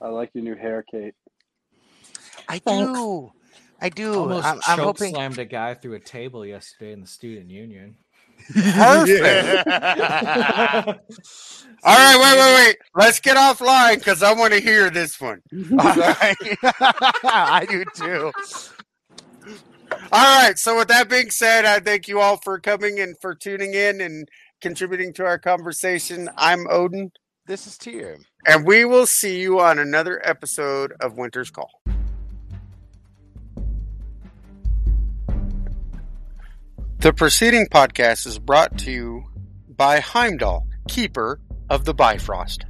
I 0.00 0.08
like 0.08 0.30
your 0.32 0.44
new 0.44 0.54
hair, 0.54 0.84
Kate. 0.90 1.14
I 2.48 2.58
Thanks. 2.58 2.98
do. 2.98 3.32
I 3.80 3.88
do. 3.88 4.14
Almost 4.14 4.46
I'm, 4.46 4.60
I'm 4.66 4.78
hoping. 4.78 5.14
slammed 5.14 5.38
a 5.38 5.44
guy 5.44 5.74
through 5.74 5.94
a 5.94 6.00
table 6.00 6.44
yesterday 6.44 6.92
in 6.92 7.00
the 7.00 7.06
student 7.06 7.50
union. 7.50 7.96
Perfect. 8.52 9.66
All 11.82 11.96
right, 11.96 12.16
wait, 12.18 12.38
wait, 12.38 12.54
wait. 12.66 12.76
Let's 12.94 13.20
get 13.20 13.36
offline 13.36 13.96
because 13.98 14.22
I 14.22 14.32
want 14.34 14.52
to 14.54 14.60
hear 14.60 14.90
this 14.90 15.20
one. 15.20 15.40
All 15.78 15.94
right. 15.96 16.36
I 17.24 17.66
do 17.68 17.84
too. 17.94 18.32
All 20.12 20.42
right. 20.42 20.58
So, 20.58 20.76
with 20.78 20.88
that 20.88 21.08
being 21.08 21.30
said, 21.30 21.64
I 21.64 21.80
thank 21.80 22.06
you 22.08 22.20
all 22.20 22.36
for 22.38 22.58
coming 22.58 22.98
and 23.00 23.16
for 23.20 23.34
tuning 23.34 23.74
in 23.74 24.00
and 24.00 24.28
contributing 24.60 25.12
to 25.14 25.24
our 25.24 25.38
conversation. 25.38 26.28
I'm 26.36 26.66
Odin, 26.68 27.12
This 27.46 27.66
is 27.66 27.76
Tyr. 27.78 28.18
and 28.46 28.66
we 28.66 28.84
will 28.84 29.06
see 29.06 29.40
you 29.40 29.60
on 29.60 29.78
another 29.78 30.20
episode 30.26 30.92
of 31.00 31.16
Winter's 31.16 31.50
Call. 31.50 31.70
The 37.00 37.14
preceding 37.14 37.66
podcast 37.66 38.26
is 38.26 38.38
brought 38.38 38.76
to 38.80 38.90
you 38.90 39.24
by 39.74 40.00
Heimdall, 40.00 40.66
keeper 40.86 41.40
of 41.70 41.86
the 41.86 41.94
Bifrost. 41.94 42.66